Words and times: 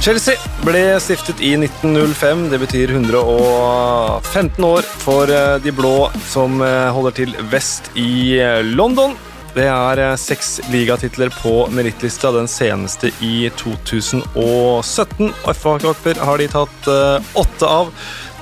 Chelsea 0.00 0.40
ble 0.64 0.80
stiftet 0.96 1.42
i 1.44 1.50
1905. 1.60 2.46
Det 2.48 2.58
betyr 2.62 2.92
115 2.94 4.64
år 4.64 4.86
for 5.02 5.28
eh, 5.28 5.58
de 5.60 5.74
blå 5.76 6.08
som 6.24 6.62
eh, 6.64 6.88
holder 6.88 7.16
til 7.18 7.34
vest 7.52 7.90
i 8.00 8.38
eh, 8.40 8.62
London. 8.64 9.12
Det 9.52 9.66
er 9.68 10.00
seks 10.16 10.54
ligatitler 10.72 11.28
på 11.42 11.66
merittlista, 11.74 12.30
den 12.32 12.48
seneste 12.48 13.10
i 13.20 13.50
2017. 13.60 15.34
FA-cuper 15.60 16.22
har 16.24 16.40
de 16.40 16.48
tatt 16.48 16.90
åtte 17.42 17.68
av. 17.68 17.90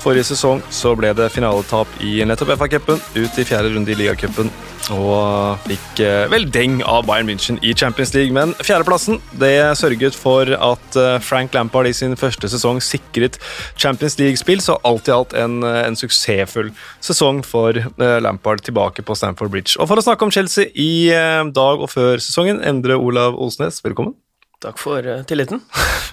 Forrige 0.02 0.30
sesong 0.30 0.62
så 0.70 0.94
ble 0.98 1.12
det 1.16 1.30
finaletap 1.34 2.00
i 2.04 2.18
nettopp 2.26 2.54
FA-cupen, 2.58 3.00
ut 3.18 3.38
i 3.38 3.46
fjerde 3.46 3.74
runde 3.74 3.92
i 3.92 3.98
ligacupen 3.98 4.50
og 4.94 5.58
fikk 5.66 6.00
eh, 6.04 6.24
vel 6.32 6.46
deng 6.52 6.78
av 6.86 7.04
Bayern 7.08 7.28
München 7.28 7.58
i 7.66 7.74
Champions 7.76 8.14
League. 8.14 8.32
Men 8.34 8.54
fjerdeplassen 8.64 9.20
det 9.40 9.76
sørget 9.80 10.16
for 10.16 10.48
at 10.48 10.98
eh, 10.98 11.18
Frank 11.24 11.56
Lampard 11.56 11.90
i 11.90 11.94
sin 11.96 12.16
første 12.18 12.48
sesong 12.50 12.80
sikret 12.84 13.38
Champions 13.76 14.18
League-spill, 14.20 14.62
så 14.64 14.78
alt 14.88 15.10
i 15.10 15.14
alt 15.14 15.34
en, 15.38 15.60
eh, 15.66 15.82
en, 15.84 15.98
suksessfull 15.98 16.70
sesong 17.04 17.42
for 17.46 17.76
Lampard 17.98 18.62
tilbake 18.64 19.02
på 19.04 19.16
Stamford 19.18 19.52
Bridge. 19.52 19.76
Og 19.82 19.90
for 19.90 19.98
å 19.98 20.04
snakke 20.04 20.24
om 20.24 20.32
Chelsea 20.34 20.70
i 20.78 21.10
dag 21.54 21.82
og 21.82 21.90
før 21.90 22.22
sesongen, 22.22 22.62
Endre 22.64 22.96
Olav 22.96 23.36
Olsnes, 23.36 23.82
velkommen. 23.84 24.14
Takk 24.62 24.78
for 24.80 25.04
tilliten. 25.28 25.64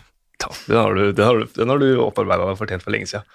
den 0.68 0.80
har 0.80 0.98
du, 0.98 1.12
den 1.14 1.26
har 1.26 1.38
du, 1.40 1.46
den 1.54 1.72
har 1.72 1.82
du 1.82 1.90
opparbeida 2.04 2.50
deg 2.50 2.60
fortjent 2.60 2.86
for 2.86 2.96
lenge 2.96 3.10
siden. 3.12 3.26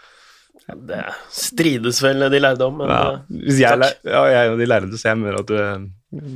Det 0.90 1.00
strides 1.34 2.02
vel 2.04 2.26
de 2.32 2.42
lærde 2.42 2.66
om, 2.66 2.80
men 2.82 2.90
ja, 2.92 3.00
eh, 3.12 3.40
hvis 3.46 3.62
jeg, 3.62 3.90
ja, 4.04 4.22
jeg 4.30 4.52
og 4.52 4.60
de 4.60 4.68
lærde, 4.68 4.98
så 4.98 5.10
jeg 5.12 5.20
mener 5.20 5.40
at 5.42 5.48
du, 5.48 5.56
eh, 5.60 5.86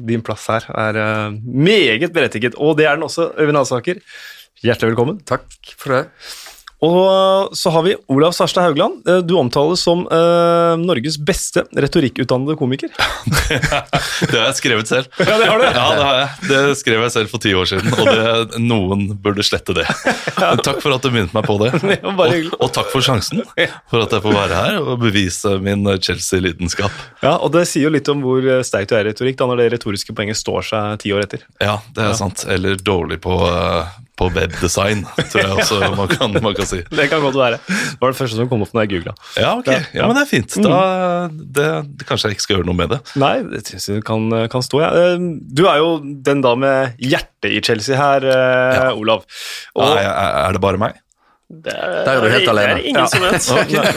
din 0.08 0.22
plass 0.22 0.46
her 0.50 0.68
er 0.70 0.98
uh, 1.02 1.34
meget 1.42 2.12
berettiget. 2.14 2.54
Og 2.54 2.78
det 2.78 2.86
er 2.86 2.94
den 2.94 3.06
også, 3.06 3.32
Øyvind 3.38 3.58
Alsaker. 3.58 4.02
Hjertelig 4.62 4.94
velkommen. 4.94 5.20
Takk 5.26 5.74
for 5.78 5.96
det. 5.96 6.04
Og 6.84 7.56
så 7.56 7.70
har 7.70 7.84
vi 7.86 7.94
Olav 8.12 8.34
Sarstad 8.36 8.66
Haugland. 8.66 9.08
Eh, 9.08 9.20
du 9.24 9.34
omtales 9.38 9.80
som 9.84 10.04
uh, 10.06 10.74
Norges 10.80 11.16
beste 11.18 11.64
retorikkutdannede 11.72 12.56
komiker. 12.60 12.90
det 13.48 14.34
har 14.34 14.48
jeg 14.50 14.58
skrevet 14.60 14.90
selv. 14.90 15.08
Ja, 15.24 15.38
Det 15.40 15.46
har 15.48 15.58
du. 15.58 15.64
Ja, 15.64 15.86
Det 15.96 16.04
har 16.04 16.18
jeg. 16.18 16.28
Det 16.50 16.76
skrev 16.78 17.02
jeg 17.06 17.12
selv 17.14 17.32
for 17.32 17.42
ti 17.42 17.54
år 17.56 17.68
siden, 17.68 17.94
og 17.96 18.10
det, 18.10 18.60
noen 18.62 19.06
burde 19.24 19.44
slette 19.46 19.74
det. 19.76 19.86
Takk 20.66 20.82
for 20.82 20.94
at 20.94 21.04
du 21.04 21.10
minnet 21.14 21.32
meg 21.34 21.46
på 21.48 21.56
det. 21.62 21.72
Og, 22.04 22.20
og, 22.58 22.68
takk 22.74 22.90
for 22.92 23.04
sjansen 23.04 23.42
for 23.90 24.04
at 24.04 24.12
jeg 24.12 24.22
får 24.24 24.36
være 24.36 24.60
her 24.60 24.78
og 24.82 25.00
bevise 25.02 25.56
min 25.62 25.86
Chelsea-lidenskap. 26.02 26.94
Ja, 27.24 27.36
og 27.38 27.54
det 27.56 27.64
sier 27.70 27.88
jo 27.88 27.94
litt 27.94 28.08
om 28.12 28.22
hvor 28.24 28.44
sterk 28.66 28.90
du 28.90 28.96
er 28.98 29.06
i 29.06 29.12
retorikk, 29.12 29.38
da 29.40 29.48
når 29.50 29.62
det 29.62 29.68
retoriske 29.76 30.14
poenget 30.16 30.38
står 30.40 30.68
seg 30.70 31.02
ti 31.04 31.14
år 31.16 31.24
etter. 31.26 31.44
Ja, 31.62 31.78
det 31.94 32.04
er 32.04 32.12
ja. 32.12 32.18
sant. 32.18 32.44
Eller 32.50 32.78
dårlig 32.80 33.20
på 33.24 33.38
uh, 33.40 33.88
på 34.18 34.28
webdesign, 34.30 35.02
tror 35.18 35.40
jeg 35.42 35.50
også 35.58 35.78
man 35.98 36.10
kan, 36.10 36.36
man 36.38 36.54
kan, 36.54 36.68
si. 36.70 36.80
Det 36.98 37.08
kan 37.10 37.22
godt 37.24 37.38
være. 37.38 37.58
Det 37.66 37.98
var 38.00 38.14
det 38.14 38.18
første 38.18 38.38
som 38.38 38.50
kom 38.50 38.62
opp 38.62 38.74
når 38.76 38.86
jeg 38.86 38.92
googla. 38.94 39.14
Ja, 39.40 39.54
ok. 39.58 39.70
Ja, 39.96 40.06
men 40.06 40.14
det 40.14 40.22
er 40.22 40.30
fint. 40.30 40.58
Da, 40.62 40.80
det, 41.32 41.68
det, 41.98 42.06
kanskje 42.08 42.30
jeg 42.30 42.38
ikke 42.38 42.46
skal 42.46 42.58
gjøre 42.58 42.68
noe 42.70 42.78
med 42.78 42.94
det. 42.94 43.00
Nei, 43.20 43.34
det 43.50 43.64
syns 43.66 43.90
jeg 43.90 44.04
kan, 44.06 44.28
kan 44.52 44.64
stå, 44.64 44.84
ja. 44.84 44.90
Eh, 44.94 45.28
du 45.58 45.64
er 45.70 45.82
jo 45.82 45.96
den 46.02 46.44
da 46.44 46.54
med 46.58 47.00
hjertet 47.02 47.50
i 47.50 47.62
Chelsea 47.64 47.98
her, 47.98 48.28
eh, 48.30 48.76
ja. 48.78 48.92
Olav. 48.94 49.26
Og, 49.74 49.96
ja, 49.98 50.14
er 50.46 50.54
det 50.54 50.62
bare 50.62 50.80
meg? 50.80 51.00
Det 51.44 51.72
er, 51.74 51.98
Der 52.06 52.16
er 52.16 52.22
du 52.24 52.32
helt 52.32 52.48
alene. 52.48 52.76
Det 52.78 52.84
er 52.84 52.88
ingen 52.88 53.02
ja. 53.02 53.08
som 53.12 53.20
vet. 53.20 53.48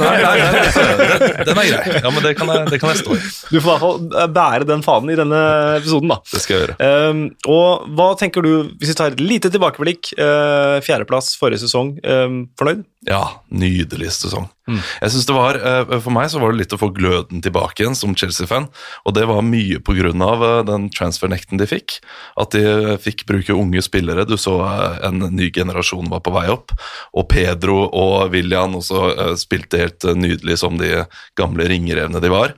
nei, 0.03 1.43
Den 1.47 1.61
er 1.61 1.69
grei. 1.71 1.93
Ja, 2.03 2.11
men 2.11 2.25
det 2.25 2.33
kan, 2.35 2.51
jeg, 2.51 2.67
det 2.73 2.79
kan 2.81 2.91
jeg 2.91 3.01
stå 3.01 3.15
i. 3.15 3.21
Du 3.23 3.55
får 3.55 3.61
i 3.61 3.69
hvert 3.69 3.83
fall 3.85 4.33
bære 4.35 4.67
den 4.67 4.83
fanen 4.85 5.13
i 5.13 5.17
denne 5.19 5.39
episoden, 5.77 6.11
da. 6.11 6.19
Det 6.27 6.43
skal 6.43 6.57
jeg 6.57 6.65
gjøre. 6.65 6.91
Um, 7.07 7.23
og 7.55 7.87
hva 7.95 8.09
tenker 8.19 8.43
du, 8.43 8.51
hvis 8.81 8.91
vi 8.91 8.97
tar 8.99 9.15
et 9.15 9.23
lite 9.23 9.51
tilbakeblikk, 9.53 10.11
uh, 10.19 10.77
fjerdeplass 10.85 11.33
forrige 11.39 11.63
sesong, 11.63 11.95
um, 12.03 12.43
fornøyd? 12.59 12.83
Ja, 13.07 13.23
nydelig 13.47 14.11
sesong. 14.19 14.49
Mm. 14.67 14.79
Jeg 15.01 15.13
synes 15.13 15.27
det 15.29 15.35
var, 15.35 15.59
uh, 15.63 15.97
For 16.03 16.13
meg 16.13 16.29
så 16.31 16.41
var 16.41 16.51
det 16.51 16.61
litt 16.61 16.75
å 16.75 16.79
få 16.81 16.89
gløden 16.95 17.43
tilbake 17.43 17.83
igjen 17.83 17.95
som 17.97 18.15
Chelsea-fan, 18.17 18.67
og 19.07 19.15
det 19.15 19.27
var 19.29 19.45
mye 19.45 19.79
pga. 19.79 20.11
Uh, 20.17 20.61
den 20.67 20.89
transfer-nekten 20.93 21.61
de 21.61 21.67
fikk. 21.69 21.99
At 22.39 22.55
de 22.55 22.97
fikk 23.01 23.25
bruke 23.29 23.55
unge 23.55 23.81
spillere. 23.85 24.27
Du 24.27 24.35
så 24.39 24.57
uh, 24.61 24.99
en 25.07 25.23
ny 25.33 25.49
generasjon 25.55 26.11
var 26.11 26.23
på 26.25 26.35
vei 26.35 26.47
opp. 26.51 26.75
og 27.17 27.29
Pedro 27.31 27.87
og 27.87 28.33
William 28.33 28.75
også 28.77 29.35
spilte 29.39 29.79
helt 29.81 30.05
nydelig 30.17 30.59
som 30.61 30.77
de 30.79 31.05
gamle 31.39 31.67
ringerevne 31.69 32.21
de 32.23 32.31
var. 32.31 32.53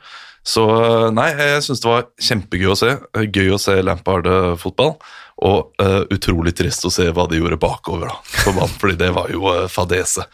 Så 0.49 0.63
nei, 1.13 1.29
jeg 1.35 1.63
syns 1.65 1.81
det 1.83 1.89
var 1.89 2.07
kjempegøy 2.25 2.71
å 2.71 2.77
se. 2.79 2.93
Gøy 3.27 3.53
å 3.53 3.61
se 3.61 3.75
Lampard-fotball. 3.85 4.95
Og 5.39 5.83
utrolig 6.11 6.51
trist 6.57 6.83
å 6.83 6.91
se 6.91 7.05
hva 7.15 7.23
de 7.31 7.37
gjorde 7.39 7.59
bakover 7.61 8.09
da, 8.09 8.17
på 8.43 8.51
banen, 8.57 8.73
fordi 8.81 8.97
det 8.99 9.11
var 9.15 9.29
jo 9.31 9.53
fadese 9.71 10.25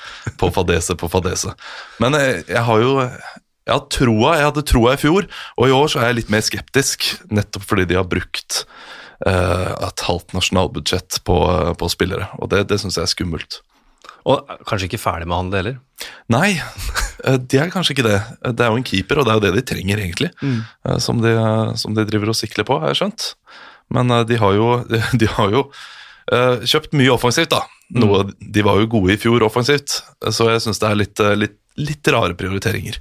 på 0.41 0.49
fadese 0.55 0.95
på 0.97 1.09
fadese. 1.13 1.53
Men 2.01 2.17
jeg, 2.17 2.39
jeg 2.49 2.63
har 2.65 2.81
jo 2.81 2.95
jeg, 3.03 3.69
har 3.69 3.83
troa, 3.93 4.31
jeg 4.39 4.47
hadde 4.47 4.65
troa 4.65 4.95
i 4.95 5.01
fjor, 5.01 5.27
og 5.59 5.69
i 5.69 5.75
år 5.77 5.93
så 5.93 6.01
er 6.01 6.09
jeg 6.09 6.19
litt 6.23 6.33
mer 6.33 6.41
skeptisk, 6.45 7.05
nettopp 7.29 7.69
fordi 7.69 7.85
de 7.91 7.99
har 7.99 8.09
brukt 8.09 8.63
et 9.25 10.03
halvt 10.07 10.33
nasjonalbudsjett 10.35 11.21
på, 11.25 11.37
på 11.79 11.93
spillere, 11.93 12.27
og 12.41 12.49
det, 12.51 12.65
det 12.73 12.81
syns 12.81 12.97
jeg 12.97 13.05
er 13.05 13.13
skummelt. 13.13 13.61
Og 14.25 14.41
kanskje 14.65 14.89
ikke 14.89 15.01
ferdig 15.01 15.27
med 15.29 15.37
handel 15.37 15.59
heller? 15.59 15.77
Nei, 16.33 16.55
eh, 17.27 17.37
de 17.37 17.61
er 17.61 17.71
kanskje 17.73 17.95
ikke 17.95 18.07
det. 18.07 18.17
Det 18.57 18.65
er 18.65 18.73
jo 18.73 18.81
en 18.81 18.87
keeper, 18.87 19.21
og 19.21 19.27
det 19.27 19.33
er 19.33 19.39
jo 19.39 19.45
det 19.45 19.53
de 19.59 19.65
trenger, 19.73 20.01
egentlig. 20.01 20.31
Mm. 20.41 20.59
Eh, 20.65 20.99
som, 21.03 21.21
de, 21.21 21.33
som, 21.81 21.93
de, 21.97 22.05
driver 22.09 22.33
og 22.33 22.37
sikler 22.37 22.67
på, 22.67 22.79
har 22.81 22.93
jeg 22.93 23.03
skjønt. 23.03 23.27
Men 23.93 24.11
eh, 24.11 24.25
de 24.29 24.39
har 24.41 24.57
jo, 24.57 24.71
de, 25.21 25.29
har 25.37 25.53
jo 25.53 25.67
kjøpt 26.25 26.95
mye 26.97 27.11
offensivt, 27.13 27.51
da. 27.53 27.61
Noe, 28.01 28.23
mm. 28.25 28.49
De 28.55 28.63
var 28.65 28.79
jo 28.81 28.89
gode 28.89 29.13
i 29.13 29.19
fjor 29.21 29.43
offensivt, 29.45 29.99
så 30.33 30.47
jeg 30.49 30.63
syns 30.63 30.81
det 30.81 30.87
er 30.89 30.97
litt, 30.97 31.21
litt 31.37 31.59
litt 31.75 32.07
rare 32.07 32.35
prioriteringer. 32.39 32.97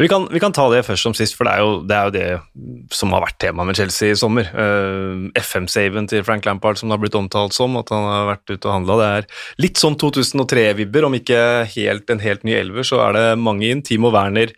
Vi 0.00 0.08
kan, 0.10 0.26
vi 0.32 0.40
kan, 0.42 0.54
ta 0.54 0.66
det 0.72 0.82
først 0.86 1.06
som 1.06 1.14
sist, 1.14 1.36
for 1.38 1.46
det 1.46 1.52
er, 1.54 1.62
jo, 1.62 1.76
det 1.86 1.96
er 1.96 2.08
jo 2.08 2.14
det 2.16 2.94
som 2.94 3.14
har 3.14 3.22
vært 3.22 3.38
tema 3.42 3.66
med 3.66 3.78
Chelsea 3.78 4.14
i 4.14 4.18
sommer. 4.18 4.48
Uh, 4.50 5.30
eh, 5.30 5.44
FM-saven 5.44 6.10
til 6.10 6.24
Frank 6.26 6.46
Lampard, 6.48 6.80
som 6.80 6.90
det 6.90 6.96
har 6.96 7.04
blitt 7.04 7.18
omtalt 7.18 7.54
som, 7.54 7.78
at 7.78 7.92
han 7.94 8.06
har 8.10 8.30
vært 8.32 8.50
ute 8.50 8.66
og 8.66 8.72
handla. 8.74 8.98
Det 8.98 9.08
er 9.12 9.30
litt 9.62 9.82
sånn 9.82 9.98
2003-vibber, 10.02 11.06
om 11.06 11.18
ikke 11.18 11.40
helt, 11.76 12.10
en 12.10 12.24
helt 12.24 12.46
ny 12.46 12.56
elver, 12.58 12.86
så 12.86 13.04
er 13.06 13.18
det 13.18 13.26
mange 13.42 13.70
inn. 13.70 13.84
Timo 13.86 14.10
Werner 14.14 14.50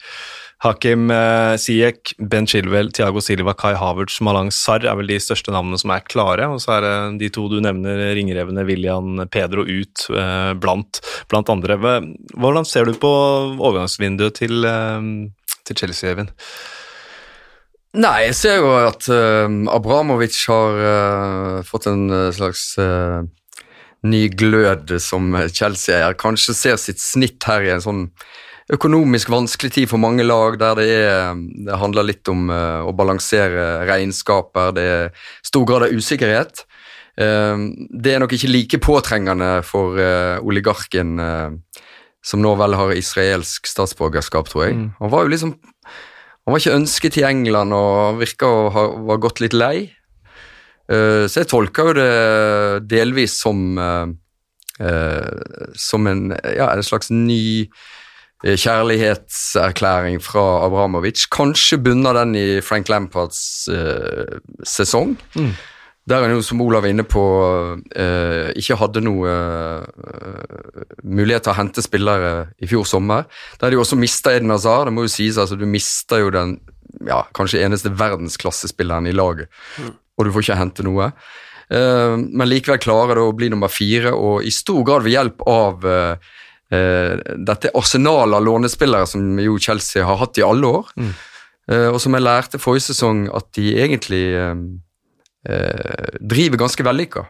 Hakim 0.59 1.11
eh, 1.15 1.55
Siek, 1.61 2.15
Ben 2.19 2.47
Chilwell, 2.47 2.91
Tiago 2.91 3.21
Silva, 3.23 3.55
Kai 3.55 3.77
Havertz, 3.79 4.17
Malang 4.27 4.51
Sarr 4.51 4.83
er 4.91 4.97
vel 4.99 5.13
de 5.13 5.19
største 5.23 5.53
navnene 5.55 5.79
som 5.79 5.93
er 5.95 6.03
klare. 6.03 6.49
Og 6.51 6.59
så 6.63 6.75
er 6.77 6.87
det 6.87 6.95
de 7.21 7.29
to 7.35 7.47
du 7.53 7.61
nevner, 7.63 8.09
ringrevene 8.19 8.65
William 8.67 9.23
Pedro 9.31 9.63
ut 9.63 10.09
eh, 10.11 10.51
blant, 10.59 10.99
blant, 11.31 11.53
andre. 11.55 11.79
Hvordan 12.35 12.67
ser 12.67 12.91
du 12.91 12.99
på 12.99 13.13
overgangsvinduet 13.55 14.41
til, 14.41 14.67
eh, 14.67 15.55
til 15.63 15.79
Chelsea, 15.79 16.11
Evin? 16.17 16.33
Nei, 17.99 18.27
jeg 18.27 18.35
ser 18.37 18.59
jo 18.59 18.75
at 18.77 19.07
uh, 19.09 19.47
Abramovic 19.73 20.37
har 20.51 20.75
uh, 20.77 21.55
fått 21.67 21.87
en 21.89 22.11
slags 22.37 22.75
uh, 22.77 23.23
ny 24.05 24.27
glød 24.29 24.93
som 25.01 25.33
Chelsea-eier. 25.49 26.19
Kanskje 26.21 26.55
ser 26.55 26.77
sitt 26.83 27.01
snitt 27.01 27.47
her 27.49 27.65
i 27.65 27.73
en 27.73 27.83
sånn 27.83 28.03
økonomisk 28.73 29.31
vanskelig 29.33 29.73
tid 29.75 29.89
for 29.89 30.01
mange 30.01 30.25
lag, 30.27 30.59
der 30.61 30.77
det, 30.79 30.89
er, 30.93 31.39
det 31.67 31.81
handler 31.81 32.09
litt 32.09 32.29
om 32.29 32.51
uh, 32.53 32.85
å 32.85 32.93
balansere 32.97 33.87
regnskaper. 33.89 34.75
Det 34.77 34.85
er 34.85 35.29
stor 35.47 35.65
grad 35.69 35.87
av 35.87 35.95
usikkerhet. 35.95 36.65
Uh, 37.19 37.73
det 37.89 38.15
er 38.15 38.23
nok 38.23 38.37
ikke 38.37 38.53
like 38.53 38.83
påtrengende 38.85 39.59
for 39.67 39.97
uh, 39.97 40.37
oligarken 40.45 41.17
som 42.29 42.43
nå 42.43 42.51
vel 42.61 42.75
har 42.77 42.93
israelsk 42.99 43.69
statsborgerskap, 43.71 44.51
tror 44.51 44.67
jeg. 44.67 44.77
Mm. 44.77 44.89
Han 45.01 45.13
var 45.13 45.25
jo 45.25 45.33
liksom 45.33 45.57
Han 46.49 46.55
var 46.55 46.61
ikke 46.63 46.79
ønsket 46.79 47.17
i 47.21 47.25
England 47.29 47.77
og 47.77 48.21
virka 48.23 48.49
å 48.49 48.69
ha 48.73 48.83
var 49.05 49.19
gått 49.21 49.43
litt 49.45 49.53
lei. 49.53 49.91
så 50.89 51.43
jeg 51.43 51.49
tolker 51.51 51.91
jo 51.91 51.93
det 51.99 52.87
delvis 52.89 53.35
som 53.37 53.77
som 55.77 56.07
en, 56.09 56.23
ja, 56.33 56.71
en 56.73 56.87
slags 56.87 57.11
ny 57.13 57.69
kjærlighetserklæring 58.45 60.21
fra 60.23 60.65
Abramovic. 60.67 61.27
Kanskje 61.35 61.81
bunner 61.83 62.15
den 62.21 62.37
i 62.39 62.61
Frank 62.63 62.89
Lampards 62.89 63.69
uh, 63.73 64.39
sesong. 64.63 65.17
Mm. 65.35 65.53
Der 66.09 66.23
han 66.23 66.33
jo, 66.33 66.43
som 66.43 66.63
Olav 66.65 66.87
er 66.87 66.95
inne 66.95 67.05
på, 67.05 67.25
uh, 67.99 68.49
ikke 68.57 68.79
hadde 68.79 69.03
noe 69.05 69.29
uh, 69.29 70.87
mulighet 71.03 71.49
til 71.49 71.53
å 71.53 71.59
hente 71.59 71.85
spillere 71.85 72.33
i 72.63 72.71
fjor 72.71 72.87
sommer. 72.89 73.27
Der 73.61 73.75
de 73.75 73.83
også 73.83 73.99
mista 73.99 74.33
Eden 74.33 74.55
Hazard. 74.55 74.87
Det 74.89 74.95
må 74.95 75.09
jo 75.09 75.13
sies, 75.13 75.37
altså 75.37 75.59
Du 75.59 75.67
mister 75.67 76.23
jo 76.23 76.33
den 76.33 76.61
ja, 77.05 77.25
kanskje 77.37 77.65
eneste 77.67 77.93
verdensklassespilleren 77.93 79.11
i 79.11 79.13
laget, 79.13 79.51
mm. 79.77 79.93
og 80.17 80.25
du 80.25 80.33
får 80.33 80.47
ikke 80.47 80.63
hente 80.63 80.87
noe. 80.87 81.13
men 81.69 82.49
likevel 82.49 82.79
klarer 82.81 83.19
det 83.19 83.25
å 83.29 83.35
bli 83.37 83.51
nummer 83.53 83.69
fire, 83.69 84.15
og 84.17 84.41
i 84.43 84.51
stor 84.51 84.81
grad 84.89 85.05
ved 85.05 85.13
hjelp 85.13 85.45
av 85.53 85.85
uh, 85.85 86.31
uh, 86.75 87.15
dette 87.49 87.73
arsenalet 87.79 88.39
av 88.39 88.45
lånespillere 88.45 89.09
som 89.09 89.41
jo 89.43 89.59
Chelsea 89.63 90.05
har 90.05 90.21
hatt 90.21 90.41
i 90.41 90.47
alle 90.47 90.75
år. 90.81 90.93
Mm. 90.97 91.15
Uh, 91.69 91.89
og 91.93 91.99
som 92.01 92.17
jeg 92.17 92.25
lærte 92.25 92.61
forrige 92.63 92.91
sesong 92.91 93.27
at 93.37 93.51
de 93.57 93.73
egentlig 93.77 94.25
eh, 95.49 96.15
driver 96.21 96.61
ganske 96.61 96.85
vellykka. 96.85 97.25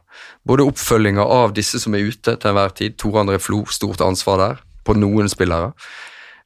Både 0.49 0.67
oppfølginga 0.69 1.25
av 1.25 1.55
disse 1.56 1.81
som 1.82 1.94
er 1.94 2.08
ute 2.08 2.37
til 2.37 2.50
enhver 2.50 2.75
tid, 2.76 2.96
Tore 2.99 3.23
André 3.23 3.38
Flo, 3.43 3.64
stort 3.70 4.02
ansvar 4.05 4.40
der, 4.43 4.62
på 4.87 4.96
noen 4.99 5.31
spillere. 5.31 5.73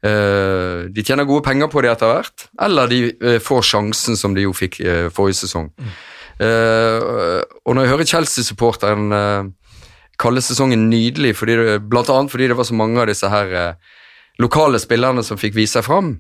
Eh, 0.03 0.89
de 0.91 1.05
tjener 1.07 1.29
gode 1.29 1.47
penger 1.47 1.71
på 1.71 1.83
det 1.85 1.93
etter 1.93 2.11
hvert, 2.11 2.49
eller 2.67 2.91
de 2.91 3.05
eh, 3.13 3.39
får 3.43 3.69
sjansen 3.69 4.19
som 4.19 4.35
de 4.35 4.49
jo 4.49 4.55
fikk 4.57 4.81
eh, 4.83 5.07
forrige 5.15 5.45
sesong. 5.45 5.71
Mm. 5.79 5.93
og 6.43 7.75
når 7.77 7.85
jeg 7.85 7.91
hører 7.93 8.09
Chelsea-supporteren 8.09 9.13
kalle 10.23 10.43
sesongen 10.45 10.89
nydelig, 10.91 11.35
fordi 11.39 11.59
det, 11.59 11.79
blant 11.91 12.11
annet 12.13 12.33
fordi 12.33 12.51
det 12.51 12.59
var 12.59 12.69
så 12.69 12.77
mange 12.79 13.01
av 13.03 13.11
disse 13.11 13.29
her 13.31 13.75
lokale 14.41 14.81
spillerne 14.81 15.25
som 15.27 15.41
fikk 15.41 15.57
vise 15.59 15.77
seg 15.79 15.87
fram, 15.87 16.15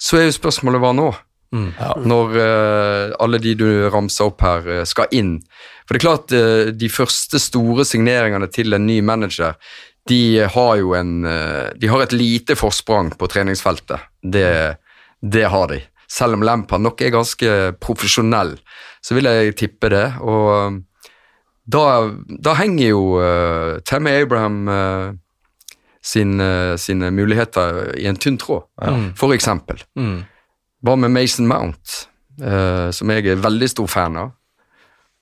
så 0.00 0.18
er 0.18 0.28
jo 0.28 0.36
spørsmålet 0.36 0.82
hva 0.82 0.92
nå? 0.96 1.08
Mm. 1.54 1.70
Ja. 1.78 1.94
Når 2.02 2.36
eh, 2.42 3.14
alle 3.22 3.38
de 3.42 3.54
du 3.58 3.66
ramsa 3.92 4.26
opp 4.26 4.42
her, 4.42 4.66
uh, 4.66 4.82
skal 4.88 5.12
inn. 5.14 5.36
For 5.86 5.94
det 5.94 6.00
er 6.00 6.06
klart, 6.06 6.34
uh, 6.34 6.70
de 6.74 6.90
første 6.90 7.38
store 7.42 7.86
signeringene 7.86 8.48
til 8.50 8.74
en 8.74 8.86
ny 8.88 8.98
manager, 9.06 9.58
de 10.10 10.44
har 10.52 10.74
jo 10.76 10.90
en 10.98 11.24
De 11.80 11.88
har 11.88 12.02
et 12.04 12.12
lite 12.12 12.52
forsprang 12.60 13.14
på 13.16 13.24
treningsfeltet. 13.32 14.02
Det, 14.20 14.76
det 15.22 15.46
har 15.48 15.70
de. 15.70 15.78
Selv 16.12 16.36
om 16.36 16.44
Lampard 16.44 16.82
nok 16.84 17.00
er 17.00 17.14
ganske 17.14 17.54
profesjonell, 17.80 18.52
så 19.00 19.16
vil 19.16 19.30
jeg 19.30 19.54
tippe 19.56 19.88
det. 19.88 20.04
Og 20.20 20.82
da, 21.64 21.84
da 22.44 22.54
henger 22.58 22.90
jo 22.90 23.02
Tammy 23.88 24.12
Abraham 24.20 24.68
sin, 26.04 26.36
sine 26.76 27.10
muligheter 27.10 27.94
i 27.96 28.04
en 28.10 28.18
tynn 28.20 28.36
tråd, 28.36 28.66
ja. 28.82 28.92
for 29.16 29.32
eksempel. 29.32 29.80
Mm. 29.96 30.18
Hva 30.84 30.96
med 31.00 31.14
Mason 31.14 31.48
Mount, 31.48 31.94
uh, 32.42 32.90
som 32.92 33.12
jeg 33.14 33.30
er 33.30 33.40
veldig 33.40 33.70
stor 33.72 33.88
fan 33.88 34.18
av? 34.20 34.34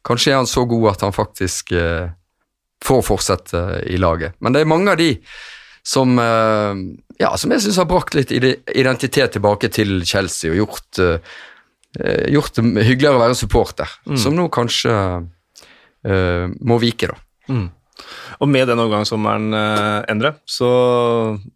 Kanskje 0.03 0.33
er 0.33 0.41
han 0.41 0.51
så 0.51 0.65
god 0.67 0.89
at 0.97 1.05
han 1.07 1.15
faktisk 1.15 1.71
uh, 1.77 2.11
får 2.83 3.03
fortsette 3.07 3.61
i 3.87 3.99
laget. 4.01 4.35
Men 4.43 4.55
det 4.55 4.63
er 4.63 4.73
mange 4.73 4.91
av 4.91 4.99
de 4.99 5.13
som, 5.87 6.17
uh, 6.19 6.75
ja, 7.21 7.31
som 7.39 7.55
jeg 7.55 7.63
syns 7.63 7.79
har 7.79 7.91
brakt 7.91 8.19
litt 8.19 8.35
identitet 8.35 9.37
tilbake 9.37 9.71
til 9.71 10.03
Chelsea 10.07 10.51
og 10.51 10.65
gjort, 10.65 11.05
gjort 12.33 12.57
det 12.57 12.87
hyggeligere 12.89 13.19
å 13.19 13.23
være 13.23 13.39
supporter, 13.39 13.95
mm. 14.09 14.19
som 14.19 14.35
nå 14.35 14.49
kanskje 14.51 14.95
må 16.03 16.79
vike, 16.83 17.13
da. 17.13 17.17
Mm. 17.53 17.69
Og 18.43 18.51
med 18.51 18.67
den 18.71 18.81
overgangssommeren, 18.83 19.53
eh, 19.55 20.11
Endre, 20.11 20.35
så, 20.49 20.69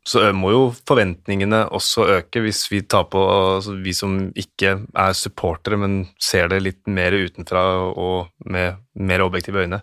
så, 0.07 0.23
må 0.37 0.53
jo 0.53 0.63
forventningene 0.87 1.65
også 1.75 2.07
øke 2.19 2.43
hvis 2.45 2.65
vi 2.71 2.83
tar 2.87 3.09
på 3.11 3.23
altså 3.27 3.77
Vi 3.83 3.95
som 3.97 4.19
ikke 4.39 4.77
er 4.87 5.17
supportere, 5.17 5.79
men 5.81 5.99
ser 6.23 6.51
det 6.53 6.63
litt 6.63 6.83
mer 6.87 7.17
utenfra 7.17 7.65
og 7.91 8.29
med 8.47 8.83
mer 8.97 9.21
objektive 9.27 9.65
øyne, 9.65 9.83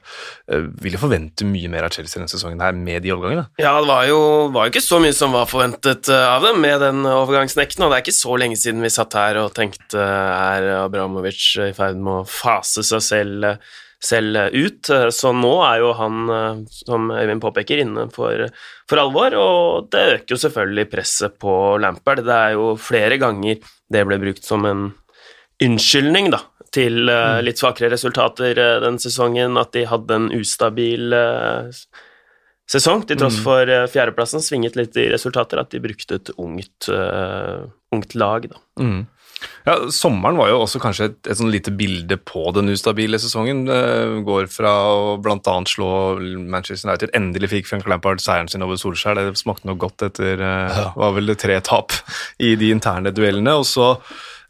eh, 0.50 0.64
vil 0.82 0.96
jo 0.96 1.04
forvente 1.04 1.46
mye 1.46 1.70
mer 1.70 1.86
av 1.86 1.94
Chelsea 1.94 2.18
denne 2.18 2.32
sesongen 2.32 2.64
her 2.64 2.74
med 2.78 3.04
de 3.04 3.12
overgangene. 3.14 3.46
Ja, 3.62 3.76
det 3.82 3.90
var 3.90 4.08
jo, 4.10 4.22
var 4.56 4.68
jo 4.68 4.74
ikke 4.74 4.86
så 4.86 5.02
mye 5.04 5.14
som 5.18 5.36
var 5.36 5.50
forventet 5.52 6.10
eh, 6.10 6.28
av 6.30 6.46
dem 6.48 6.62
med 6.64 6.80
den 6.82 7.04
overgangsnekten, 7.10 7.84
og 7.84 7.92
det 7.92 8.00
er 8.00 8.06
ikke 8.08 8.22
så 8.24 8.40
lenge 8.40 8.58
siden 8.60 8.82
vi 8.86 8.94
satt 8.94 9.18
her 9.20 9.44
og 9.44 9.54
tenkte 9.58 10.02
er 10.02 10.70
Abramovic 10.86 11.52
i 11.62 11.74
ferd 11.78 12.00
med 12.00 12.24
å 12.24 12.28
fase 12.30 12.86
seg 12.88 13.06
selv 13.06 13.56
selv 14.04 14.52
ut. 14.54 14.92
Så 15.16 15.32
nå 15.36 15.54
er 15.66 15.82
jo 15.84 15.92
han, 15.98 16.24
eh, 16.30 16.64
som 16.84 17.12
Øyvind 17.14 17.44
påpeker, 17.44 17.84
inne 17.84 18.08
for, 18.14 18.48
for, 18.90 19.02
alvor, 19.04 19.36
og 19.40 19.90
det 19.94 20.04
øker 20.18 20.36
jo 20.36 20.42
selvfølgelig 20.46 20.90
presset 20.92 21.38
på 21.42 21.78
Lampard. 21.82 22.24
Det 22.28 22.40
er 22.40 22.58
jo 22.58 22.74
flere 22.80 23.20
ganger 23.22 23.62
det 23.94 24.08
ble 24.10 24.20
brukt 24.22 24.46
som 24.46 24.66
en 24.68 24.88
unnskyldning 25.64 26.32
da, 26.34 26.42
til 26.74 27.06
uh, 27.08 27.38
litt 27.46 27.62
svakere 27.62 27.92
resultater 27.94 28.58
uh, 28.58 28.80
den 28.84 28.98
sesongen, 29.00 29.60
at 29.62 29.72
de 29.76 29.86
hadde 29.88 30.18
en 30.18 30.32
ustabil 30.34 31.14
uh, 31.14 31.70
sesong, 32.68 33.06
til 33.08 33.20
tross 33.22 33.38
mm. 33.38 33.44
for 33.46 33.74
fjerdeplassen. 33.94 34.42
Svinget 34.44 34.76
litt 34.80 34.98
i 34.98 35.06
resultater, 35.14 35.62
at 35.62 35.72
de 35.72 35.84
brukte 35.84 36.18
et 36.18 36.34
ungt, 36.42 36.90
ungt 37.94 38.16
lag, 38.18 38.50
da. 38.50 38.62
Mm. 38.82 39.04
Ja, 39.68 39.78
Sommeren 39.96 40.38
var 40.40 40.50
jo 40.52 40.60
også 40.64 40.82
kanskje 40.84 41.10
et, 41.12 41.18
et 41.30 41.40
sånn 41.40 41.52
lite 41.54 41.72
bilde 41.76 42.18
på 42.20 42.50
den 42.56 42.72
ustabile 42.74 43.20
sesongen. 43.22 43.64
Det 43.70 43.80
går 44.28 44.50
fra 44.52 44.74
å 44.92 45.16
bl.a. 45.24 45.56
slå 45.70 45.90
Manchester 46.42 46.90
United 46.90 47.16
Endelig 47.18 47.54
fikk 47.54 47.70
Frank 47.70 47.88
Lampard 47.90 48.24
seieren 48.24 48.52
sin 48.52 48.66
over 48.66 48.80
Solskjær. 48.80 49.20
Det 49.20 49.40
smakte 49.40 49.70
noe 49.70 49.80
godt 49.80 50.06
etter 50.10 50.42
eh, 50.44 50.78
ja. 50.78 50.90
var 51.00 51.16
vel 51.18 51.32
det 51.32 51.40
tre 51.44 51.60
tap 51.64 51.96
i 52.44 52.56
de 52.60 52.74
interne 52.76 53.14
duellene. 53.16 53.56
Og 53.62 53.68
så 53.70 53.94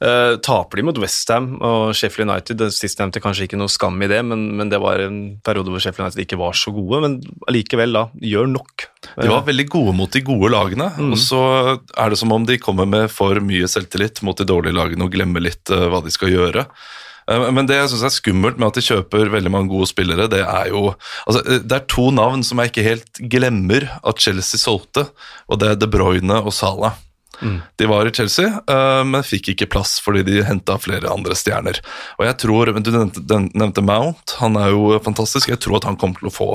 Uh, 0.01 0.35
taper 0.43 0.79
de 0.79 0.85
mot 0.87 0.97
Westham 0.99 1.53
og 1.63 1.93
Sheffield 1.95 2.29
United. 2.29 2.59
Det 2.59 2.71
sistnevnte 2.75 3.21
kanskje 3.23 3.47
ikke 3.47 3.59
noe 3.59 3.71
skam 3.71 4.01
i 4.03 4.09
det, 4.11 4.21
men, 4.25 4.49
men, 4.57 4.71
det 4.71 4.81
var 4.83 5.03
en 5.03 5.19
periode 5.45 5.71
hvor 5.71 5.83
Sheffield 5.83 6.09
United 6.09 6.25
ikke 6.25 6.39
var 6.41 6.57
så 6.57 6.73
gode. 6.75 7.03
Men 7.05 7.19
allikevel, 7.49 7.95
da, 7.95 8.07
gjør 8.33 8.49
nok. 8.55 8.87
De 9.13 9.29
var 9.29 9.45
veldig 9.47 9.67
gode 9.71 9.93
mot 9.99 10.11
de 10.11 10.23
gode 10.25 10.51
lagene, 10.53 10.89
mm. 10.97 11.13
og 11.13 11.21
så 11.21 11.43
er 11.75 12.13
det 12.13 12.19
som 12.19 12.33
om 12.35 12.47
de 12.47 12.59
kommer 12.61 12.89
med 12.89 13.11
for 13.13 13.39
mye 13.43 13.69
selvtillit 13.69 14.23
mot 14.25 14.37
de 14.39 14.47
dårlige 14.49 14.75
lagene 14.75 15.07
og 15.07 15.15
glemmer 15.15 15.43
litt 15.43 15.71
uh, 15.73 15.87
hva 15.91 16.03
de 16.03 16.13
skal 16.13 16.33
gjøre. 16.33 16.67
Eh, 17.29 17.45
men 17.55 17.67
det 17.69 17.77
jeg 17.77 17.93
synes 17.93 18.07
er 18.07 18.15
skummelt 18.17 18.59
med 18.59 18.71
at 18.71 18.79
de 18.79 18.85
kjøper 18.85 19.31
veldig 19.33 19.53
mange 19.53 19.71
gode 19.71 19.89
spillere, 19.91 20.29
det 20.31 20.43
er 20.43 20.71
jo 20.73 20.91
altså, 21.25 21.59
Det 21.63 21.77
er 21.77 21.87
to 21.91 22.09
navn 22.11 22.43
som 22.43 22.59
jeg 22.59 22.73
ikke 22.73 22.87
helt 22.87 23.23
glemmer 23.31 23.87
at 24.03 24.19
Chelsea 24.19 24.59
solgte, 24.59 25.07
og 25.47 25.61
det 25.61 25.71
er 25.71 25.79
De 25.79 25.89
Bruyne 25.89 26.41
og 26.41 26.53
Salah. 26.55 26.99
Mm. 27.41 27.61
De 27.75 27.87
var 27.89 28.07
i 28.07 28.11
Chelsea, 28.13 28.49
uh, 28.69 29.01
men 29.07 29.25
fikk 29.25 29.53
ikke 29.53 29.69
plass 29.73 29.95
fordi 30.03 30.23
de 30.27 30.43
henta 30.45 30.77
flere 30.81 31.09
andre 31.11 31.35
stjerner. 31.37 31.79
Og 32.19 32.25
jeg 32.27 32.37
tror, 32.43 32.71
Du 32.73 32.91
nevnte, 32.91 33.23
nevnte, 33.53 33.83
Mount, 33.85 34.35
han 34.39 34.57
er 34.59 34.73
jo 34.73 34.99
fantastisk. 35.03 35.49
Jeg 35.49 35.61
tror 35.63 35.79
at 35.79 35.87
han 35.89 35.97
kommer 35.99 36.21
til 36.21 36.29
å 36.29 36.33
få 36.33 36.49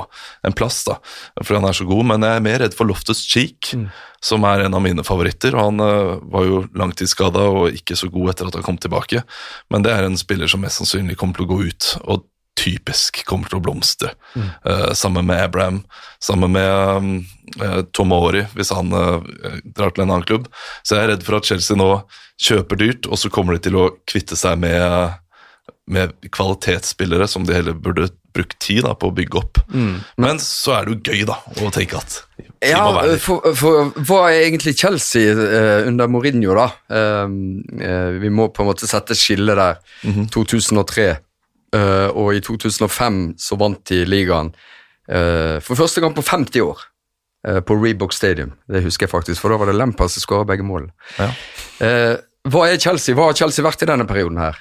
en 0.46 0.56
plass, 0.56 0.84
da, 0.86 0.98
fordi 1.42 1.60
han 1.60 1.69
er 1.69 1.78
så 1.80 1.88
god. 1.88 2.04
Men 2.12 2.26
jeg 2.26 2.38
er 2.38 2.46
mer 2.46 2.62
redd 2.64 2.78
for 2.78 2.88
Loftus 2.88 3.25
Cheek, 3.26 3.72
mm. 3.75 3.88
som 4.25 4.46
er 4.48 4.64
en 4.64 4.78
av 4.78 4.84
mine 4.84 5.04
favoritter. 5.06 5.56
og 5.56 5.70
Han 5.70 5.84
uh, 5.84 6.16
var 6.32 6.48
jo 6.48 6.64
langtidsskada 6.78 7.48
og 7.50 7.78
ikke 7.78 7.98
så 7.98 8.10
god 8.12 8.34
etter 8.34 8.50
at 8.50 8.58
han 8.60 8.66
kom 8.66 8.81
tilbake. 8.81 9.24
Men 9.72 9.86
det 9.86 9.94
er 9.94 10.06
en 10.06 10.19
spiller 10.20 10.50
som 10.50 10.62
mest 10.64 10.82
sannsynlig 10.82 11.19
kommer 11.19 11.38
til 11.38 11.48
å 11.48 11.53
gå 11.55 11.62
ut. 11.69 11.94
og 12.06 12.26
typisk 12.58 13.22
kommer 13.29 13.50
til 13.50 13.60
å 13.60 13.65
blomstre. 13.65 14.12
Mm. 14.34 14.48
Uh, 14.67 14.91
sammen 14.98 15.29
med 15.29 15.43
Abraham, 15.46 15.82
sammen 16.22 16.55
med 16.56 16.98
um, 16.98 17.12
uh, 17.62 17.82
Tomori, 17.94 18.44
hvis 18.56 18.72
han 18.74 18.93
uh, 18.94 19.22
drar 19.65 19.94
til 19.94 20.05
en 20.05 20.12
annen 20.12 20.27
klubb. 20.29 20.50
Så 20.82 20.96
jeg 20.96 21.06
er 21.06 21.15
redd 21.15 21.27
for 21.27 21.38
at 21.38 21.48
Chelsea 21.48 21.79
nå 21.79 21.93
kjøper 22.43 22.81
dyrt, 22.81 23.08
og 23.08 23.20
så 23.20 23.31
kommer 23.32 23.56
de 23.56 23.67
til 23.69 23.79
å 23.79 23.88
kvitte 24.08 24.38
seg 24.38 24.60
med, 24.62 25.19
med 25.91 26.15
kvalitetsspillere 26.34 27.29
som 27.31 27.46
de 27.46 27.56
heller 27.56 27.79
burde 27.79 28.10
brukt 28.34 28.58
tid 28.62 28.84
da, 28.86 28.94
på 28.94 29.10
å 29.10 29.15
bygge 29.15 29.41
opp. 29.41 29.60
Mm. 29.72 29.94
Men 30.22 30.41
så 30.43 30.77
er 30.77 30.86
det 30.86 30.94
jo 30.94 31.15
gøy 31.15 31.24
da, 31.29 31.38
å 31.65 31.70
tenke 31.74 31.98
at 31.98 32.22
ja, 32.65 32.82
for, 33.22 33.53
for, 33.55 33.93
hva 34.03 34.24
er 34.32 34.48
egentlig 34.48 34.74
Chelsea 34.79 35.31
uh, 35.31 35.86
under 35.86 36.10
Mourinho, 36.10 36.56
da? 36.58 36.67
Uh, 36.91 37.31
uh, 37.79 38.19
vi 38.19 38.31
må 38.34 38.48
på 38.50 38.65
en 38.65 38.70
måte 38.72 38.88
sette 38.91 39.15
skillet 39.15 39.29
skille 39.29 39.55
der. 39.55 39.77
Mm 40.03 40.15
-hmm. 40.15 40.29
2003 40.34 41.17
Uh, 41.75 42.08
og 42.17 42.32
i 42.32 42.41
2005 42.41 43.34
så 43.37 43.56
vant 43.60 43.82
de 43.91 44.01
ligaen 44.08 44.55
uh, 45.13 45.58
for 45.60 45.77
første 45.77 46.01
gang 46.01 46.15
på 46.17 46.25
50 46.25 46.63
år 46.65 46.81
uh, 47.44 47.58
på 47.60 47.77
Reebok 47.77 48.15
Stadium. 48.17 48.55
Det 48.70 48.81
husker 48.87 49.05
jeg 49.05 49.13
faktisk, 49.13 49.43
for 49.43 49.53
da 49.53 49.58
var 49.60 49.69
det 49.69 49.77
Lampard 49.77 50.13
som 50.15 50.25
skåra 50.25 50.48
begge 50.48 50.65
målene. 50.65 50.94
Ja. 51.20 51.29
hva 52.48 52.65
er 52.65 52.81
Chelsea? 52.81 53.17
Hva 53.17 53.29
har 53.29 53.37
Chelsea 53.37 53.67
vært 53.67 53.84
i 53.84 53.91
denne 53.91 54.08
perioden 54.08 54.41
her? 54.41 54.56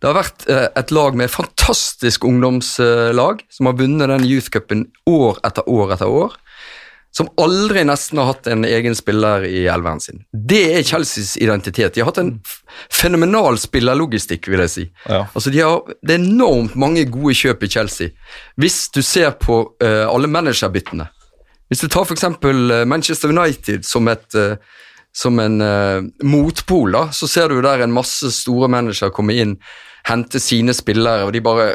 Det 0.00 0.08
har 0.08 0.16
vært 0.16 0.44
et 0.48 0.92
lag 0.96 1.16
med 1.16 1.28
fantastisk 1.32 2.24
ungdomslag, 2.24 3.42
som 3.52 3.68
har 3.68 3.76
vunnet 3.76 4.08
den 4.08 4.24
youthcupen 4.24 4.86
år 5.08 5.40
etter 5.44 5.68
år 5.68 5.92
etter 5.96 6.08
år 6.08 6.36
som 7.10 7.28
aldri 7.36 7.82
nesten 7.84 8.18
har 8.18 8.28
hatt 8.30 8.46
en 8.46 8.64
egen 8.64 8.94
spiller 8.94 9.44
i 9.44 9.64
elveren 9.66 10.00
sin. 10.00 10.22
Det 10.32 10.62
er 10.76 10.84
Chelseas 10.86 11.34
identitet. 11.42 11.94
De 11.94 12.04
har 12.04 12.10
hatt 12.12 12.20
en 12.22 12.36
fenomenal 12.92 13.58
spillerlogistikk, 13.58 14.46
vil 14.52 14.62
jeg 14.64 14.72
si. 14.74 14.84
Ja. 15.08 15.24
Altså, 15.34 15.50
de 15.50 15.62
har, 15.64 15.80
det 16.06 16.14
er 16.14 16.22
enormt 16.22 16.76
mange 16.78 17.04
gode 17.10 17.34
kjøp 17.34 17.66
i 17.66 17.72
Chelsea. 17.74 18.14
Hvis 18.60 18.84
du 18.94 19.02
ser 19.02 19.34
på 19.42 19.62
uh, 19.82 20.06
alle 20.06 20.30
managerbyttene 20.30 21.08
Hvis 21.70 21.82
du 21.82 21.88
tar 21.90 22.06
f.eks. 22.06 22.24
Uh, 22.42 22.84
Manchester 22.86 23.30
United 23.30 23.84
som, 23.86 24.08
et, 24.08 24.26
uh, 24.34 24.54
som 25.14 25.38
en 25.42 25.60
uh, 25.60 26.06
motpol, 26.22 26.94
da, 26.94 27.08
så 27.14 27.26
ser 27.30 27.50
du 27.50 27.60
der 27.62 27.82
en 27.82 27.94
masse 27.94 28.30
store 28.38 28.70
managere 28.70 29.14
komme 29.14 29.34
inn 29.34 29.58
hente 30.08 30.40
sine 30.40 30.74
spillere, 30.76 31.26
og 31.26 31.34
de 31.36 31.44
bare 31.44 31.72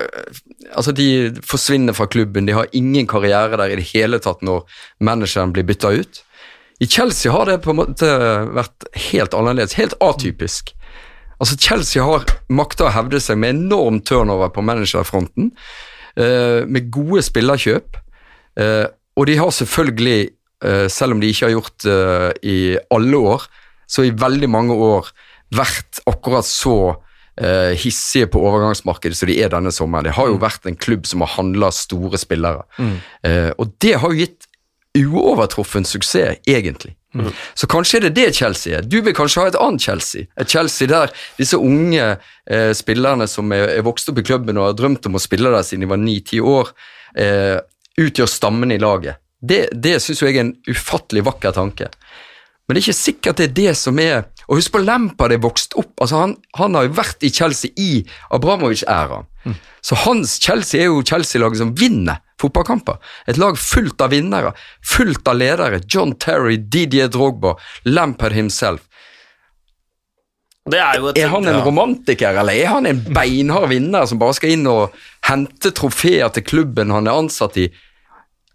Altså, 0.76 0.92
de 0.92 1.30
forsvinner 1.46 1.94
fra 1.94 2.08
klubben, 2.10 2.48
de 2.48 2.56
har 2.58 2.72
ingen 2.74 3.06
karriere 3.08 3.58
der 3.60 3.70
i 3.70 3.76
det 3.78 3.86
hele 3.92 4.18
tatt 4.20 4.42
når 4.42 4.64
manageren 5.00 5.52
blir 5.54 5.64
bytta 5.64 5.92
ut. 5.94 6.24
I 6.82 6.88
Chelsea 6.90 7.32
har 7.32 7.46
det 7.46 7.60
på 7.64 7.72
en 7.72 7.80
måte 7.84 8.10
vært 8.56 8.88
helt 9.12 9.36
annerledes, 9.38 9.78
helt 9.78 9.94
atypisk. 10.04 10.74
Altså, 11.40 11.56
Chelsea 11.60 12.04
har 12.04 12.26
makta 12.50 12.88
å 12.88 12.94
hevde 12.96 13.22
seg 13.24 13.40
med 13.40 13.56
enorm 13.56 14.02
turnover 14.02 14.52
på 14.56 14.64
managerfronten, 14.66 15.52
eh, 16.18 16.66
med 16.66 16.90
gode 16.92 17.24
spillerkjøp, 17.28 17.96
eh, 18.58 18.88
og 19.16 19.26
de 19.28 19.38
har 19.38 19.52
selvfølgelig, 19.52 20.30
eh, 20.64 20.88
selv 20.88 21.14
om 21.14 21.20
de 21.20 21.30
ikke 21.30 21.46
har 21.46 21.56
gjort 21.56 21.78
det 21.84 22.38
i 22.44 22.78
alle 22.92 23.18
år, 23.18 23.48
så 23.88 24.04
i 24.04 24.12
veldig 24.12 24.50
mange 24.50 24.74
år 24.74 25.12
vært 25.54 26.02
akkurat 26.08 26.44
så 26.44 26.98
eh, 27.42 27.76
hissige 27.80 28.30
på 28.32 28.42
overgangsmarkedet 28.46 29.18
som 29.18 29.32
de 29.32 29.38
er 29.44 29.54
denne 29.54 29.74
sommeren. 29.76 30.08
Det 30.08 30.16
har 30.18 30.32
jo 30.32 30.42
vært 30.42 30.68
en 30.70 30.78
klubb 30.78 31.08
som 31.10 31.24
har 31.26 31.34
handla 31.36 31.72
store 31.76 32.20
spillere. 32.22 32.66
Eh, 33.26 33.52
og 33.58 33.74
det 33.84 33.98
har 34.02 34.14
jo 34.14 34.26
gitt 34.26 34.50
uovertruffen 34.96 35.86
suksess, 35.88 36.40
egentlig. 36.48 36.96
Så 37.56 37.68
kanskje 37.72 38.00
er 38.00 38.08
det 38.08 38.16
det 38.18 38.36
Chelsea 38.36 38.78
er. 38.78 38.88
Du 38.88 38.98
vil 39.04 39.16
kanskje 39.16 39.44
ha 39.44 39.52
et 39.52 39.58
annet 39.60 39.84
Chelsea. 39.88 40.28
Et 40.40 40.50
Chelsea 40.50 40.88
der 40.92 41.14
disse 41.38 41.58
unge 41.58 42.04
eh, 42.16 42.72
spillerne 42.76 43.28
som 43.32 43.52
er, 43.56 43.70
er 43.78 43.86
vokst 43.88 44.12
opp 44.12 44.20
i 44.20 44.26
klubben 44.26 44.60
og 44.60 44.70
har 44.70 44.78
drømt 44.80 45.08
om 45.08 45.16
å 45.16 45.24
spille 45.24 45.52
der 45.54 45.64
siden 45.66 45.86
de 45.86 45.92
var 45.92 46.02
ni-ti 46.02 46.42
år, 46.44 46.74
eh, 47.16 47.58
utgjør 48.02 48.32
stammen 48.32 48.76
i 48.76 48.80
laget. 48.82 49.22
Det, 49.40 49.68
det 49.72 50.00
syns 50.04 50.24
jeg 50.26 50.36
er 50.36 50.48
en 50.48 50.56
ufattelig 50.68 51.24
vakker 51.28 51.56
tanke. 51.56 51.90
Men 52.66 52.76
det 52.76 52.82
er 52.82 52.88
ikke 52.88 52.98
sikkert 52.98 53.40
det 53.40 53.50
er 53.50 53.58
det 53.62 53.76
som 53.78 54.00
er 54.02 54.26
Og 54.48 54.60
husk 54.60 54.74
på 54.76 54.84
Lampard 54.84 55.34
er 55.34 55.42
vokst 55.44 55.74
opp. 55.80 55.94
altså 56.02 56.22
Han, 56.22 56.36
han 56.58 56.76
har 56.78 56.88
jo 56.88 56.96
vært 56.98 57.24
i 57.26 57.32
Chelsea 57.34 57.72
i 57.78 58.06
Abramovic-æraen. 58.36 59.26
Så 59.86 59.98
hans 60.06 60.40
Chelsea 60.42 60.82
er 60.82 60.90
jo 60.90 61.04
Chelsea-laget 61.06 61.62
som 61.62 61.74
vinner 61.78 62.22
fotballkamper. 62.42 62.98
Et 63.30 63.38
lag 63.38 63.58
fullt 63.60 64.02
av 64.02 64.12
vinnere, 64.14 64.54
fullt 64.84 65.28
av 65.28 65.38
ledere. 65.40 65.82
John 65.88 66.16
Terry, 66.20 66.58
Didier 66.58 67.08
Drogba, 67.12 67.56
Lampard 67.86 68.34
himself. 68.34 68.82
Det 70.66 70.80
er 70.82 71.12
Er 71.14 71.30
han 71.30 71.46
en 71.46 71.62
romantiker, 71.62 72.40
eller 72.42 72.54
er 72.58 72.72
han 72.74 72.88
en 72.90 73.04
beinhard 73.14 73.70
vinner 73.70 74.08
som 74.10 74.18
bare 74.18 74.34
skal 74.34 74.56
inn 74.56 74.66
og 74.66 74.96
hente 75.28 75.70
trofeer 75.78 76.32
til 76.34 76.44
klubben 76.44 76.90
han 76.90 77.06
er 77.06 77.20
ansatt 77.20 77.58
i, 77.62 77.68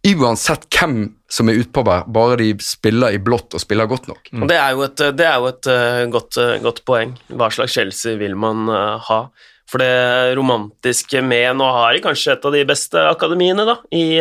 uansett 0.06 0.66
hvem 0.72 1.02
som 1.30 1.50
er 1.50 1.60
utpå, 1.60 1.84
hver 1.84 2.06
bare 2.10 2.38
de 2.40 2.50
spiller 2.64 3.14
i 3.14 3.20
blått 3.22 3.54
og 3.54 3.62
spiller 3.62 3.88
godt 3.90 4.08
nok? 4.10 4.30
Og 4.40 4.48
det 4.50 4.56
er 4.58 4.74
jo 4.74 4.84
et, 4.86 5.02
er 5.12 5.36
jo 5.36 5.50
et 5.50 5.70
eh, 5.70 6.04
godt, 6.12 6.38
eh, 6.40 6.56
godt 6.64 6.82
poeng. 6.88 7.14
Hva 7.28 7.50
slags 7.52 7.76
Chelsea 7.76 8.18
vil 8.20 8.36
man 8.38 8.68
eh, 8.72 9.10
ha? 9.10 9.20
For 9.70 9.78
det 9.78 10.34
romantiske 10.34 11.20
med 11.22 11.60
Nå 11.60 11.66
har 11.76 11.92
de 11.94 12.02
kanskje 12.02 12.32
et 12.34 12.46
av 12.48 12.56
de 12.56 12.64
beste 12.66 13.04
akademiene 13.06 13.62
da, 13.68 13.76
i 13.94 14.18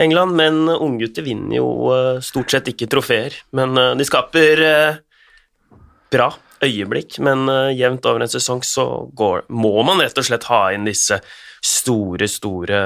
England, 0.00 0.32
men 0.38 0.70
unggutter 0.72 1.26
vinner 1.26 1.58
jo 1.58 1.66
stort 2.24 2.54
sett 2.54 2.70
ikke 2.72 2.88
trofeer. 2.88 3.36
Men 3.56 3.76
de 3.76 4.06
skaper 4.08 4.62
bra 6.12 6.30
øyeblikk, 6.64 7.18
men 7.20 7.44
jevnt 7.76 8.08
over 8.08 8.24
en 8.24 8.32
sesong 8.32 8.64
så 8.64 8.86
går, 9.12 9.44
må 9.52 9.74
man 9.84 10.00
rett 10.00 10.16
og 10.16 10.30
slett 10.30 10.48
ha 10.48 10.62
inn 10.72 10.88
disse 10.88 11.20
store, 11.66 12.28
store 12.30 12.80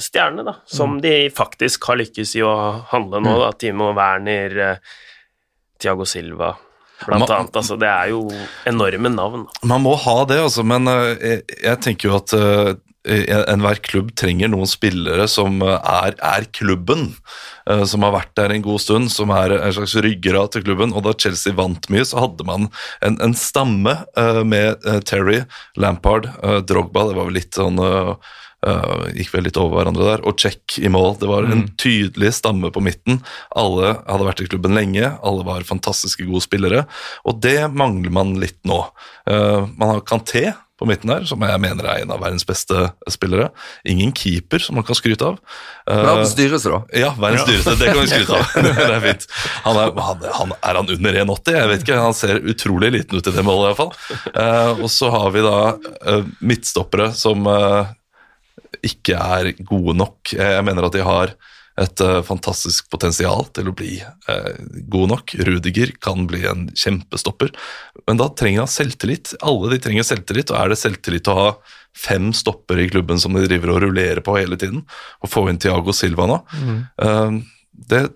stjernene, 0.00 0.44
da, 0.46 0.54
som 0.64 0.96
de 1.02 1.28
faktisk 1.34 1.90
har 1.90 2.00
lykkes 2.00 2.36
i 2.38 2.44
å 2.46 2.52
handle 2.92 3.20
nå. 3.20 3.38
da, 3.42 3.50
Timo 3.58 3.90
Werner, 3.96 4.58
Tiago 5.82 5.82
Thiago 5.82 6.06
Silva 6.08 6.54
blant 7.06 7.28
man, 7.28 7.38
annet. 7.38 7.56
Altså, 7.56 7.76
det 7.80 7.90
er 7.90 8.12
jo 8.12 8.22
enorme 8.68 9.10
navn. 9.12 9.46
Man 9.66 9.82
må 9.84 9.96
ha 9.98 10.16
det, 10.28 10.38
altså, 10.44 10.64
men 10.66 10.88
eh, 10.90 11.12
jeg, 11.18 11.42
jeg 11.64 11.80
tenker 11.82 12.08
jo 12.08 12.18
at 12.20 12.34
eh, 12.38 12.72
enhver 13.04 13.80
klubb 13.82 14.12
trenger 14.18 14.50
noen 14.52 14.68
spillere 14.70 15.24
som 15.30 15.58
eh, 15.64 15.78
er, 15.78 16.14
er 16.22 16.44
klubben, 16.54 17.08
eh, 17.66 17.82
som 17.88 18.04
har 18.06 18.14
vært 18.14 18.34
der 18.38 18.54
en 18.54 18.62
god 18.62 18.82
stund, 18.84 19.10
som 19.10 19.32
er 19.34 19.56
en 19.58 19.74
slags 19.74 19.96
ryggrad 20.04 20.52
til 20.54 20.66
klubben. 20.68 20.94
Og 20.94 21.02
da 21.06 21.16
Chelsea 21.18 21.56
vant 21.58 21.88
mye, 21.90 22.04
så 22.06 22.22
hadde 22.22 22.46
man 22.46 22.70
en, 23.02 23.18
en 23.24 23.34
stamme 23.34 23.96
eh, 24.14 24.42
med 24.46 24.86
eh, 24.86 25.02
Terry, 25.08 25.42
Lampard, 25.74 26.30
eh, 26.42 26.60
Drogba, 26.62 27.08
det 27.10 27.18
var 27.18 27.28
vel 27.28 27.38
litt 27.40 27.58
sånn 27.58 27.82
eh, 27.82 28.14
eh, 28.70 29.04
gikk 29.18 29.34
vel 29.34 29.48
litt 29.48 29.58
over 29.58 29.80
hverandre 29.80 30.06
der, 30.06 30.22
og 30.22 30.38
Check 30.38 30.78
i 30.78 30.90
mål. 30.92 31.16
Det 31.18 31.30
var 31.30 31.50
en 31.50 31.66
tydelig 31.82 32.36
stamme 32.38 32.70
på 32.70 32.86
midten. 32.86 33.18
Alle 33.58 33.96
hadde 34.06 34.30
vært 34.30 34.46
i 34.46 34.50
klubben 34.52 34.78
lenge, 34.78 35.16
alle 35.26 35.46
var 35.48 35.66
fantastiske 35.66 36.28
gode 36.30 36.46
spillere, 36.46 36.86
og 37.26 37.42
det 37.42 37.64
mangler 37.74 38.14
man 38.14 38.36
litt 38.42 38.60
nå. 38.68 38.84
Eh, 39.26 39.64
man 39.74 39.96
har 39.96 40.06
Kanté 40.06 40.52
på 40.82 40.88
midten 40.90 41.12
der, 41.12 41.26
som 41.28 41.42
jeg 41.46 41.62
mener 41.62 41.86
er 41.86 42.02
en 42.02 42.12
av 42.14 42.20
verdens 42.22 42.44
beste 42.46 42.88
spillere. 43.10 43.50
Ingen 43.88 44.10
keeper 44.16 44.62
som 44.62 44.74
man 44.78 44.86
kan 44.86 44.98
skryte 44.98 45.28
av. 45.30 45.38
Eh, 45.86 46.02
Verdens 46.02 46.34
dyreste, 46.38 46.72
da. 46.72 46.80
ja, 47.04 47.12
verdens 47.14 47.46
dyreste. 47.46 47.76
Det 47.78 47.92
kan 47.92 48.00
vi 48.02 48.10
skryte 48.10 48.40
av. 48.40 48.56
det 48.80 48.88
er 48.88 49.04
fint. 49.06 49.28
Han 49.68 49.78
er, 49.78 49.94
han, 50.08 50.26
han, 50.40 50.54
er 50.58 50.80
han 50.80 50.92
under 50.96 51.20
1,80? 51.22 51.58
Jeg 51.60 51.70
vet 51.70 51.86
ikke. 51.86 52.00
Han 52.02 52.18
ser 52.18 52.42
utrolig 52.52 52.92
liten 52.96 53.18
ut 53.18 53.30
i 53.30 53.36
det 53.36 53.46
målet, 53.46 53.70
iallfall. 53.70 53.94
Uh, 54.34 54.82
og 54.82 54.90
så 54.92 55.12
har 55.14 55.30
vi 55.34 55.46
da 55.46 55.56
eh, 55.70 56.26
midtstoppere 56.42 57.12
som 57.16 57.46
eh, 57.50 57.94
ikke 58.90 59.18
er 59.38 59.52
gode 59.62 59.94
nok. 60.00 60.34
Jeg 60.34 60.66
mener 60.66 60.88
at 60.88 60.98
de 60.98 61.06
har 61.06 61.36
et 61.82 62.02
eh, 62.04 62.20
fantastisk 62.26 62.88
potensial 62.92 63.46
til 63.56 63.70
å 63.70 63.74
bli 63.76 63.96
uh, 64.28 64.54
god 64.92 65.12
nok. 65.14 65.34
Rudiger 65.48 65.94
kan 66.02 66.26
bli 66.30 66.44
en 66.48 66.68
kjempestopper, 66.78 67.52
men 68.06 68.20
da 68.20 68.30
trenger 68.30 68.64
han 68.64 68.72
selvtillit. 68.72 69.34
Alle 69.42 69.74
de 69.74 69.80
trenger 69.82 70.06
selvtillit, 70.06 70.52
og 70.52 70.60
er 70.60 70.72
det 70.72 70.80
selvtillit 70.80 71.30
å 71.32 71.38
ha 71.38 71.48
fem 71.98 72.30
stopper 72.36 72.80
i 72.80 72.88
klubben 72.88 73.20
som 73.20 73.36
de 73.36 73.44
driver 73.46 73.74
og 73.74 73.82
rullerer 73.84 74.22
på 74.24 74.38
hele 74.38 74.56
tiden, 74.60 74.84
og 75.20 75.32
få 75.32 75.46
inn 75.50 75.60
Tiago 75.60 75.94
Silva 75.96 76.28
nå? 76.30 76.40
Eh, 77.02 77.38
det 77.92 78.06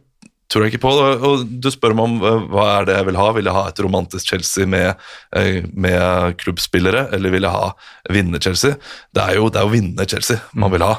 tror 0.52 0.64
jeg 0.64 0.74
ikke 0.74 0.84
på. 0.86 0.92
Og 1.28 1.44
du 1.46 1.68
spør 1.72 1.96
meg 1.96 2.08
om 2.08 2.16
eh, 2.22 2.48
hva 2.52 2.66
er 2.76 2.88
det 2.88 2.96
jeg 2.98 3.08
vil 3.10 3.20
ha. 3.20 3.28
Vil 3.36 3.50
jeg 3.50 3.58
ha 3.58 3.66
et 3.70 3.84
romantisk 3.84 4.32
Chelsea 4.32 4.70
med, 4.70 5.06
eh, 5.36 5.66
med 5.72 6.38
klubbspillere, 6.42 7.08
eller 7.16 7.34
vil 7.34 7.46
jeg 7.46 7.56
ha 7.56 7.70
vinner-Chelsea? 8.14 8.80
Det 9.16 9.24
er 9.24 9.40
jo, 9.40 9.50
det 9.50 9.60
er 9.60 9.68
jo 9.68 9.74
vinner-Chelsea 9.74 10.42
man 10.54 10.74
vil 10.74 10.86
ha, 10.86 10.98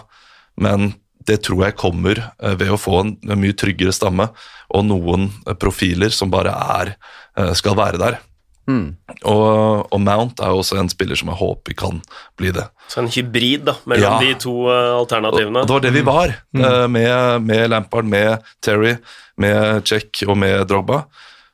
men 0.63 0.91
det 1.27 1.41
tror 1.45 1.65
jeg 1.67 1.77
kommer 1.79 2.19
eh, 2.39 2.55
ved 2.59 2.71
å 2.73 2.79
få 2.79 3.01
en, 3.03 3.13
en 3.27 3.41
mye 3.41 3.55
tryggere 3.57 3.93
stamme 3.95 4.29
og 4.73 4.85
noen 4.87 5.29
eh, 5.45 5.55
profiler 5.59 6.13
som 6.15 6.31
bare 6.33 6.53
er, 6.79 6.95
eh, 7.37 7.53
skal 7.59 7.77
være 7.79 8.01
der. 8.01 8.19
Og, 8.67 9.87
og 9.95 10.01
Mount 10.03 10.41
er 10.43 10.51
også 10.51 10.75
en 10.81 10.89
spiller 10.91 11.15
som 11.15 11.29
jeg 11.31 11.39
håper 11.39 11.75
kan 11.79 12.01
bli 12.39 12.49
det. 12.51 12.65
Så 12.91 12.99
en 12.99 13.07
hybrid 13.11 13.63
da, 13.69 13.77
mellom 13.87 14.17
Ja. 14.17 14.19
de 14.19 14.33
to 14.43 14.55
alternativene. 14.67 15.61
og 15.63 15.67
det 15.69 15.75
var 15.77 15.85
det 15.85 15.93
vi 15.95 16.03
var, 16.03 16.33
eh, 16.59 16.87
med, 16.91 17.41
med 17.47 17.69
Lampard, 17.71 18.05
med 18.05 18.43
Terry, 18.61 18.97
med 19.37 19.85
Check 19.87 20.23
og 20.27 20.35
med 20.37 20.67
Drogba. 20.67 21.05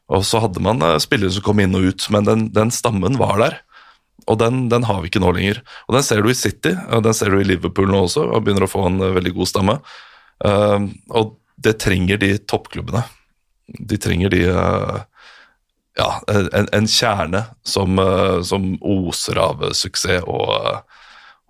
Og 0.09 0.25
så 0.25 0.41
hadde 0.41 0.59
man 0.61 0.81
spillere 0.99 1.31
som 1.31 1.45
kom 1.45 1.61
inn 1.63 1.75
og 1.77 1.85
ut, 1.93 2.09
men 2.09 2.25
den, 2.25 2.47
den 2.53 2.71
stammen 2.73 3.17
var 3.21 3.37
der. 3.39 3.59
Og 4.29 4.39
den, 4.39 4.67
den 4.71 4.85
har 4.87 5.01
vi 5.01 5.11
ikke 5.11 5.21
nå 5.23 5.33
lenger. 5.35 5.61
Og 5.87 5.97
den 5.97 6.05
ser 6.05 6.23
du 6.23 6.29
i 6.31 6.37
City, 6.37 6.73
og 6.89 7.03
den 7.05 7.15
ser 7.17 7.33
du 7.33 7.41
i 7.41 7.47
Liverpool 7.47 7.89
nå 7.91 8.05
også, 8.05 8.25
og 8.29 8.45
begynner 8.45 8.67
å 8.67 8.71
få 8.71 8.85
en 8.87 9.01
eh, 9.03 9.15
veldig 9.17 9.33
god 9.35 9.49
stamme. 9.51 9.79
Uh, 10.43 10.89
og 11.15 11.37
det 11.63 11.77
trenger 11.79 12.19
de 12.19 12.33
toppklubbene. 12.49 13.03
De 13.79 13.99
trenger 14.01 14.33
de 14.33 14.41
uh, 14.51 15.03
Ja, 15.95 16.07
en, 16.27 16.67
en 16.73 16.87
kjerne 16.89 17.43
som, 17.63 17.99
uh, 18.01 18.41
som 18.43 18.73
oser 18.81 19.39
av 19.39 19.61
suksess 19.77 20.25
og, 20.25 20.81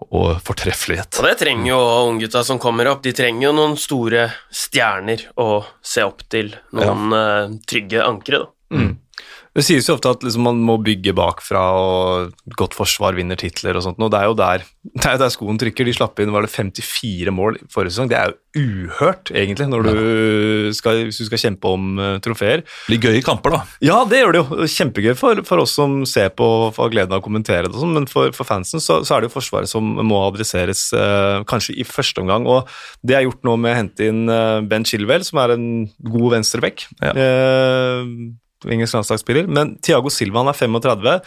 og 0.09 0.41
fortreffelighet. 0.43 1.15
Og 1.21 1.27
det 1.29 1.37
trenger 1.39 1.69
jo 1.71 1.79
unggutta 2.09 2.43
som 2.45 2.59
kommer 2.61 2.89
opp. 2.91 3.03
De 3.05 3.13
trenger 3.15 3.47
jo 3.47 3.53
noen 3.55 3.77
store 3.79 4.27
stjerner 4.53 5.29
å 5.39 5.63
se 5.81 6.03
opp 6.05 6.25
til. 6.31 6.53
Noen 6.75 7.15
eh, 7.17 7.55
trygge 7.69 8.03
ankre, 8.03 8.43
da. 8.43 8.51
Det 9.53 9.61
sies 9.65 9.85
jo 9.85 9.93
ofte 9.97 10.09
at 10.09 10.23
liksom 10.25 10.47
man 10.47 10.61
må 10.65 10.79
bygge 10.81 11.13
bakfra, 11.17 11.61
og 11.77 12.55
godt 12.57 12.73
forsvar 12.77 13.17
vinner 13.17 13.37
titler 13.39 13.77
og 13.77 13.85
sånt. 13.85 14.01
Og 14.01 14.09
det 14.13 14.21
er 14.21 14.29
jo 14.29 14.37
der, 14.39 14.63
det 15.01 15.09
er 15.09 15.19
der 15.21 15.33
skoen 15.33 15.59
trykker. 15.61 15.85
De 15.85 15.93
slapp 15.95 16.21
inn 16.23 16.33
var 16.33 16.45
det 16.45 16.53
54 16.53 17.33
mål 17.35 17.59
forrige 17.73 17.93
sesong. 17.93 18.09
Det 18.09 18.17
er 18.19 18.33
jo 18.33 18.39
uhørt, 18.53 19.31
egentlig, 19.33 19.65
når 19.69 19.87
du 19.87 20.73
skal, 20.77 21.03
hvis 21.07 21.17
du 21.21 21.25
skal 21.25 21.41
kjempe 21.41 21.69
om 21.73 21.97
uh, 21.97 22.19
trofeer. 22.21 22.61
blir 22.85 23.01
gøye 23.01 23.23
kamper, 23.25 23.55
da. 23.55 23.61
Ja, 23.81 23.95
det 24.09 24.19
gjør 24.21 24.35
det 24.35 24.41
jo. 24.43 24.67
Kjempegøy 24.75 25.15
for, 25.17 25.41
for 25.47 25.63
oss 25.63 25.73
som 25.77 26.03
ser 26.09 26.29
på 26.37 26.45
og 26.45 26.77
har 26.77 26.93
gleden 26.93 27.15
av 27.15 27.23
å 27.23 27.25
kommentere 27.25 27.65
det, 27.65 27.73
og 27.73 27.81
sånt, 27.81 27.97
men 27.97 28.05
for, 28.09 28.33
for 28.35 28.47
fansen 28.47 28.83
så, 28.83 29.01
så 29.05 29.15
er 29.15 29.23
det 29.23 29.31
jo 29.31 29.37
Forsvaret 29.37 29.69
som 29.69 29.87
må 30.05 30.19
adresseres 30.27 30.85
eh, 30.93 31.41
kanskje 31.49 31.73
i 31.81 31.85
første 31.87 32.21
omgang. 32.21 32.45
Og 32.49 32.69
det 33.01 33.17
er 33.17 33.25
gjort 33.25 33.41
nå 33.47 33.57
med 33.57 33.73
å 33.73 33.79
hente 33.79 34.09
inn 34.09 34.29
eh, 34.29 34.61
Ben 34.69 34.85
Chilwell, 34.85 35.25
som 35.25 35.41
er 35.41 35.55
en 35.55 35.67
god 36.05 36.35
venstreback. 36.37 36.85
Ja. 37.01 37.15
Eh, 37.17 38.05
engelsk 38.71 38.95
landslagsspiller. 38.99 39.49
Men 39.51 39.75
Thiago 39.83 40.11
Silva 40.13 40.43
han 40.43 40.51
er 40.53 40.59
35. 40.59 41.17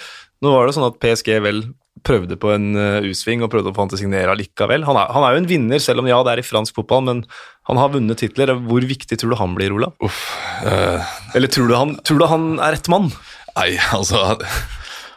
Nå 0.44 0.52
var 0.52 0.66
det 0.68 0.76
sånn 0.76 0.88
at 0.88 0.96
PSG 1.02 1.36
vel 1.44 1.60
prøvde 2.06 2.36
på 2.38 2.50
en 2.52 2.66
eh, 2.78 3.06
U-sving 3.08 3.40
og 3.42 3.50
prøvde 3.50 3.72
å 3.72 3.74
få 3.74 3.82
han 3.82 3.90
til 3.90 3.98
å 3.98 4.02
signere 4.04 4.34
likevel. 4.38 4.84
Han 4.86 4.98
er, 5.00 5.08
han 5.16 5.24
er 5.26 5.34
jo 5.34 5.40
en 5.42 5.48
vinner, 5.50 5.80
selv 5.82 6.02
om 6.04 6.08
ja, 6.10 6.18
det 6.26 6.34
er 6.36 6.42
i 6.42 6.46
fransk 6.46 6.76
fotball, 6.76 7.02
men 7.08 7.22
han 7.66 7.80
har 7.80 7.90
vunnet 7.94 8.20
titler. 8.20 8.52
Hvor 8.68 8.84
viktig 8.86 9.16
tror 9.18 9.32
du 9.32 9.38
han 9.40 9.56
blir, 9.56 9.72
Ola? 9.74 9.88
Uff. 10.04 10.20
eh, 10.68 11.14
Eller 11.34 11.50
tror 11.50 11.70
du 11.72 11.74
han, 11.74 11.96
tror 12.06 12.20
du 12.20 12.26
han 12.30 12.50
er 12.60 12.76
rett 12.76 12.90
mann? 12.92 13.08
nei, 13.56 13.70
altså 13.96 14.20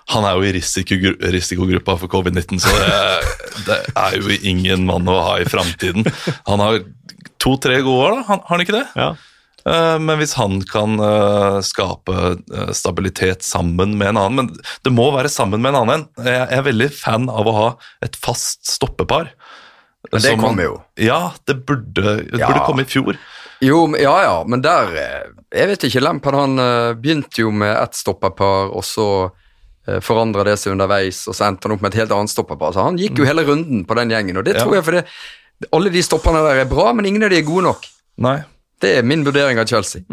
Han 0.09 0.23
er 0.25 0.37
jo 0.39 0.45
i 0.47 0.53
risikogru 0.55 1.11
risikogruppa 1.35 1.93
for 1.99 2.09
covid-19, 2.09 2.57
så 2.63 2.71
det, 2.79 3.65
det 3.67 3.75
er 3.93 4.15
jo 4.17 4.37
ingen 4.41 4.87
mann 4.87 5.05
å 5.11 5.19
ha 5.21 5.35
i 5.37 5.45
framtiden. 5.45 6.07
Han 6.47 6.63
har 6.63 6.79
to-tre 7.43 7.81
gode 7.85 8.07
år, 8.07 8.15
da. 8.15 8.23
Han, 8.31 8.39
har 8.47 8.55
han 8.55 8.63
ikke 8.65 8.77
det? 8.79 8.85
Ja. 8.97 9.11
Eh, 9.65 9.97
Men 9.99 10.19
hvis 10.21 10.35
han 10.39 10.61
kan 10.69 10.99
eh, 11.03 11.59
skape 11.65 12.15
eh, 12.53 12.71
stabilitet 12.75 13.43
sammen 13.43 13.97
med 13.99 14.13
en 14.13 14.17
annen 14.21 14.35
Men 14.39 14.51
det 14.85 14.93
må 14.95 15.09
være 15.15 15.31
sammen 15.31 15.61
med 15.61 15.73
en 15.73 15.81
annen. 15.83 16.05
Jeg 16.23 16.47
er 16.59 16.63
veldig 16.67 16.89
fan 16.95 17.29
av 17.29 17.47
å 17.49 17.55
ha 17.57 17.67
et 18.05 18.15
fast 18.19 18.63
stoppepar. 18.69 19.33
Men 20.13 20.21
det 20.23 20.37
kommer 20.39 20.63
jo. 20.63 20.77
Ja, 20.95 21.33
det 21.45 21.57
burde, 21.67 22.15
det 22.31 22.39
Ja. 22.39 22.47
burde 22.47 22.65
komme 22.65 22.85
i 22.85 22.89
fjor. 22.89 23.17
Jo, 23.61 23.81
ja 23.99 24.13
ja, 24.23 24.43
men 24.47 24.61
der 24.63 24.93
Jeg 25.51 25.67
vet 25.67 25.83
ikke, 25.83 25.99
Lempen 26.05 26.33
han 26.37 26.55
begynte 27.01 27.41
jo 27.41 27.51
med 27.51 27.75
ett 27.75 27.97
stoppepar, 27.99 28.69
og 28.71 28.83
så 28.87 29.31
forandra 30.05 30.43
det 30.45 30.53
seg 30.61 30.71
underveis, 30.75 31.23
og 31.27 31.33
så 31.35 31.47
endte 31.49 31.65
han 31.67 31.73
opp 31.75 31.81
med 31.81 31.91
et 31.95 31.99
helt 32.03 32.11
annet 32.15 32.29
stoppepar. 32.31 32.71
Så 32.75 32.83
han 32.85 32.97
gikk 33.01 33.17
jo 33.19 33.25
hele 33.25 33.43
runden 33.43 33.83
på 33.89 33.95
den 33.97 34.09
gjengen, 34.13 34.37
og 34.37 34.45
det 34.45 34.55
Ja. 34.55 34.63
tror 34.63 34.75
jeg 34.77 34.85
fordi 34.85 35.03
alle 35.73 35.89
de 35.89 36.01
stopperne 36.05 36.43
der 36.45 36.61
er 36.61 36.65
bra, 36.69 36.93
men 36.93 37.05
ingen 37.09 37.23
av 37.23 37.29
de 37.31 37.37
er 37.41 37.41
gode 37.47 37.63
nok. 37.63 37.85
Nei. 38.17 38.43
Det 38.79 38.91
er 38.95 39.03
min 39.03 39.25
vurdering 39.27 39.59
av 39.59 39.67
Chelsea. 39.67 40.05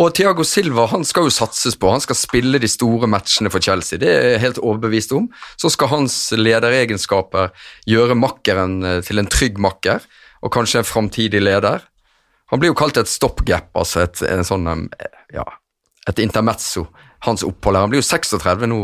Og 0.00 0.14
Thiago 0.16 0.44
Silva 0.48 0.86
han 0.88 1.04
skal 1.04 1.28
jo 1.28 1.34
satses 1.34 1.76
på. 1.76 1.90
Han 1.92 2.00
skal 2.00 2.16
spille 2.16 2.60
de 2.62 2.70
store 2.70 3.08
matchene 3.12 3.52
for 3.52 3.60
Chelsea. 3.64 4.00
Det 4.00 4.08
er 4.08 4.30
jeg 4.32 4.44
helt 4.46 4.60
overbevist 4.62 5.12
om. 5.16 5.28
Så 5.60 5.68
skal 5.74 5.92
hans 5.92 6.16
lederegenskaper 6.36 7.52
gjøre 7.88 8.16
makkeren 8.16 8.78
eh, 8.84 9.02
til 9.04 9.20
en 9.20 9.28
trygg 9.28 9.60
makker, 9.60 10.06
og 10.40 10.52
kanskje 10.54 10.80
en 10.80 10.88
framtidig 10.88 11.42
leder. 11.44 11.84
Han 12.52 12.62
blir 12.62 12.72
jo 12.72 12.78
kalt 12.78 12.96
et 13.00 13.10
stopgap, 13.10 13.68
altså 13.76 14.06
et, 14.06 14.22
en 14.30 14.46
sånn, 14.46 14.88
eh, 14.96 15.20
ja, 15.36 15.44
et 16.08 16.22
intermezzo. 16.22 16.86
Hans 17.26 17.42
opphold 17.44 17.76
her. 17.76 17.84
Han 17.84 17.92
blir 17.92 18.00
jo 18.00 18.06
36 18.06 18.68
nå 18.70 18.80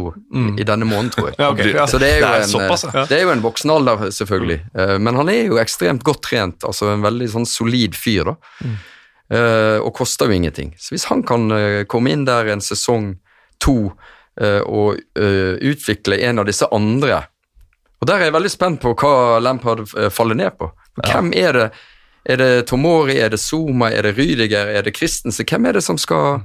i 0.58 0.64
denne 0.66 0.86
måneden, 0.88 1.12
tror 1.14 1.28
jeg. 1.30 1.36
Ja, 1.42 1.50
okay, 1.52 1.72
ja. 1.72 1.84
Så 1.88 2.00
det 2.02 2.16
er 2.18 2.24
Det 2.24 2.28
er 2.28 2.44
en, 2.44 2.52
såpass, 2.52 2.84
eh, 2.88 2.96
ja. 3.00 3.08
det 3.08 3.16
er 3.16 3.28
jo 3.30 3.32
en 3.32 3.48
voksen 3.48 3.72
alder, 3.72 4.08
selvfølgelig. 4.12 4.60
Mm. 4.76 4.96
Men 5.08 5.20
han 5.22 5.32
er 5.32 5.44
jo 5.46 5.60
ekstremt 5.62 6.04
godt 6.04 6.26
trent, 6.28 6.64
altså 6.68 6.92
en 6.92 7.04
veldig 7.04 7.32
sånn 7.32 7.48
solid 7.48 7.96
fyr, 7.96 8.34
da. 8.34 8.40
Eh, 8.66 8.88
og 9.80 9.94
koster 9.96 10.28
jo 10.28 10.36
ingenting. 10.36 10.74
Så 10.78 10.94
hvis 10.94 11.08
han 11.08 11.22
kan 11.26 11.50
eh, 11.56 11.82
komme 11.88 12.12
inn 12.12 12.26
der 12.28 12.50
en 12.52 12.64
sesong 12.64 13.14
to 13.62 13.76
eh, 14.40 14.60
og 14.60 15.00
eh, 15.18 15.56
utvikle 15.72 16.20
en 16.26 16.42
av 16.42 16.48
disse 16.48 16.68
andre 16.72 17.24
Og 18.02 18.08
der 18.10 18.18
er 18.18 18.28
jeg 18.28 18.34
veldig 18.34 18.50
spent 18.50 18.82
på 18.82 18.94
hva 18.98 19.38
Lampard 19.38 19.84
eh, 19.94 20.10
faller 20.10 20.34
ned 20.34 20.56
på. 20.58 20.72
Hvem 21.06 21.32
er 21.38 21.58
det? 21.58 21.66
Er 22.22 22.38
det 22.38 22.66
Tomori, 22.70 23.16
er 23.18 23.32
det 23.32 23.40
Zuma, 23.42 23.90
er 23.90 24.06
det 24.06 24.16
Rydiger, 24.18 24.68
er 24.70 24.82
det 24.82 24.94
Christensen? 24.96 25.46
Hvem 25.46 25.66
er 25.66 25.78
det 25.78 25.82
som 25.82 25.98
skal, 25.98 26.42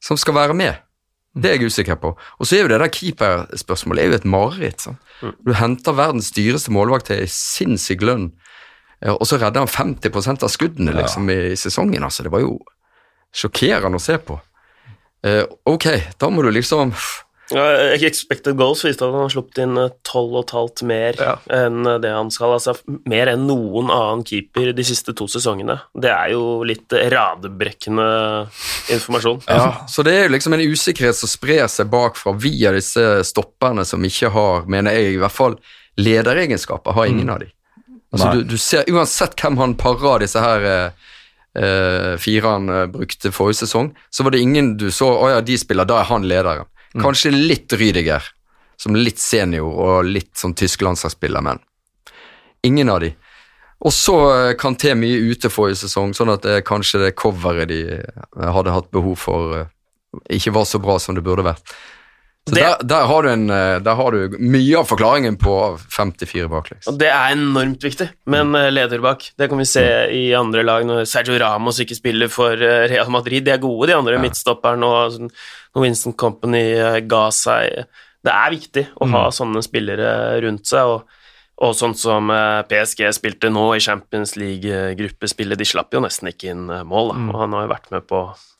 som 0.00 0.16
skal 0.16 0.36
være 0.36 0.56
med? 0.56 0.78
Det 1.36 1.50
er 1.50 1.58
jeg 1.58 1.68
usikker 1.68 1.98
på. 2.00 2.14
Og 2.16 2.48
så 2.48 2.56
er 2.56 2.62
jo 2.64 2.70
det 2.72 2.78
der 2.80 2.92
keeperspørsmålet 2.92 4.02
er 4.02 4.08
jo 4.08 4.16
et 4.16 4.24
mareritt. 4.24 4.80
sant? 4.80 5.00
Du 5.20 5.52
henter 5.52 5.92
verdens 5.92 6.30
dyreste 6.32 6.72
målvakt 6.72 7.10
til 7.10 7.20
en 7.24 7.32
sinnssyk 7.32 8.00
lønn, 8.00 8.30
eh, 8.30 8.55
og 9.12 9.26
så 9.28 9.36
redda 9.42 9.60
han 9.64 9.68
50% 9.68 10.42
av 10.46 10.48
skuddene 10.48 10.94
liksom, 10.96 11.28
i, 11.30 11.38
i 11.52 11.56
sesongen. 11.60 12.02
altså. 12.06 12.22
Det 12.24 12.32
var 12.32 12.40
jo 12.46 12.56
sjokkerende 13.36 13.98
å 14.00 14.02
se 14.02 14.16
på. 14.18 14.38
Eh, 15.26 15.44
ok, 15.68 15.86
da 16.20 16.28
må 16.32 16.42
du 16.44 16.50
liksom 16.54 16.92
Ja, 17.52 17.62
Expected 17.94 18.56
goals 18.58 18.80
viste 18.84 19.04
at 19.06 19.12
han 19.14 19.22
har 19.22 19.30
sluppet 19.30 19.60
inn 19.62 19.76
eh, 19.78 19.92
12,5 20.08 20.82
mer 20.88 21.14
Ja. 21.20 21.36
enn 21.52 21.84
det 22.02 22.10
han 22.10 22.30
skal. 22.34 22.56
Altså 22.56 22.74
mer 23.06 23.30
enn 23.30 23.44
noen 23.46 23.86
annen 23.92 24.24
keeper 24.26 24.72
de 24.74 24.84
siste 24.86 25.14
to 25.14 25.28
sesongene. 25.30 25.76
Det 25.94 26.10
er 26.10 26.32
jo 26.34 26.62
litt 26.66 26.90
radebrekkende 26.90 28.06
informasjon. 28.96 29.42
Ja, 29.46 29.84
så 29.88 30.02
det 30.06 30.14
er 30.16 30.24
jo 30.26 30.34
liksom 30.34 30.56
en 30.56 30.64
usikkerhet 30.72 31.14
som 31.20 31.30
sprer 31.30 31.66
seg 31.70 31.90
bakfra 31.92 32.34
via 32.34 32.72
disse 32.74 33.04
stopperne 33.28 33.84
som 33.86 34.02
ikke 34.08 34.32
har, 34.34 34.66
mener 34.66 34.96
jeg 34.98 35.14
i 35.14 35.20
hvert 35.22 35.36
fall, 35.36 35.58
lederegenskaper. 36.00 36.92
Har 36.98 37.06
ingen 37.12 37.30
av 37.30 37.40
de. 37.44 37.52
Altså, 38.16 38.32
du, 38.38 38.54
du 38.56 38.56
ser 38.60 38.88
Uansett 38.92 39.36
hvem 39.40 39.58
han 39.60 39.74
parer 39.78 40.24
disse 40.24 40.40
her 40.40 40.64
eh, 40.70 41.10
eh, 41.60 42.14
fire 42.20 42.54
han 42.54 42.72
eh, 42.72 42.86
brukte 42.90 43.32
forrige 43.34 43.64
sesong, 43.64 43.92
så 44.10 44.24
var 44.24 44.34
det 44.34 44.42
ingen 44.44 44.74
du 44.80 44.88
så 44.94 45.10
Å 45.12 45.36
ja, 45.36 45.44
de 45.44 45.58
spiller, 45.60 45.88
da 45.88 46.00
er 46.00 46.10
han 46.10 46.26
lederen. 46.28 46.68
Kanskje 46.96 47.34
litt 47.34 47.72
Rydiger, 47.76 48.24
som 48.80 48.96
litt 48.96 49.20
senior 49.20 49.68
og 49.68 50.08
litt 50.08 50.32
sånn 50.38 50.56
tysk 50.56 50.84
landslagsspiller, 50.86 51.44
men 51.44 51.60
ingen 52.64 52.88
av 52.92 53.02
de. 53.04 53.12
Og 53.84 53.92
så 53.92 54.16
eh, 54.32 54.52
kan 54.58 54.78
T 54.80 54.94
mye 54.96 55.20
ute 55.32 55.52
forrige 55.52 55.82
sesong, 55.84 56.14
sånn 56.16 56.32
at 56.32 56.46
det, 56.46 56.62
kanskje 56.68 57.04
det 57.04 57.16
coveret 57.20 57.68
de 57.68 57.82
hadde 58.40 58.72
hatt 58.72 58.88
behov 58.96 59.20
for, 59.20 59.66
ikke 60.32 60.54
var 60.56 60.64
så 60.68 60.80
bra 60.80 60.96
som 61.02 61.18
det 61.18 61.24
burde 61.26 61.44
vært. 61.44 61.76
Så 62.48 62.54
Det- 62.54 62.62
der, 62.62 62.76
der, 62.86 63.06
har 63.10 63.22
du 63.22 63.28
en, 63.28 63.50
eh, 63.50 63.78
der 63.82 63.94
har 63.98 64.10
du 64.14 64.36
mye 64.38 64.76
av 64.78 64.86
forklaringen 64.86 65.36
på 65.36 65.54
54 65.90 66.46
baklengs. 66.48 66.86
Det 66.96 67.08
er 67.10 67.32
enormt 67.34 67.82
viktig 67.82 68.08
med 68.26 68.40
en 68.40 68.54
eh, 68.54 68.70
leder 68.70 69.00
bak. 69.02 69.32
Det 69.36 69.48
kan 69.50 69.58
vi 69.58 69.64
se 69.66 69.82
i 70.14 70.32
andre 70.38 70.62
lag 70.62 70.84
når 70.86 71.06
Sergio 71.10 71.38
Ramos 71.42 71.80
ikke 71.82 71.96
spiller 71.98 72.28
for 72.30 72.52
eh, 72.54 72.86
Real 72.88 73.10
Madrid. 73.10 73.44
De 73.44 73.50
er 73.50 73.58
gode, 73.58 73.88
de 73.90 73.96
andre 73.98 74.18
midtstopperne, 74.22 74.84
og 74.86 75.12
sånn, 75.16 75.30
når 75.74 75.82
Winston 75.88 76.12
Company 76.14 76.62
ga 77.08 77.28
seg 77.34 77.86
Det 78.26 78.32
er 78.34 78.50
viktig 78.50 78.86
å 79.00 79.06
ha 79.10 79.28
sånne 79.30 79.62
spillere 79.62 80.40
rundt 80.42 80.66
seg. 80.66 80.82
og 80.86 81.02
og 81.58 81.72
sånn 81.72 81.94
som 81.96 82.28
PSG 82.68 83.06
spilte 83.16 83.48
nå 83.48 83.62
i 83.74 83.80
Champions 83.80 84.34
League-gruppespillet, 84.36 85.56
de 85.56 85.64
slapp 85.64 85.88
jo 85.94 86.00
nesten 86.04 86.28
ikke 86.28 86.50
inn 86.52 86.66
mål, 86.84 87.14
da. 87.14 87.32
og 87.32 87.38
han 87.40 87.52
har 87.56 87.62
jo 87.64 87.70
vært 87.72 87.90
med 87.94 88.04
på 88.10 88.18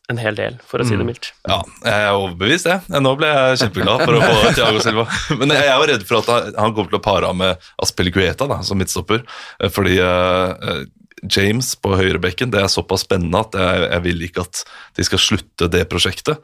en 0.08 0.18
hel 0.22 0.36
del, 0.38 0.58
for 0.62 0.78
å 0.78 0.84
si 0.86 0.94
det 0.94 1.02
mildt. 1.08 1.32
Ja, 1.50 1.56
jeg 1.82 2.02
er 2.06 2.12
overbevist, 2.14 2.66
jeg. 2.70 3.00
Nå 3.02 3.14
ble 3.18 3.26
jeg 3.26 3.56
kjempeglad 3.64 4.04
for 4.06 4.14
å 4.14 4.20
få 4.22 4.52
Thiago 4.58 4.82
Silva. 4.84 5.06
Men 5.40 5.50
jeg 5.56 5.66
er 5.66 5.72
jo 5.80 5.88
redd 5.90 6.04
for 6.06 6.20
at 6.20 6.54
han- 6.54 6.74
kommer 6.76 6.92
til 6.92 7.00
å 7.00 7.02
pare 7.02 7.26
av 7.32 7.34
med 7.40 7.58
Aspelikueta 7.82 8.46
da, 8.46 8.60
som 8.62 8.78
midtstopper. 8.78 9.24
eh, 9.60 9.68
Fordi 9.74 9.96
eh, 9.98 10.84
James 11.32 11.72
på 11.82 11.96
høyrebekken 11.98 12.50
det 12.52 12.60
er 12.62 12.68
såpass 12.70 13.02
spennende 13.02 13.40
at 13.40 13.56
jeg, 13.58 13.82
jeg 13.90 14.02
vil 14.04 14.22
ikke 14.28 14.44
at 14.44 14.60
de 14.94 15.06
skal 15.08 15.18
slutte 15.18 15.68
det 15.72 15.82
prosjektet. 15.90 16.38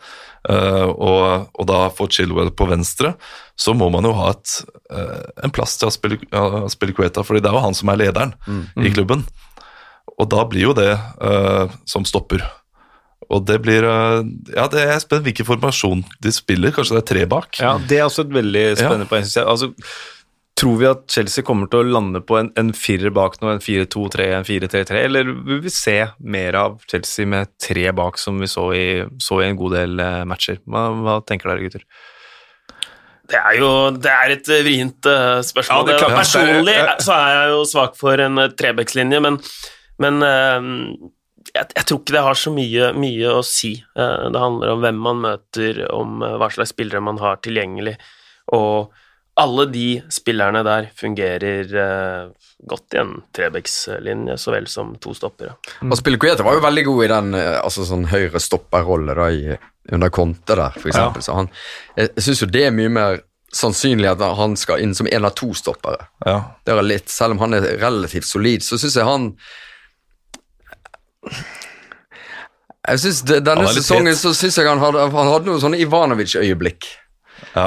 Eh, 0.48 0.88
og, 0.90 1.46
og 1.54 1.68
da 1.70 1.84
få 1.94 2.08
Chilwell 2.10 2.50
på 2.58 2.66
venstre, 2.66 3.12
så 3.54 3.76
må 3.78 3.90
man 3.94 4.02
jo 4.08 4.14
ha 4.18 4.32
et, 4.32 4.56
en 5.44 5.54
plass 5.54 5.76
til 5.78 5.86
Aspelikueta, 5.92 7.22
fordi 7.22 7.44
det 7.44 7.52
er 7.52 7.54
jo 7.60 7.62
han 7.68 7.76
som 7.78 7.92
er 7.94 8.00
lederen 8.00 8.34
i 8.82 8.90
klubben. 8.90 9.22
Og 10.18 10.26
da 10.32 10.42
blir 10.50 10.66
jo 10.66 10.74
det 10.74 10.90
som 11.88 12.02
stopper. 12.08 12.42
Og 13.32 13.44
det 13.48 13.58
blir 13.64 13.86
eh, 13.88 14.22
Ja, 14.54 14.68
det 14.72 14.86
er 14.86 14.98
spennende 15.02 15.30
hvilken 15.30 15.48
formasjon 15.48 16.02
de 16.22 16.32
spiller. 16.34 16.74
Kanskje 16.74 16.98
det 16.98 17.04
er 17.04 17.10
tre 17.12 17.28
bak? 17.30 17.60
Ja, 17.62 17.76
Det 17.78 18.00
er 18.00 18.08
også 18.08 18.26
et 18.26 18.34
veldig 18.34 18.66
spennende 18.76 19.08
poeng, 19.10 19.24
syns 19.26 19.40
jeg. 19.40 19.48
Altså, 19.48 19.72
tror 20.62 20.78
vi 20.78 20.86
at 20.86 21.04
Chelsea 21.10 21.44
kommer 21.46 21.70
til 21.70 21.80
å 21.80 21.92
lande 21.96 22.20
på 22.24 22.36
en, 22.38 22.52
en 22.60 22.70
firer 22.76 23.12
bak 23.14 23.38
nå, 23.40 23.54
en 23.54 23.62
4-2-3, 23.62 24.28
en 24.36 24.46
4-3-3, 24.46 25.04
eller 25.08 25.30
vil 25.48 25.62
vi 25.64 25.72
se 25.72 25.96
mer 26.20 26.58
av 26.60 26.76
Chelsea 26.90 27.28
med 27.28 27.50
tre 27.62 27.88
bak, 27.96 28.20
som 28.20 28.38
vi 28.42 28.50
så 28.50 28.68
i, 28.76 28.86
så 29.22 29.40
i 29.42 29.48
en 29.48 29.58
god 29.58 29.78
del 29.78 30.02
eh, 30.02 30.22
matcher? 30.28 30.60
Hva, 30.68 30.90
hva 31.00 31.16
tenker 31.26 31.50
dere, 31.50 31.64
gutter? 31.66 31.86
Det 33.32 33.38
er 33.38 33.56
jo 33.56 33.72
det 33.96 34.12
er 34.12 34.36
et 34.36 34.52
eh, 34.52 34.62
vrient 34.66 35.10
spørsmål. 35.48 35.82
Ja, 35.82 35.88
det 35.88 35.96
er 35.96 36.04
klart. 36.04 36.18
Personlig 36.20 36.76
så 37.06 37.16
er 37.16 37.34
jeg 37.38 37.50
jo 37.54 37.64
svak 37.72 37.98
for 37.98 38.26
en 38.26 38.44
uh, 38.44 38.50
trebekslinje, 38.58 39.22
men, 39.24 39.40
men 40.04 40.26
eh, 40.26 40.70
jeg, 41.50 41.68
jeg 41.76 41.86
tror 41.88 42.00
ikke 42.00 42.16
det 42.16 42.24
har 42.26 42.38
så 42.38 42.52
mye, 42.54 42.90
mye 42.98 43.36
å 43.38 43.44
si. 43.46 43.74
Eh, 43.80 44.26
det 44.32 44.42
handler 44.42 44.74
om 44.74 44.82
hvem 44.84 45.00
man 45.06 45.22
møter, 45.24 45.80
om 45.92 46.22
eh, 46.22 46.36
hva 46.40 46.50
slags 46.52 46.74
spillere 46.74 47.02
man 47.04 47.20
har 47.22 47.40
tilgjengelig, 47.44 47.96
og 48.56 48.92
alle 49.40 49.64
de 49.72 49.86
spillerne 50.12 50.60
der 50.66 50.90
fungerer 50.98 51.74
eh, 51.82 52.50
godt 52.68 52.94
i 52.94 53.00
en 53.00 53.14
trebekslinje 53.34 54.36
så 54.38 54.52
vel 54.54 54.68
som 54.70 54.92
to 55.02 55.14
stoppere. 55.16 55.56
Og 55.86 55.96
Spilicueta 55.98 56.44
var 56.46 56.58
jo 56.58 56.64
veldig 56.66 56.84
god 56.90 57.04
i 57.04 57.10
den 57.14 57.36
altså 57.40 57.86
sånn 57.88 58.06
høyre 58.12 58.42
stopperrolle 58.42 59.16
da, 59.18 59.30
i, 59.32 59.56
under 59.90 60.12
Conte 60.14 60.54
der, 60.54 60.76
for 60.76 60.92
eksempel. 60.92 61.24
Så 61.24 61.34
han, 61.40 61.50
jeg, 61.96 62.12
jeg 62.12 62.26
syns 62.28 62.44
jo 62.44 62.50
det 62.52 62.66
er 62.68 62.76
mye 62.76 62.92
mer 62.92 63.22
sannsynlig 63.52 64.08
at 64.08 64.22
han 64.38 64.54
skal 64.56 64.80
inn 64.84 64.94
som 64.96 65.08
en 65.10 65.28
av 65.28 65.34
to 65.36 65.50
stoppere. 65.56 66.06
Ja. 66.24 66.38
Det 66.64 66.76
er 66.76 66.86
litt, 66.86 67.10
selv 67.12 67.36
om 67.36 67.42
han 67.42 67.56
er 67.56 67.66
relativt 67.82 68.28
solid, 68.28 68.64
så 68.64 68.78
syns 68.80 68.96
jeg 69.00 69.08
han 69.08 69.32
Jeg 72.82 72.98
synes 72.98 73.20
det, 73.28 73.38
Denne 73.46 73.68
sesongen 73.70 74.16
så 74.18 74.32
synes 74.34 74.58
jeg 74.58 74.66
han 74.66 74.82
hadde, 74.82 75.06
han 75.14 75.30
hadde 75.30 75.48
noen 75.50 75.62
sånne 75.62 75.78
Ivanovic-øyeblikk. 75.84 76.88
Ja. 77.52 77.66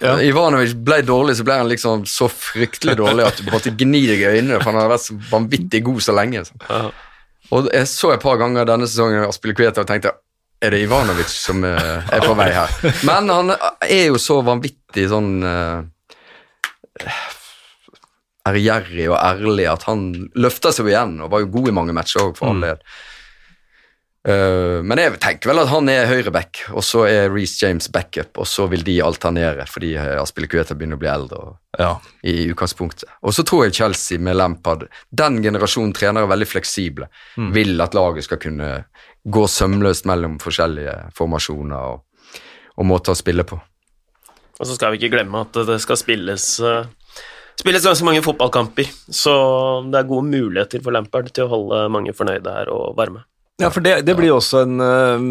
Ja. 0.00 0.16
Ivanovic 0.22 0.74
ble 0.86 1.00
dårlig, 1.06 1.36
så 1.38 1.46
ble 1.46 1.58
han 1.60 1.70
liksom 1.70 2.06
så 2.10 2.28
fryktelig 2.32 2.96
dårlig 2.98 3.26
at 3.26 3.40
du 3.42 3.50
måtte 3.52 3.74
gni 3.78 4.02
deg 4.08 4.22
i 4.24 4.30
øynene, 4.36 4.58
for 4.60 4.72
han 4.72 4.80
hadde 4.80 4.94
vært 4.94 5.06
så 5.06 5.18
vanvittig 5.30 5.82
god 5.86 6.02
så 6.06 6.14
lenge. 6.16 6.44
Så. 6.48 6.58
Ja. 6.66 6.84
Og 7.54 7.68
jeg 7.70 7.90
så 7.90 8.14
et 8.14 8.24
par 8.24 8.40
ganger 8.40 8.66
denne 8.66 8.88
sesongen 8.90 9.26
Aspilicueta 9.28 9.84
og 9.84 9.90
tenkte 9.90 10.16
er 10.64 10.72
det 10.72 10.80
Ivanovic 10.86 11.30
som 11.30 11.60
eh, 11.68 12.12
er 12.16 12.24
på 12.24 12.32
vei 12.34 12.48
her? 12.56 12.72
Men 13.08 13.28
han 13.30 13.52
er 13.54 14.06
jo 14.08 14.18
så 14.20 14.40
vanvittig 14.42 15.04
sånn 15.12 15.34
eh, 15.44 17.12
ærgjerrig 18.46 19.10
og 19.10 19.18
ærlig 19.18 19.68
at 19.70 19.86
han 19.88 20.08
løfter 20.38 20.74
seg 20.74 20.90
igjen, 20.92 21.18
og 21.24 21.32
var 21.34 21.44
jo 21.44 21.52
god 21.58 21.70
i 21.70 21.76
mange 21.80 21.96
matcher 21.96 22.28
òg, 22.28 22.34
for 22.38 22.52
all 22.52 22.64
del. 22.64 22.82
Eh, 24.26 24.82
men 24.82 24.98
jeg 24.98 25.18
tenker 25.22 25.52
vel 25.52 25.60
at 25.62 25.70
han 25.70 25.86
er 25.90 26.08
høyreback, 26.10 26.64
og 26.74 26.82
så 26.82 27.04
er 27.06 27.30
Reece 27.30 27.60
James 27.62 27.86
backup, 27.94 28.32
og 28.42 28.48
så 28.50 28.66
vil 28.70 28.82
de 28.86 28.96
alternere 29.04 29.68
fordi 29.70 29.92
eh, 29.94 30.16
Aspilicueta 30.18 30.74
begynner 30.74 30.98
å 30.98 31.02
bli 31.04 31.10
eldre. 31.12 31.42
og 31.44 31.54
ja. 31.78 31.92
i 32.26 32.48
utgangspunktet. 32.50 33.06
Og 33.22 33.34
så 33.36 33.44
tror 33.46 33.66
jeg 33.66 33.76
Chelsea 33.76 34.18
med 34.18 34.38
Lampard 34.38 34.86
Den 35.10 35.42
generasjonen 35.44 35.92
trenere 35.94 36.24
er 36.24 36.32
veldig 36.32 36.48
fleksible. 36.48 37.10
Vil 37.52 37.76
at 37.84 37.94
laget 37.94 38.24
skal 38.24 38.40
kunne 38.40 38.70
gå 39.26 39.46
sømløst 39.50 40.06
mellom 40.08 40.38
forskjellige 40.42 40.94
formasjoner 41.14 41.92
og, 41.92 42.38
og 42.76 42.88
måter 42.88 43.12
å 43.12 43.18
spille 43.18 43.44
på. 43.46 43.58
Og 44.56 44.64
så 44.64 44.76
skal 44.76 44.94
vi 44.94 45.02
ikke 45.02 45.18
glemme 45.18 45.42
at 45.44 45.58
det 45.68 45.76
skal 45.84 46.00
spilles 46.00 46.48
eh, 46.64 46.88
Spilles 47.56 47.86
ganske 47.88 48.04
mange 48.04 48.22
fotballkamper, 48.24 48.90
så 49.08 49.32
det 49.88 49.98
er 49.98 50.10
gode 50.10 50.28
muligheter 50.28 50.82
for 50.84 50.92
Lampard 50.92 51.32
til 51.32 51.46
å 51.46 51.52
holde 51.54 51.86
mange 51.92 52.12
fornøyde 52.16 52.52
her 52.52 52.68
og 52.72 52.92
varme. 52.98 53.24
Ja, 53.56 53.70
for 53.72 53.80
det, 53.80 54.02
det 54.04 54.12
blir 54.18 54.34
også 54.34 54.58
en 54.66 54.82
uh, 54.84 55.22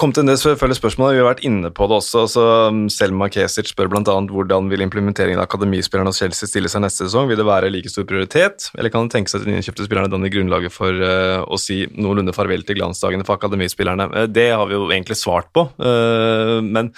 Kom 0.00 0.10
til 0.10 0.26
del 0.26 0.34
selvfølgelig 0.40 0.80
spørsmål, 0.80 1.12
vi 1.14 1.20
har 1.20 1.28
vært 1.28 1.42
inne 1.46 1.70
på 1.70 1.86
det 1.86 2.00
også. 2.00 2.24
altså 2.24 2.46
Selma 2.90 3.28
Kesic 3.30 3.70
spør 3.70 3.86
bl.a. 3.92 4.02
hvordan 4.26 4.66
vil 4.72 4.82
implementeringen 4.82 5.38
av 5.38 5.46
akademispillerne 5.46 6.10
hos 6.10 6.18
Chelsea 6.18 6.50
stille 6.50 6.66
seg 6.72 6.82
neste 6.82 7.06
sesong. 7.06 7.28
Vil 7.30 7.38
det 7.38 7.46
være 7.46 7.70
like 7.70 7.92
stor 7.92 8.08
prioritet, 8.10 8.72
eller 8.74 8.90
kan 8.90 9.06
det 9.06 9.14
tenke 9.14 9.30
seg 9.30 9.44
at 9.44 9.46
de 9.46 9.54
innkjøpte 9.54 9.86
spillerne 9.86 10.10
danner 10.10 10.34
grunnlaget 10.34 10.74
for 10.74 10.98
uh, 10.98 11.46
å 11.46 11.60
si 11.62 11.84
noenlunde 11.94 12.34
farvel 12.34 12.66
til 12.66 12.80
glansdagene 12.80 13.28
for 13.28 13.38
akademispillerne? 13.38 14.08
Uh, 14.16 14.26
det 14.26 14.48
har 14.50 14.66
vi 14.66 14.74
jo 14.74 14.88
egentlig 14.90 15.20
svart 15.22 15.52
på, 15.54 15.68
men 15.78 16.90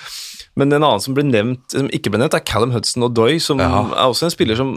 men 0.59 0.69
en 0.69 0.83
annen 0.85 1.01
som 1.01 1.15
ble 1.17 1.23
nevnt, 1.25 1.63
som 1.73 1.87
ikke 1.97 2.11
ble 2.13 2.19
nevnt, 2.21 2.35
er 2.37 2.43
Callum 2.45 2.75
Hudson 2.75 3.07
og 3.07 3.15
Doy, 3.17 3.39
som 3.41 3.61
Ja. 3.63 3.71
er 3.89 4.11
også 4.13 4.27
en 4.27 4.35
spiller 4.35 4.59
som 4.59 4.75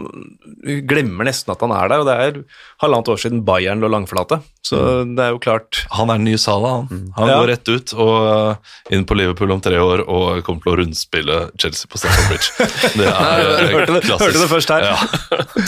glemmer 0.88 1.28
nesten 1.28 1.52
at 1.52 1.60
han 1.60 1.74
er 1.76 1.90
der. 1.92 2.00
og 2.00 2.06
Det 2.08 2.14
er 2.16 2.38
halvannet 2.80 3.10
år 3.12 3.20
siden 3.20 3.42
Bayern 3.44 3.84
lå 3.84 3.90
langflate, 3.92 4.40
så 4.64 5.04
det 5.04 5.20
er 5.20 5.34
jo 5.34 5.42
klart 5.42 5.82
Han 5.92 6.10
er 6.10 6.18
den 6.18 6.24
nye 6.26 6.38
Sala, 6.38 6.68
han. 6.80 7.12
Han 7.16 7.28
Ja. 7.28 7.38
går 7.40 7.48
rett 7.52 7.68
ut 7.68 7.92
og 7.94 8.14
uh, 8.26 8.56
inn 8.90 9.04
på 9.06 9.14
Liverpool 9.16 9.52
om 9.54 9.60
tre 9.60 9.78
år 9.78 10.02
og 10.08 10.42
kommer 10.44 10.62
til 10.64 10.72
å 10.72 10.76
rundspille 10.80 11.36
Chelsea 11.58 11.86
på 11.92 11.98
Stamford 12.00 12.28
Bridge. 12.32 12.68
Det 12.98 13.06
er 13.06 13.12
uh, 13.12 13.70
Hørte 13.76 13.92
det- 13.94 14.04
klassisk. 14.08 14.24
hørte 14.26 14.42
det 14.42 14.50
først 14.50 14.74
her. 14.74 14.82
Ja. 14.90 14.96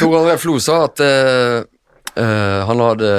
Tor 0.01 0.17
André 0.21 0.37
Flo 0.43 0.59
sa 0.61 0.85
at 0.89 1.01
eh, 1.05 1.63
eh, 2.19 2.61
han 2.69 2.83
hadde 2.83 3.11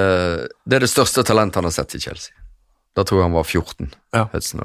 Det 0.65 0.75
er 0.79 0.85
det 0.85 0.91
største 0.91 1.23
talentet 1.27 1.55
han 1.61 1.67
har 1.69 1.75
sett 1.75 1.95
i 1.95 1.99
Chelsea. 2.03 2.33
Da 2.97 3.03
tror 3.07 3.21
jeg 3.21 3.29
han 3.29 3.37
var 3.37 3.43
14. 3.47 3.91
Ja. 4.15 4.25
Hudson. 4.33 4.59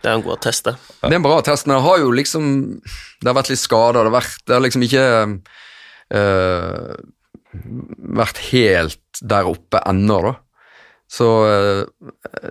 Det 0.00 0.08
er 0.08 0.14
en 0.16 0.22
god 0.24 0.38
attest, 0.38 0.64
det. 0.64 0.76
Det 1.02 1.10
er 1.10 1.16
en 1.18 1.24
bra 1.26 1.40
test, 1.44 1.66
men 1.66 1.76
det 1.76 1.82
har 1.84 1.98
jo 2.00 2.10
liksom 2.16 2.44
Det 3.20 3.26
har 3.28 3.34
vært 3.36 3.50
litt 3.52 3.60
skader. 3.60 3.98
Det 4.04 4.12
har 4.12 4.16
vært 4.20 4.44
Det 4.46 4.54
har 4.56 4.62
liksom 4.64 4.84
ikke 4.86 5.06
eh, 6.16 6.94
vært 8.20 8.38
helt 8.50 9.20
der 9.20 9.48
oppe 9.50 9.80
ennå, 9.90 10.20
da. 10.28 10.34
Så 11.10 11.26
eh, 11.46 11.80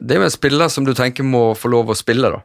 det 0.02 0.16
er 0.18 0.24
jo 0.24 0.28
en 0.28 0.34
spiller 0.34 0.72
som 0.72 0.88
du 0.88 0.92
tenker 0.98 1.24
må 1.24 1.54
få 1.56 1.72
lov 1.72 1.94
å 1.94 1.98
spille, 1.98 2.32
da. 2.34 2.42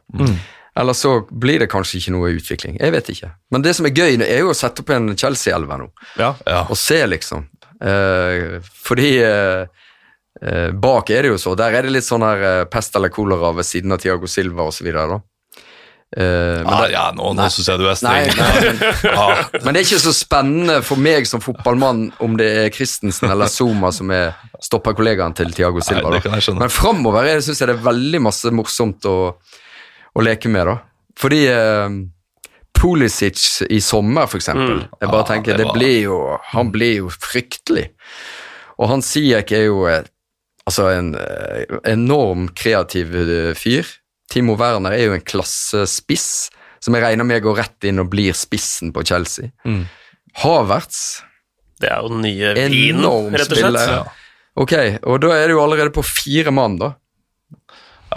Eller 0.75 0.95
så 0.95 1.17
blir 1.31 1.61
det 1.63 1.69
kanskje 1.71 2.01
ikke 2.01 2.13
noe 2.15 2.33
utvikling. 2.35 2.77
Jeg 2.81 2.91
vet 2.91 3.09
ikke. 3.13 3.29
Men 3.51 3.63
det 3.63 3.75
som 3.77 3.87
er 3.87 3.95
gøy, 3.95 4.17
er 4.23 4.41
jo 4.43 4.51
å 4.51 4.57
sette 4.57 4.83
opp 4.83 4.91
en 4.91 5.13
Chelsea-elver 5.15 5.79
nå. 5.79 5.89
Ja. 6.19 6.33
Ja. 6.43 6.65
og 6.67 6.75
se, 6.79 6.99
liksom. 7.07 7.45
Eh, 7.79 8.57
fordi 8.83 9.11
eh, 9.23 9.67
eh, 10.41 10.71
bak 10.71 11.11
er 11.15 11.23
det 11.27 11.31
jo 11.33 11.39
så. 11.39 11.55
Der 11.59 11.75
er 11.79 11.87
det 11.87 11.95
litt 11.95 12.07
sånn 12.07 12.25
her 12.27 12.43
eh, 12.49 12.65
pest 12.71 12.95
eller 12.99 13.11
kolera 13.13 13.53
ved 13.55 13.67
siden 13.67 13.95
av 13.95 14.03
Tiago 14.03 14.27
Silva 14.31 14.67
osv. 14.67 14.91
men, 16.15 16.67
Ah, 16.71 16.81
det, 16.85 16.91
ja, 16.93 17.11
nå, 17.11 17.33
nå 17.35 17.45
syns 17.51 17.67
jeg 17.67 17.79
du 17.81 17.85
er 17.91 17.97
streng. 17.99 18.29
nei, 18.39 18.61
men, 18.63 19.11
Ah, 19.19 19.41
men 19.65 19.73
det 19.75 19.81
er 19.81 19.85
ikke 19.89 19.99
så 20.05 20.13
spennende 20.15 20.77
for 20.87 20.95
meg 21.01 21.27
som 21.27 21.41
fotballmann 21.43 22.05
om 22.23 22.37
det 22.39 22.47
er 22.63 22.69
Christensen 22.71 23.29
eller 23.33 23.51
Zuma 23.51 23.91
som 23.91 24.11
er 24.15 24.33
stopperkollegaen 24.63 25.35
til 25.35 25.51
Tiago 25.51 25.83
Silva. 25.83 26.15
Nei. 26.15 26.39
Men 26.61 26.71
framover 26.71 27.27
syns 27.43 27.59
jeg 27.59 27.67
det 27.67 27.75
er 27.77 27.83
veldig 27.89 28.21
masse 28.29 28.51
morsomt 28.55 29.03
å, 29.11 29.17
å 30.15 30.23
leke 30.23 30.47
med, 30.53 30.65
da. 30.71 30.77
Fordi 31.19 31.41
eh, 31.51 31.99
Pulisic 32.75 33.39
i 33.71 33.79
sommer, 33.83 34.27
for 34.27 34.37
eksempel. 34.39 34.81
Mm. 34.85 34.97
Jeg 35.01 35.09
bare 35.11 35.21
Ah, 35.23 35.29
tenker, 35.29 35.51
det 35.55 35.57
det 35.63 35.65
var- 35.69 35.77
blir 35.77 36.01
jo 36.03 36.39
Han 36.53 36.71
blir 36.71 36.95
jo 36.97 37.09
fryktelig. 37.09 37.89
Og 38.79 38.89
han 38.89 39.01
Siek 39.01 39.51
er 39.55 39.65
jo 39.69 39.85
eh, 39.87 40.03
altså 40.67 40.89
en 40.91 41.13
eh, 41.15 41.65
enorm 41.91 42.49
kreativ 42.55 43.13
fyr. 43.55 43.85
Timo 44.35 44.57
Werner 44.59 44.97
er 44.97 45.07
jo 45.07 45.15
en 45.15 45.23
klassespiss, 45.23 46.49
som 46.83 46.97
jeg 46.97 47.05
regner 47.05 47.27
med 47.27 47.43
går 47.45 47.55
rett 47.61 47.87
inn 47.87 48.03
og 48.03 48.11
blir 48.11 48.35
spissen 48.35 48.91
på 48.95 49.05
Chelsea. 49.07 49.53
Mm. 49.63 49.85
Havertz 50.43 50.99
Det 51.79 51.87
er 51.87 52.03
jo 52.03 52.11
den 52.11 52.25
nye 52.25 52.51
vinen, 52.67 53.31
rett 53.31 53.47
og 53.47 53.61
slett. 53.61 53.95
Ja. 53.95 54.03
Ok, 54.59 54.75
og 55.03 55.19
da 55.23 55.33
er 55.35 55.49
du 55.49 55.57
jo 55.57 55.63
allerede 55.63 55.91
på 55.95 56.03
fire 56.03 56.51
mann, 56.55 56.77
da. 56.79 56.93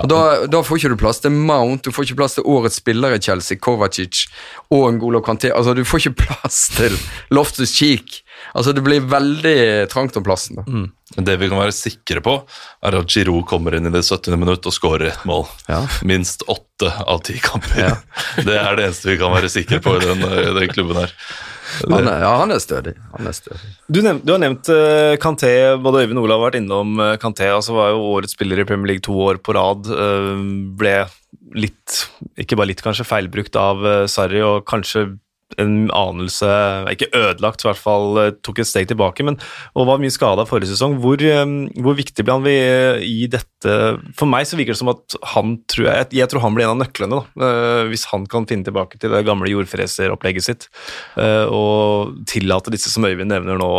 Da, 0.06 0.46
da 0.46 0.60
får 0.62 0.78
ikke 0.78 0.92
du 0.92 0.98
plass 1.00 1.18
til 1.24 1.32
Mount, 1.34 1.82
du 1.82 1.94
får 1.94 2.06
ikke 2.06 2.20
plass 2.20 2.36
til 2.36 2.46
årets 2.46 2.78
spiller 2.78 3.16
i 3.16 3.22
Chelsea, 3.22 3.58
Kovacic 3.58 4.26
og 4.74 4.92
Ngolo 4.94 5.18
Kanté. 5.24 5.50
Altså, 5.50 5.74
du 5.74 5.82
får 5.86 6.04
ikke 6.04 6.26
plass 6.26 6.68
til 6.76 6.94
Loftus 7.34 7.74
Cheek. 7.74 8.20
Altså, 8.54 8.74
det 8.76 8.84
blir 8.86 9.04
veldig 9.08 9.58
trangt 9.92 10.16
om 10.18 10.24
plassen. 10.26 10.60
da. 10.60 10.64
Men 11.16 11.26
det 11.26 11.38
vi 11.40 11.48
kan 11.50 11.60
være 11.60 11.74
sikre 11.74 12.22
på, 12.24 12.34
er 12.84 12.98
at 12.98 13.12
Giroud 13.12 13.46
kommer 13.48 13.76
inn 13.76 13.88
i 13.88 13.92
det 13.94 14.04
70. 14.04 14.36
minutt 14.40 14.66
og 14.68 14.74
skårer 14.74 15.10
ett 15.12 15.26
mål. 15.28 15.46
Ja. 15.68 15.82
Minst 16.08 16.44
åtte 16.48 16.90
av 17.04 17.22
ti 17.26 17.38
kamper. 17.42 17.96
Det 18.48 18.56
er 18.56 18.76
det 18.76 18.88
eneste 18.88 19.12
vi 19.12 19.20
kan 19.20 19.32
være 19.34 19.50
sikre 19.52 19.80
på 19.84 19.96
i 19.98 20.02
den, 20.04 20.22
i 20.22 20.50
den 20.60 20.74
klubben 20.74 21.00
her. 21.00 21.14
Han 21.84 22.08
er, 22.08 22.22
ja, 22.24 22.30
han 22.40 22.52
er 22.52 22.60
stødig. 22.62 22.94
Han 23.12 23.28
er 23.28 23.36
stødig. 23.36 23.70
Du, 23.88 24.00
nevnt, 24.04 24.24
du 24.24 24.32
har 24.32 24.40
nevnt 24.42 24.70
uh, 24.72 25.14
Kanté, 25.20 25.52
både 25.82 26.04
Øyvind 26.04 26.20
og 26.20 26.28
Olav 26.28 26.40
har 26.40 26.48
vært 26.48 26.60
innom 26.62 26.94
uh, 27.00 27.14
Kanté. 27.20 27.48
altså 27.52 27.76
var 27.76 27.92
jo 27.92 28.06
årets 28.14 28.34
spiller 28.36 28.62
i 28.62 28.66
Premier 28.68 28.94
League 28.94 29.04
to 29.04 29.16
år 29.26 29.40
på 29.44 29.54
rad. 29.56 29.88
Uh, 29.88 30.40
ble 30.80 30.94
litt, 31.58 32.02
ikke 32.40 32.56
bare 32.58 32.72
litt 32.72 32.84
kanskje, 32.84 33.06
feilbrukt 33.08 33.58
av 33.60 33.84
uh, 33.84 34.04
Sarri, 34.10 34.40
og 34.44 34.64
kanskje 34.68 35.10
en 35.56 35.88
anelse 35.96 36.48
Ikke 36.92 37.08
ødelagt, 37.16 37.62
i 37.64 37.68
hvert 37.68 37.80
fall 37.80 38.20
eh, 38.20 38.32
tok 38.44 38.60
et 38.60 38.68
steg 38.68 38.88
tilbake, 38.90 39.24
men 39.24 39.38
og 39.78 39.88
var 39.88 40.00
mye 40.02 40.12
skada 40.12 40.44
forrige 40.48 40.72
sesong. 40.74 40.98
Hvor, 41.02 41.22
eh, 41.24 41.44
hvor 41.80 41.96
viktig 41.96 42.24
ble 42.26 42.36
han 42.36 42.44
ved, 42.44 43.06
i 43.06 43.28
dette 43.30 43.76
For 44.18 44.28
meg 44.28 44.48
så 44.48 44.58
virker 44.58 44.76
det 44.76 44.82
som 44.82 44.92
at 44.92 45.16
han 45.32 45.56
tror 45.70 45.88
jeg, 45.88 46.10
jeg 46.20 46.30
tror 46.30 46.44
han 46.44 46.56
blir 46.56 46.68
en 46.68 46.76
av 46.76 46.82
nøklene, 46.82 47.22
da, 47.22 47.46
eh, 47.48 47.88
hvis 47.88 48.08
han 48.12 48.28
kan 48.30 48.48
finne 48.50 48.68
tilbake 48.68 49.00
til 49.00 49.14
det 49.14 49.24
gamle 49.26 49.50
jordfreseropplegget 49.54 50.48
sitt 50.48 50.68
eh, 51.16 51.46
og 51.48 52.20
tillate 52.28 52.74
disse 52.74 52.92
som 52.92 53.06
Øyvind 53.08 53.32
nevner 53.32 53.58
nå, 53.60 53.72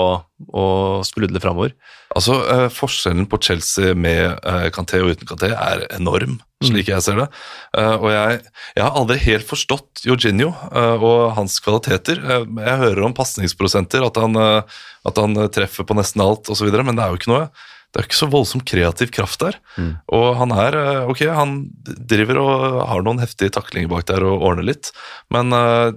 å 0.50 0.66
sprudle 1.06 1.42
framover. 1.44 1.76
Altså, 2.18 2.40
eh, 2.50 2.68
Forskjellen 2.74 3.28
på 3.30 3.38
Chelsea 3.38 3.94
med 3.94 4.40
eh, 4.42 4.68
Kanté 4.74 5.02
og 5.04 5.14
uten 5.14 5.30
Kanté 5.30 5.52
er 5.54 5.86
enorm, 5.94 6.40
slik 6.66 6.90
jeg 6.90 7.06
ser 7.06 7.20
det. 7.22 7.28
Eh, 7.78 7.96
og 7.96 8.10
jeg, 8.10 8.40
jeg 8.74 8.86
har 8.86 8.98
aldri 8.98 9.20
helt 9.28 9.46
forstått 9.48 10.04
Jorginho 10.08 10.50
og 10.50 11.36
hans 11.38 11.60
kvaliteter. 11.64 12.22
Jeg 12.26 12.82
hører 12.84 13.04
om 13.06 13.16
pasningsprosenter, 13.18 14.06
at, 14.06 14.18
han, 14.18 14.38
at 14.40 15.22
han 15.22 15.44
treffer 15.54 15.86
på 15.86 15.98
nesten 15.98 16.26
alt 16.26 16.50
osv., 16.50 16.72
men 16.82 16.98
det 16.98 17.06
er 17.06 17.14
jo 17.14 17.22
ikke 17.22 17.36
noe 17.36 17.50
det 17.90 18.04
er 18.04 18.06
ikke 18.06 18.20
så 18.20 18.28
voldsom 18.30 18.62
kreativ 18.70 19.10
kraft 19.10 19.42
der. 19.42 19.56
Og 20.14 20.28
han 20.38 20.52
er 20.54 20.76
Ok, 21.10 21.24
han 21.26 21.56
driver 21.82 22.38
og 22.38 22.76
har 22.86 23.02
noen 23.02 23.22
heftige 23.24 23.50
taklinger 23.56 23.90
bak 23.90 24.06
der 24.06 24.22
og 24.30 24.46
ordner 24.46 24.68
litt, 24.68 24.92
men 25.34 25.50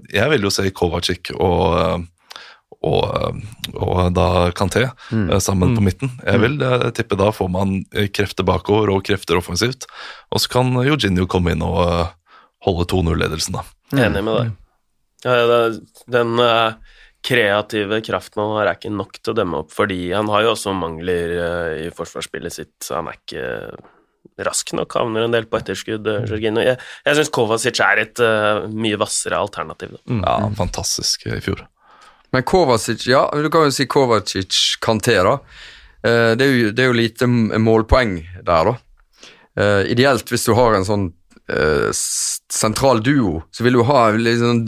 jeg 0.09 0.33
vil 0.33 0.49
jo 0.49 0.53
se 0.57 0.73
Kovacic 0.73 1.35
og 1.37 2.07
og, 2.83 3.43
og 3.79 4.01
da 4.17 4.27
Kanté 4.59 4.87
mm. 5.13 5.29
sammen 5.45 5.77
på 5.77 5.85
midten. 5.85 6.11
Jeg 6.27 6.41
vil 6.43 6.57
jeg 6.63 6.95
tippe 6.99 7.19
da 7.21 7.31
får 7.35 7.51
man 7.55 7.77
eh, 7.95 8.09
krefter 8.11 8.47
bakover 8.49 8.91
og 8.97 9.05
krefter 9.07 9.39
offensivt. 9.39 9.87
Og 10.35 10.43
så 10.43 10.51
kan 10.57 10.73
Eugenio 10.83 11.29
komme 11.31 11.55
inn 11.55 11.63
og 11.67 11.79
eh, 11.85 12.11
holde 12.67 12.89
2-0-ledelsen, 12.91 13.59
da. 13.61 13.65
Enig 14.09 14.25
med 14.27 14.35
deg. 14.41 14.53
Ja, 15.23 15.39
det- 15.47 16.03
den 16.11 16.35
eh, 16.43 16.99
kreative 17.23 18.01
kraften 18.03 18.43
han 18.43 18.57
har, 18.57 18.67
er 18.73 18.79
ikke 18.81 18.91
nok 18.91 19.19
til 19.21 19.33
å 19.33 19.39
demme 19.39 19.63
opp, 19.63 19.71
fordi 19.75 20.11
han 20.11 20.31
har 20.33 20.43
jo 20.43 20.55
også 20.57 20.75
mangler 20.75 21.35
eh, 21.39 21.75
i 21.87 21.91
forsvarsspillet 21.95 22.55
sitt. 22.55 22.75
så 22.83 22.99
Han 22.99 23.13
er 23.13 23.21
ikke 23.21 23.47
rask 24.43 24.73
nok, 24.75 24.95
havner 24.99 25.27
en 25.27 25.35
del 25.35 25.47
på 25.51 25.59
etterskudd. 25.61 26.09
Jorginho. 26.27 26.63
Jeg, 26.65 26.81
jeg 27.07 27.19
syns 27.19 27.31
Kovacic 27.35 27.79
er 27.85 28.03
et 28.07 28.23
eh, 28.25 28.67
mye 28.75 28.99
hvassere 28.99 29.39
alternativ. 29.39 29.95
Da. 30.01 30.19
Ja, 30.19 30.37
Fantastisk 30.59 31.29
i 31.31 31.39
fjor. 31.45 31.63
Men 32.33 32.47
Kovacic, 32.49 33.07
ja, 33.07 33.27
du 33.35 33.51
kan 33.53 33.69
jo 33.69 33.75
si 33.75 33.87
Kovacic 33.91 34.79
Kanté, 34.81 35.19
da. 35.25 35.37
Eh, 36.03 36.33
det, 36.39 36.47
er 36.47 36.53
jo, 36.53 36.71
det 36.73 36.85
er 36.85 36.91
jo 36.91 36.97
lite 36.97 37.29
målpoeng 37.29 38.17
der, 38.41 38.71
da. 38.71 38.77
Eh, 39.61 39.93
ideelt 39.93 40.33
hvis 40.33 40.49
du 40.49 40.55
har 40.57 40.75
en 40.75 40.89
sånn 40.89 41.11
eh, 41.53 41.91
sentral 41.93 43.03
duo, 43.05 43.43
så 43.53 43.67
vil 43.67 43.77
du 43.77 43.85
ha 43.89 44.07
sånn, 44.17 44.65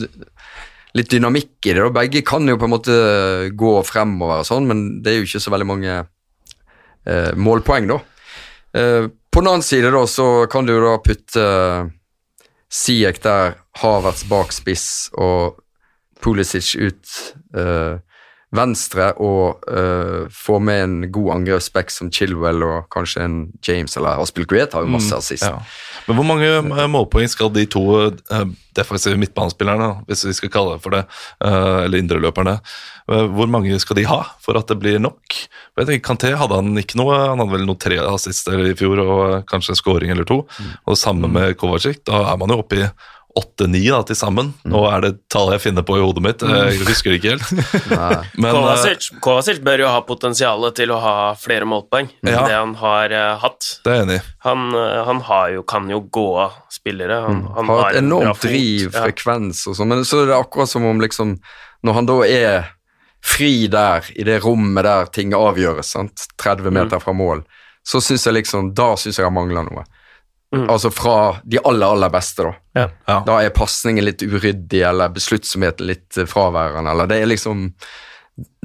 litt 0.95 1.11
dynamikk 1.11 1.57
i 1.65 1.73
det. 1.73 1.81
da. 1.81 1.91
Begge 1.99 2.23
kan 2.27 2.47
jo 2.47 2.57
på 2.61 2.69
en 2.69 2.75
måte 2.75 2.97
gå 3.57 3.75
fremover 3.87 4.43
og 4.43 4.49
sånn, 4.49 4.69
men 4.69 4.85
det 5.03 5.11
er 5.11 5.19
jo 5.19 5.29
ikke 5.29 5.43
så 5.43 5.53
veldig 5.55 5.69
mange 5.73 5.97
eh, 5.99 7.31
målpoeng, 7.33 7.89
da. 7.91 7.99
Eh, 8.75 9.09
på 9.35 9.41
den 9.41 9.51
annen 9.51 9.65
side, 9.65 9.91
da, 9.91 10.05
så 10.07 10.45
kan 10.51 10.67
du 10.67 10.77
da 10.79 10.95
putte 11.03 11.41
uh, 11.43 11.89
Siek 12.71 13.17
der, 13.23 13.57
Havertz 13.81 14.23
bak 14.31 14.53
spiss 14.55 15.09
og 15.19 15.57
Pulisic 16.23 16.75
ut 16.79 17.15
uh, 17.57 17.97
venstre 18.55 19.09
og 19.23 19.65
uh, 19.69 20.25
få 20.33 20.59
med 20.63 20.81
en 20.83 20.95
god 21.13 21.31
angrepsback 21.39 21.91
som 21.93 22.11
Chilwell 22.13 22.63
og 22.65 22.89
kanskje 22.93 23.23
en 23.25 23.37
James 23.65 23.97
eller 23.97 24.21
Aspilkuet 24.23 24.75
har 24.75 24.85
jo 24.85 24.93
masse 24.95 25.15
assist. 25.15 25.45
Ja. 25.45 25.59
Men 26.05 26.19
hvor 26.19 26.27
mange 26.27 26.49
eh, 26.59 26.85
målpoeng 26.91 27.29
skal 27.31 27.49
de 27.55 27.65
to 27.71 27.83
uh, 27.97 28.43
defensive 28.77 29.17
midtbanespillerne, 29.19 30.05
hvis 30.09 30.25
vi 30.27 30.35
skal 30.37 30.53
kalle 30.53 30.75
det 30.75 30.83
for 30.85 30.95
det, 30.95 31.05
uh, 31.43 31.85
eller 31.85 32.01
indreløperne, 32.01 32.59
hvor 33.05 33.45
mange 33.45 33.75
skal 33.77 33.99
de 33.99 34.07
ha 34.09 34.23
for 34.41 34.57
at 34.57 34.71
det 34.71 34.79
blir 34.81 34.95
nok? 34.97 35.35
Jeg 35.77 35.85
tenker, 35.85 36.01
Kanté 36.07 36.31
hadde 36.33 36.57
han 36.57 36.79
ikke 36.81 36.97
noe, 36.97 37.13
han 37.13 37.37
hadde 37.37 37.53
vel 37.53 37.67
noe 37.69 37.77
tre 37.77 37.99
assister 38.01 38.63
i 38.65 38.71
fjor 38.77 38.97
og 39.03 39.19
kanskje 39.45 39.75
en 39.75 39.77
scoring 39.77 40.13
eller 40.13 40.25
to. 40.25 40.39
Og 40.49 40.95
det 40.95 40.97
samme 40.97 41.29
med 41.29 41.53
Kovacic, 41.61 41.99
da 42.09 42.23
er 42.31 42.39
man 42.41 42.49
jo 42.49 42.63
oppe 42.63 42.79
i 42.79 42.87
åtte-ni 43.35 43.81
til 44.07 44.15
sammen. 44.15 44.53
Nå 44.63 44.81
er 44.87 45.01
det 45.03 45.09
tallet 45.29 45.57
jeg 45.57 45.63
finner 45.65 45.83
på 45.83 45.97
i 45.97 46.01
hodet 46.03 46.21
mitt, 46.23 46.41
jeg 46.45 46.77
husker 46.87 47.11
det 47.11 47.17
ikke 47.19 47.33
helt. 47.33 47.49
Men 48.39 48.49
eh, 48.49 48.55
Kovacic, 48.55 49.09
Kovacic 49.23 49.59
bør 49.65 49.83
jo 49.83 49.89
ha 49.91 50.01
potensialet 50.07 50.75
til 50.79 50.93
å 50.95 50.99
ha 51.03 51.15
flere 51.39 51.67
målpoeng 51.67 52.07
enn 52.23 52.31
Ja. 52.31 52.45
det 52.47 52.55
han 52.55 52.75
har 52.79 53.11
eh, 53.11 53.33
hatt. 53.43 53.67
det 53.83 53.91
er 53.91 54.05
enig. 54.05 54.19
Han, 54.47 54.69
eh, 54.75 55.01
han 55.09 55.19
har 55.27 55.49
jo, 55.57 55.63
kan 55.67 55.89
jo 55.91 55.99
gå 56.07 56.25
av 56.45 56.55
spillere. 56.71 57.21
Han, 57.27 57.43
han 57.57 57.65
Mm. 57.65 57.73
Har 57.75 57.89
et 57.91 57.99
enormt 58.03 58.41
driv, 58.45 58.91
Ja. 58.93 59.03
frekvens 59.07 59.65
og 59.67 59.75
sånn, 59.75 59.87
men 59.91 60.05
så 60.07 60.23
er 60.23 60.31
det 60.31 60.35
akkurat 60.39 60.69
som 60.69 60.85
om 60.85 60.99
liksom 61.01 61.37
Når 61.85 61.93
han 61.93 62.05
da 62.09 62.15
er 62.25 62.69
fri 63.25 63.67
der, 63.67 64.05
i 64.15 64.23
det 64.23 64.39
rommet 64.43 64.83
der 64.85 65.05
ting 65.13 65.33
avgjøres, 65.33 65.91
sant? 65.91 66.27
30 66.37 66.69
Mm. 66.71 66.73
meter 66.73 66.99
fra 67.01 67.13
mål, 67.13 67.43
så 67.85 67.99
syns 68.01 68.23
jeg 68.25 68.33
liksom 68.39 68.73
Da 68.73 68.95
syns 68.95 69.17
jeg 69.17 69.25
han 69.25 69.33
mangler 69.33 69.63
noe. 69.67 69.83
Mm. 70.55 70.69
Altså 70.71 70.89
fra 70.95 71.15
de 71.43 71.59
aller, 71.67 71.85
aller 71.91 72.09
beste, 72.13 72.43
da. 72.47 72.55
Ja. 72.79 72.87
Ja. 73.11 73.19
Da 73.27 73.37
er 73.43 73.49
pasningen 73.55 74.05
litt 74.07 74.23
uryddig, 74.23 74.81
eller 74.87 75.09
besluttsomheten 75.15 75.87
litt 75.89 76.17
eh, 76.17 76.25
fraværende, 76.31 76.91
eller 76.95 77.07
det 77.11 77.21
er 77.21 77.31
liksom 77.31 77.69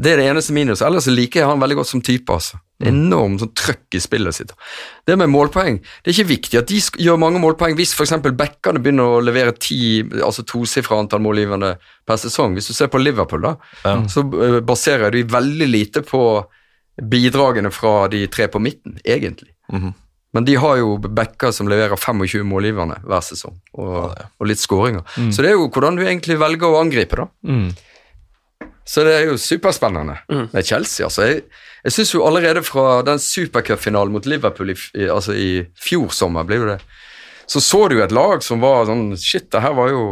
Det 0.02 0.10
er 0.10 0.16
det 0.18 0.24
eneste 0.26 0.50
minuset. 0.52 0.82
Ellers 0.86 1.06
liker 1.06 1.40
jeg 1.40 1.46
han 1.46 1.60
veldig 1.62 1.76
godt 1.78 1.86
som 1.92 2.00
type, 2.02 2.32
altså. 2.34 2.58
Enormt 2.82 3.42
sånn 3.42 3.52
trøkk 3.54 3.94
i 3.94 4.00
spillet 4.00 4.34
sitt. 4.34 4.52
Det 5.06 5.14
med 5.20 5.28
målpoeng 5.30 5.76
Det 5.82 6.08
er 6.10 6.14
ikke 6.16 6.30
viktig 6.30 6.58
at 6.58 6.70
de 6.72 6.80
gjør 7.04 7.18
mange 7.20 7.38
målpoeng 7.38 7.76
hvis 7.78 7.92
f.eks. 7.94 8.14
backene 8.34 8.80
begynner 8.82 9.04
å 9.04 9.20
levere 9.22 9.52
ti, 9.52 10.00
altså 10.24 10.42
tosifra 10.48 10.98
antall 10.98 11.20
målgivende 11.22 11.74
per 12.08 12.16
sesong. 12.18 12.56
Hvis 12.56 12.66
du 12.72 12.74
ser 12.74 12.88
på 12.90 12.98
Liverpool, 12.98 13.42
da, 13.46 13.54
Ja. 13.84 13.94
så 14.08 14.24
eh, 14.42 14.58
baserer 14.60 15.10
de 15.14 15.22
veldig 15.22 15.68
lite 15.70 16.02
på 16.02 16.22
bidragene 17.00 17.70
fra 17.72 18.08
de 18.08 18.26
tre 18.26 18.48
på 18.48 18.58
midten, 18.60 18.98
egentlig. 19.04 19.52
Mhm. 19.72 19.94
Men 20.32 20.44
de 20.46 20.54
har 20.62 20.76
jo 20.78 20.92
backer 21.02 21.50
som 21.52 21.66
leverer 21.68 21.98
25 21.98 22.44
målgivende 22.46 23.00
hver 23.02 23.22
sesong, 23.26 23.56
og, 23.74 24.12
og 24.38 24.46
litt 24.46 24.60
skåringer. 24.62 25.02
Så 25.34 25.42
det 25.42 25.50
er 25.50 25.56
jo 25.58 25.66
hvordan 25.68 25.96
du 25.98 26.04
egentlig 26.06 26.36
velger 26.38 26.70
å 26.70 26.78
angripe, 26.84 27.18
da. 27.18 27.26
Mm. 27.50 27.72
Så 28.90 29.02
det 29.06 29.12
er 29.16 29.26
jo 29.28 29.36
superspennende 29.38 30.16
Mm. 30.30 30.48
med 30.52 30.64
Chelsea. 30.66 31.06
altså. 31.06 31.22
Jeg, 31.26 31.42
jeg 31.84 31.92
syns 31.92 32.14
jo 32.14 32.24
allerede 32.26 32.62
fra 32.66 33.02
den 33.06 33.18
supercupfinalen 33.22 34.12
mot 34.14 34.26
Liverpool 34.26 34.70
i, 34.70 34.76
i, 34.98 35.06
altså 35.10 35.34
i 35.34 35.50
fjor 35.78 36.10
sommer, 36.14 36.44
blir 36.46 36.62
jo 36.62 36.70
det, 36.72 36.80
så 37.50 37.60
så 37.60 37.88
du 37.90 37.96
jo 37.98 38.04
et 38.04 38.12
lag 38.14 38.42
som 38.46 38.60
var 38.62 38.86
sånn 38.86 39.16
Shit, 39.18 39.48
det 39.50 39.62
her 39.64 39.74
var 39.74 39.90
jo 39.90 40.04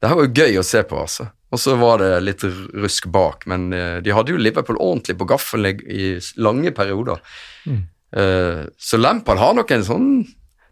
det 0.00 0.08
her 0.08 0.16
var 0.16 0.26
jo 0.28 0.32
gøy 0.44 0.58
å 0.60 0.64
se 0.64 0.80
på, 0.88 0.96
altså. 1.00 1.26
Og 1.52 1.58
så 1.60 1.74
var 1.76 1.98
det 2.00 2.10
litt 2.24 2.44
rusk 2.80 3.08
bak, 3.12 3.42
men 3.50 3.72
eh, 3.76 3.98
de 4.04 4.12
hadde 4.14 4.32
jo 4.32 4.38
Liverpool 4.40 4.78
ordentlig 4.80 5.16
på 5.20 5.26
gaffelen 5.28 5.80
i, 5.88 6.12
lange 6.40 6.70
perioder. 6.76 7.20
Eh, 7.68 7.80
så 8.10 8.98
Lampard 8.98 9.38
har 9.38 9.52
nok 9.54 9.70
en 9.70 9.84
sånn 9.86 10.06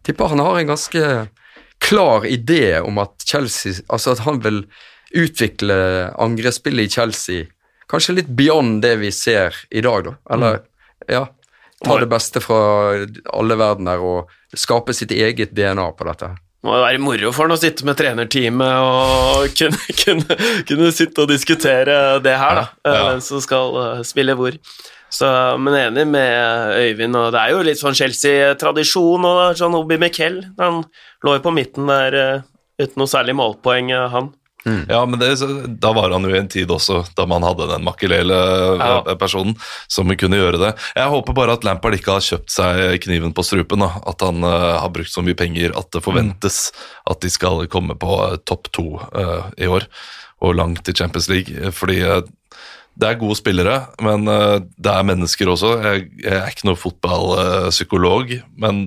Tipper 0.02 0.32
han 0.32 0.40
har 0.42 0.56
en 0.58 0.72
ganske 0.72 1.02
klar 1.78 2.24
idé 2.26 2.80
om 2.82 2.98
at 2.98 3.22
Chelsea 3.22 3.78
Altså 3.86 4.16
at 4.16 4.24
han 4.24 4.40
vil 4.42 4.64
utvikle 5.14 5.76
angrepsspillet 6.18 6.88
i 6.88 6.94
Chelsea 6.96 7.46
kanskje 7.88 8.18
litt 8.18 8.30
beyond 8.36 8.82
det 8.84 8.96
vi 9.00 9.10
ser 9.14 9.56
i 9.70 9.82
dag, 9.84 10.04
da. 10.04 10.14
Eller 10.34 10.60
ja, 11.08 11.24
ta 11.84 11.98
det 12.00 12.10
beste 12.10 12.42
fra 12.44 12.60
alle 13.32 13.58
verdener 13.58 14.02
og 14.04 14.32
skape 14.56 14.94
sitt 14.96 15.14
eget 15.14 15.54
DNA 15.56 15.86
på 15.96 16.08
dette. 16.08 16.34
Må 16.66 16.74
jo 16.74 16.82
være 16.82 16.98
moro 17.02 17.30
for 17.30 17.46
han 17.46 17.54
å 17.54 17.60
sitte 17.60 17.86
med 17.86 17.98
trenerteamet 18.00 18.82
og 18.82 19.48
kunne, 19.58 19.96
kunne, 20.00 20.38
kunne 20.66 20.92
sitte 20.94 21.22
og 21.22 21.30
diskutere 21.30 22.18
det 22.24 22.34
her, 22.40 22.62
da. 22.62 22.64
Ja, 22.82 22.94
ja. 22.94 23.02
Hvem 23.12 23.24
som 23.28 23.42
skal 23.44 23.78
eh, 23.82 24.06
spille 24.08 24.34
hvor. 24.38 24.58
Så, 25.08 25.28
men 25.62 25.76
enig 25.78 26.04
med 26.10 26.74
Øyvind, 26.76 27.16
og 27.16 27.30
det 27.32 27.40
er 27.40 27.54
jo 27.54 27.62
litt 27.64 27.80
sånn 27.80 27.96
Chelsea-tradisjon 27.96 29.24
og 29.24 29.40
sånn 29.56 29.76
Obi 29.78 29.96
Miquel. 30.02 30.42
Han 30.58 30.82
lå 31.24 31.38
jo 31.38 31.44
på 31.46 31.54
midten 31.56 31.88
der 31.88 32.18
eh, 32.18 32.46
uten 32.82 33.00
noe 33.00 33.10
særlig 33.10 33.38
målpoeng, 33.38 33.94
eh, 33.94 34.18
han. 34.64 34.84
Ja, 34.90 35.00
men 35.06 35.20
det, 35.20 35.30
da 35.80 35.92
var 35.96 36.10
han 36.10 36.26
jo 36.26 36.32
i 36.34 36.38
en 36.38 36.50
tid 36.50 36.70
også 36.74 37.04
da 37.16 37.26
man 37.30 37.46
hadde 37.46 37.68
den 37.70 37.82
Ja. 37.82 37.86
makelele-personen 37.86 39.54
som 39.88 40.10
kunne 40.18 40.40
gjøre 40.40 40.58
det. 40.60 40.72
Jeg 40.96 41.12
håper 41.14 41.36
bare 41.36 41.54
at 41.56 41.64
Lampard 41.64 41.94
ikke 41.94 42.16
har 42.16 42.24
kjøpt 42.24 42.50
seg 42.52 43.00
kniven 43.06 43.32
på 43.36 43.44
strupen. 43.46 43.84
Da. 43.84 43.92
At 44.10 44.22
han 44.26 44.42
uh, 44.44 44.78
har 44.82 44.90
brukt 44.94 45.12
så 45.12 45.22
mye 45.24 45.38
penger 45.38 45.76
at 45.78 45.90
det 45.94 46.02
forventes 46.04 46.72
at 47.08 47.20
de 47.22 47.30
skal 47.30 47.66
komme 47.70 47.94
på 47.98 48.18
uh, 48.18 48.36
topp 48.44 48.72
to 48.74 48.98
uh, 49.14 49.50
i 49.56 49.70
år 49.70 49.86
og 50.44 50.54
langt 50.58 50.88
i 50.88 50.94
Champions 50.94 51.28
League. 51.28 51.70
Fordi 51.74 52.00
eh, 52.06 52.20
det 52.98 53.08
er 53.08 53.20
gode 53.20 53.38
spillere, 53.38 53.80
men 54.02 54.28
eh, 54.30 54.60
det 54.78 54.92
er 54.92 55.06
mennesker 55.06 55.50
også. 55.50 55.72
Jeg, 55.82 56.08
jeg 56.22 56.36
er 56.36 56.52
ikke 56.52 56.68
noen 56.68 56.78
fotballpsykolog, 56.78 58.36
men 58.62 58.84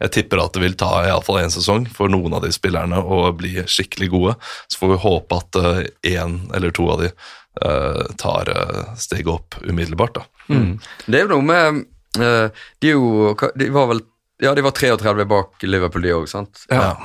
jeg 0.00 0.14
tipper 0.16 0.42
at 0.42 0.56
det 0.56 0.64
vil 0.64 0.76
ta 0.78 0.90
iallfall 1.06 1.40
én 1.42 1.52
sesong 1.52 1.88
for 1.94 2.12
noen 2.12 2.36
av 2.36 2.44
de 2.44 2.52
spillerne 2.54 3.00
å 3.00 3.22
bli 3.36 3.56
skikkelig 3.66 4.10
gode. 4.12 4.34
Så 4.68 4.82
får 4.82 4.94
vi 4.94 5.02
håpe 5.04 5.40
at 5.40 5.60
én 6.06 6.40
eller 6.56 6.74
to 6.74 6.88
av 6.92 7.04
de 7.04 7.10
uh, 7.10 8.04
tar 8.20 8.50
uh, 8.50 8.94
steget 9.00 9.32
opp 9.32 9.58
umiddelbart. 9.62 10.20
da. 10.20 10.26
Det 11.06 11.18
er 11.18 11.26
jo 11.26 11.36
noe 11.36 11.46
med 11.46 11.84
eh, 12.18 12.64
De 12.82 12.88
jo 12.90 13.34
De 13.54 13.68
var 13.70 13.86
vel 13.92 14.00
Ja, 14.42 14.54
de 14.54 14.64
var 14.66 14.74
33 14.74 15.24
bak 15.30 15.62
Liverpool, 15.62 16.02
de 16.02 16.14
òg, 16.16 16.28
sant? 16.30 16.64
Ja. 16.72 16.96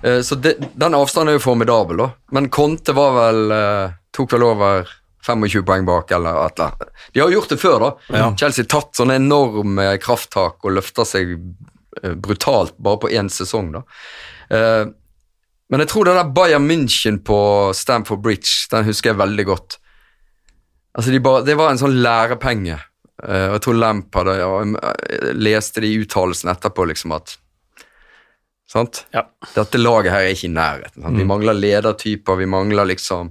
ja. 0.00 0.22
så 0.22 0.38
det, 0.38 0.54
den 0.78 0.94
avstanden 0.94 1.32
er 1.32 1.38
jo 1.38 1.42
formidabel, 1.44 1.98
da. 1.98 2.10
Men 2.36 2.48
Conte 2.48 2.94
var 2.96 3.16
vel 3.18 3.54
eh, 3.56 3.96
tok 4.14 4.36
vel 4.36 4.46
over 4.46 4.92
25 5.26 5.64
poeng 5.66 5.86
bak, 5.88 6.12
eller 6.14 6.38
et 6.44 6.60
eller 6.60 6.70
annet. 6.70 7.02
De 7.12 7.22
har 7.24 7.32
gjort 7.32 7.50
det 7.50 7.58
før, 7.58 7.82
da. 7.82 8.24
Chelsea 8.38 8.68
tatt 8.70 8.92
sånne 8.94 9.16
enorme 9.18 9.88
krafttak 10.02 10.62
og 10.62 10.76
løfta 10.76 11.06
seg 11.08 11.34
eh, 11.34 11.42
brutalt 12.02 12.76
bare 12.78 13.00
på 13.02 13.10
én 13.14 13.30
sesong, 13.32 13.72
da. 13.76 13.84
Eh, 14.50 14.84
men 15.72 15.80
jeg 15.80 15.90
tror 15.90 16.06
det 16.06 16.16
der 16.18 16.32
Bayern 16.36 16.66
München 16.68 17.20
på 17.24 17.38
Stamford 17.74 18.22
Bridge, 18.22 18.66
den 18.70 18.84
husker 18.88 19.12
jeg 19.12 19.20
veldig 19.20 19.46
godt. 19.48 19.78
Altså, 20.94 21.10
de 21.10 21.20
bare, 21.20 21.42
Det 21.42 21.56
var 21.58 21.72
en 21.72 21.80
sånn 21.80 21.96
lærepenge. 22.04 22.76
Eh, 23.22 23.46
og 23.48 23.56
jeg 23.56 23.64
tror 23.64 23.80
Lampard 23.80 24.30
ja, 24.36 24.50
jeg 24.60 25.34
leste 25.38 25.82
de 25.82 25.94
uttalelsene 26.02 26.54
etterpå, 26.54 26.86
liksom 26.90 27.16
at 27.16 27.38
Sant? 28.74 29.04
Ja. 29.14 29.20
Dette 29.54 29.78
laget 29.78 30.10
her 30.10 30.24
er 30.24 30.32
ikke 30.34 30.48
i 30.48 30.54
nærheten. 30.54 31.02
Sant? 31.04 31.18
Vi 31.20 31.26
mangler 31.28 31.54
ledertyper, 31.54 32.38
vi 32.40 32.48
mangler 32.50 32.88
liksom 32.88 33.28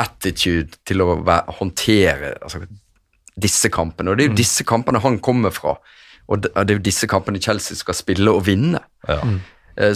attitude 0.00 0.78
til 0.88 1.02
å 1.04 1.18
håndtere 1.58 2.36
altså, 2.40 2.62
disse 3.36 3.68
kampene. 3.74 4.12
Og 4.12 4.16
det 4.16 4.24
er 4.24 4.30
jo 4.30 4.38
disse 4.38 4.64
kampene 4.64 5.02
han 5.04 5.18
kommer 5.20 5.52
fra. 5.52 5.74
Og 6.30 6.44
det 6.44 6.52
det 6.54 6.74
er 6.74 6.78
jo 6.78 6.86
disse 6.86 7.08
kampene 7.10 7.42
Chelsea 7.42 7.78
skal 7.78 7.96
spille 7.98 8.30
og 8.30 8.46
vinne. 8.46 8.80
Ja. 9.08 9.20
Mm. 9.26 9.40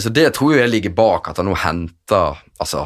Så 0.01 0.09
det 0.09 0.33
tror 0.33 0.55
jeg 0.55 0.71
ligger 0.71 0.93
bak 0.95 1.27
at 1.29 1.37
han 1.37 1.45
nå 1.47 1.53
henter 1.61 2.39
altså, 2.63 2.85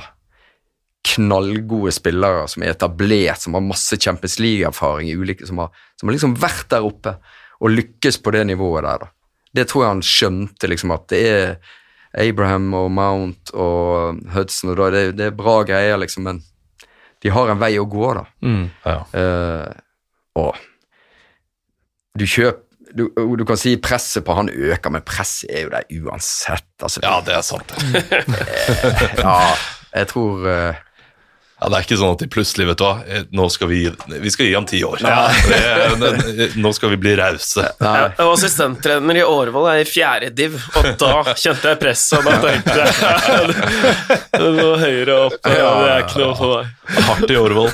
knallgode 1.07 1.93
spillere 1.95 2.47
som 2.51 2.63
er 2.63 2.73
etablert, 2.73 3.41
som 3.41 3.55
har 3.55 3.63
masse 3.63 3.97
Champions 4.01 4.38
League-erfaring, 4.39 5.12
som, 5.47 5.62
har, 5.63 5.71
som 5.99 6.09
har 6.09 6.17
liksom 6.17 6.35
vært 6.39 6.67
der 6.73 6.85
oppe 6.85 7.15
og 7.59 7.73
lykkes 7.73 8.19
på 8.23 8.33
det 8.35 8.45
nivået 8.49 8.85
der. 8.85 9.05
da. 9.05 9.12
Det 9.55 9.67
tror 9.69 9.83
jeg 9.83 9.93
han 9.95 10.05
skjønte, 10.05 10.69
liksom 10.69 10.93
at 10.95 11.07
det 11.12 11.21
er 11.29 11.55
Abraham 12.19 12.71
og 12.77 12.89
Mount 12.91 13.51
og 13.53 14.21
Hudson, 14.33 14.73
og 14.73 14.79
da, 14.79 14.89
det, 14.93 15.03
det 15.19 15.29
er 15.29 15.38
bra 15.38 15.59
greier, 15.67 15.99
liksom, 16.01 16.25
men 16.27 16.41
de 17.23 17.31
har 17.35 17.51
en 17.51 17.59
vei 17.62 17.73
å 17.79 17.88
gå, 17.89 18.09
da. 18.15 18.25
Ja. 18.85 18.99
uh, 19.13 20.39
og 20.39 20.55
du 22.19 22.25
kjøper 22.25 22.65
du, 22.97 23.10
du 23.38 23.45
kan 23.47 23.60
si 23.60 23.75
presset 23.82 24.25
på 24.25 24.36
han 24.38 24.49
øker, 24.49 24.93
men 24.93 25.06
presset 25.06 25.52
er 25.54 25.65
jo 25.65 25.73
der 25.73 25.88
uansett. 26.02 26.67
Altså, 26.82 27.04
ja, 27.04 27.17
det 27.25 27.36
er 27.38 27.45
sant. 27.45 27.73
ja, 29.23 29.39
jeg 29.95 30.10
tror 30.12 30.47
eh, 30.49 30.80
Ja, 31.60 31.67
Det 31.67 31.76
er 31.76 31.86
ikke 31.86 31.98
sånn 32.00 32.13
at 32.15 32.22
de 32.24 32.28
plutselig 32.32 32.67
vet 32.69 32.80
du 32.80 32.86
hva, 32.86 32.93
eh, 33.04 33.26
nå 33.36 33.48
skal 33.52 33.67
vi, 33.72 33.82
vi 34.24 34.32
skal 34.32 34.48
gi 34.48 34.56
ham 34.56 34.67
ti 34.69 34.80
år. 34.88 35.04
Det, 35.50 36.10
det, 36.38 36.48
nå 36.62 36.72
skal 36.76 36.93
vi 36.93 37.00
bli 37.02 37.13
rause. 37.19 37.63
Jeg 37.80 38.12
var 38.17 38.32
assistenttrener 38.32 39.19
i 39.19 39.24
Årvoll, 39.26 39.67
i 39.82 39.86
fjerde 39.88 40.30
div, 40.36 40.56
og 40.80 40.88
da 41.02 41.34
kjente 41.34 41.74
jeg 41.74 41.80
presset, 41.82 42.19
og 42.19 42.28
da 42.28 42.38
tenkte 42.43 42.76
jeg 42.80 42.89
Det 44.39 44.52
må 44.56 44.67
høyere 44.80 45.17
opp, 45.26 45.39
det 45.43 45.58
er 45.60 46.04
ikke 46.06 46.22
noe 46.22 46.36
for 46.38 46.54
meg. 46.56 46.76
Hardt 47.10 47.34
i 47.34 47.38
Årvoll. 47.38 47.69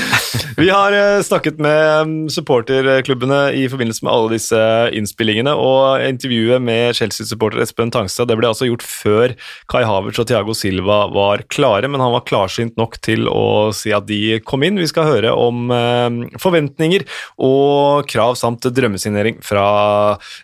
Vi 0.60 0.68
har 0.70 0.94
eh, 0.94 1.22
snakket 1.26 1.58
med 1.62 2.06
mm, 2.06 2.28
supporterklubbene 2.30 3.40
i 3.58 3.64
forbindelse 3.70 4.04
med 4.06 4.12
alle 4.12 4.34
disse 4.36 4.60
innspillingene, 4.94 5.54
og 5.58 6.04
intervjuet 6.06 6.62
med 6.62 6.94
Chelsea-supporter 6.98 7.64
Espen 7.64 7.90
Tangstad 7.94 8.30
det 8.30 8.36
ble 8.38 8.50
altså 8.50 8.68
gjort 8.68 8.84
før 8.86 9.34
Kai 9.70 9.82
Havertz 9.88 10.20
og 10.22 10.28
Thiago 10.30 10.54
Silva 10.56 11.04
var 11.14 11.42
klare, 11.50 11.90
men 11.90 12.02
han 12.04 12.14
var 12.14 12.26
klarsynt 12.28 12.78
nok 12.78 13.00
til 13.02 13.13
å 13.30 13.70
si 13.76 13.92
at 13.94 14.08
de 14.08 14.40
kom 14.42 14.64
inn. 14.66 14.80
Vi 14.80 14.90
skal 14.90 15.06
høre 15.06 15.30
om 15.38 15.70
eh, 15.70 16.36
forventninger 16.42 17.06
og 17.38 18.08
krav 18.10 18.34
samt 18.40 18.66
drømmesignering 18.66 19.38
fra 19.44 19.64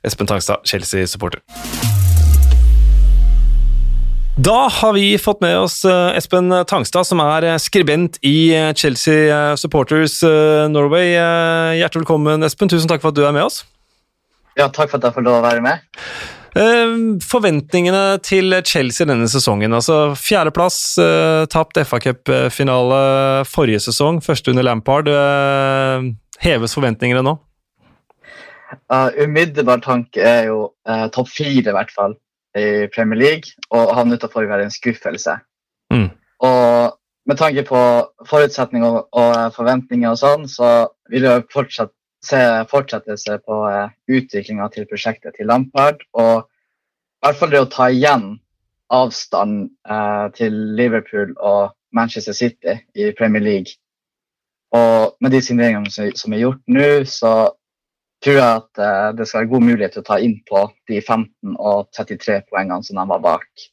Espen 0.06 0.30
Tangstad, 0.30 0.62
Chelsea-supporter. 0.68 1.42
Da 4.40 4.70
har 4.72 4.94
vi 4.96 5.18
fått 5.20 5.42
med 5.44 5.58
oss 5.58 5.82
eh, 5.84 6.16
Espen 6.16 6.48
Tangstad, 6.70 7.08
som 7.10 7.20
er 7.26 7.50
skribent 7.60 8.20
i 8.22 8.52
eh, 8.56 8.72
Chelsea 8.78 9.56
Supporters 9.60 10.20
Norway. 10.70 11.16
Hjertelig 11.80 12.06
velkommen, 12.06 12.46
Espen. 12.46 12.70
Tusen 12.72 12.88
takk 12.88 13.02
for 13.02 13.12
at 13.12 13.18
du 13.18 13.26
er 13.26 13.36
med 13.36 13.50
oss. 13.50 13.64
Ja, 14.58 14.68
takk 14.68 14.92
for 14.92 15.00
at 15.00 15.10
jeg 15.10 15.18
får 15.18 15.26
lov 15.26 15.40
å 15.42 15.46
være 15.46 15.64
med. 15.64 15.82
Eh, 16.58 16.94
forventningene 17.22 18.18
til 18.26 18.54
Chelsea 18.66 19.06
denne 19.06 19.28
sesongen. 19.30 19.72
altså 19.72 20.14
Fjerdeplass, 20.18 20.98
eh, 20.98 21.46
tapt 21.46 21.78
FA-cupfinale 21.78 23.44
forrige 23.46 23.80
sesong, 23.80 24.20
første 24.22 24.50
under 24.50 24.62
Lampard. 24.66 25.08
Eh, 25.08 26.10
heves 26.40 26.74
forventningene 26.74 27.22
nå? 27.22 27.38
Uh, 28.90 29.10
umiddelbar 29.18 29.80
tanke 29.82 30.22
er 30.22 30.44
jo 30.46 30.72
uh, 30.88 31.06
topp 31.10 31.28
fire, 31.28 31.70
i 31.70 31.74
hvert 31.74 31.90
fall, 31.90 32.14
i 32.54 32.86
Premier 32.94 33.18
League. 33.18 33.54
Og 33.70 33.94
havne 33.94 34.14
utenfor 34.14 34.44
vil 34.44 34.50
være 34.50 34.68
en 34.68 34.74
skuffelse. 34.74 35.36
Mm. 35.90 36.10
Og 36.46 36.98
med 37.26 37.38
tanke 37.38 37.62
på 37.66 37.80
forutsetninger 38.26 38.86
og, 38.86 39.08
og 39.12 39.54
forventninger 39.54 40.10
og 40.10 40.18
sånn, 40.18 40.46
så 40.50 40.90
vil 41.10 41.26
jeg 41.26 41.46
fortsatt 41.52 41.92
se 42.24 42.40
fortsettelse 42.70 43.38
på 43.46 43.58
uh, 43.64 43.92
utviklinga 44.10 44.68
til 44.74 44.88
prosjektet 44.90 45.36
til 45.38 45.48
Lampard. 45.50 46.02
Og 46.12 46.44
i 46.44 47.26
hvert 47.26 47.40
fall 47.40 47.52
det 47.52 47.62
å 47.64 47.70
ta 47.70 47.88
igjen 47.92 48.34
avstand 48.90 49.70
uh, 49.88 50.28
til 50.36 50.56
Liverpool 50.76 51.32
og 51.36 51.72
Manchester 51.96 52.36
City 52.36 52.76
i 52.94 53.10
Premier 53.16 53.44
League. 53.44 53.78
Og 54.76 55.16
med 55.20 55.34
de 55.34 55.40
signeringene 55.42 55.90
som, 55.90 56.34
er 56.34 56.44
gjort 56.44 56.62
nå, 56.70 56.86
så 57.08 57.32
tror 58.22 58.36
jeg 58.36 58.60
at 58.60 58.82
uh, 58.84 59.10
det 59.16 59.26
skal 59.26 59.42
være 59.42 59.52
god 59.54 59.66
mulighet 59.66 59.96
til 59.96 60.04
å 60.04 60.08
ta 60.10 60.20
inn 60.22 60.38
på 60.46 60.64
de 60.90 61.00
15 61.00 61.56
og 61.56 61.90
33 61.96 62.40
poengene 62.50 62.86
som 62.86 63.00
de 63.00 63.06
var 63.10 63.24
bak. 63.24 63.66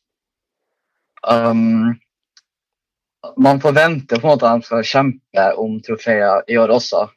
Um, 1.28 1.98
man 3.38 3.60
forventer 3.62 4.22
på 4.22 4.28
en 4.28 4.34
måte 4.34 4.50
at 4.50 4.62
de 4.62 4.70
skal 4.70 4.88
kjempe 4.88 5.48
om 5.60 5.78
trofeer 5.84 6.46
i 6.48 6.58
år 6.62 6.72
også. 6.78 7.08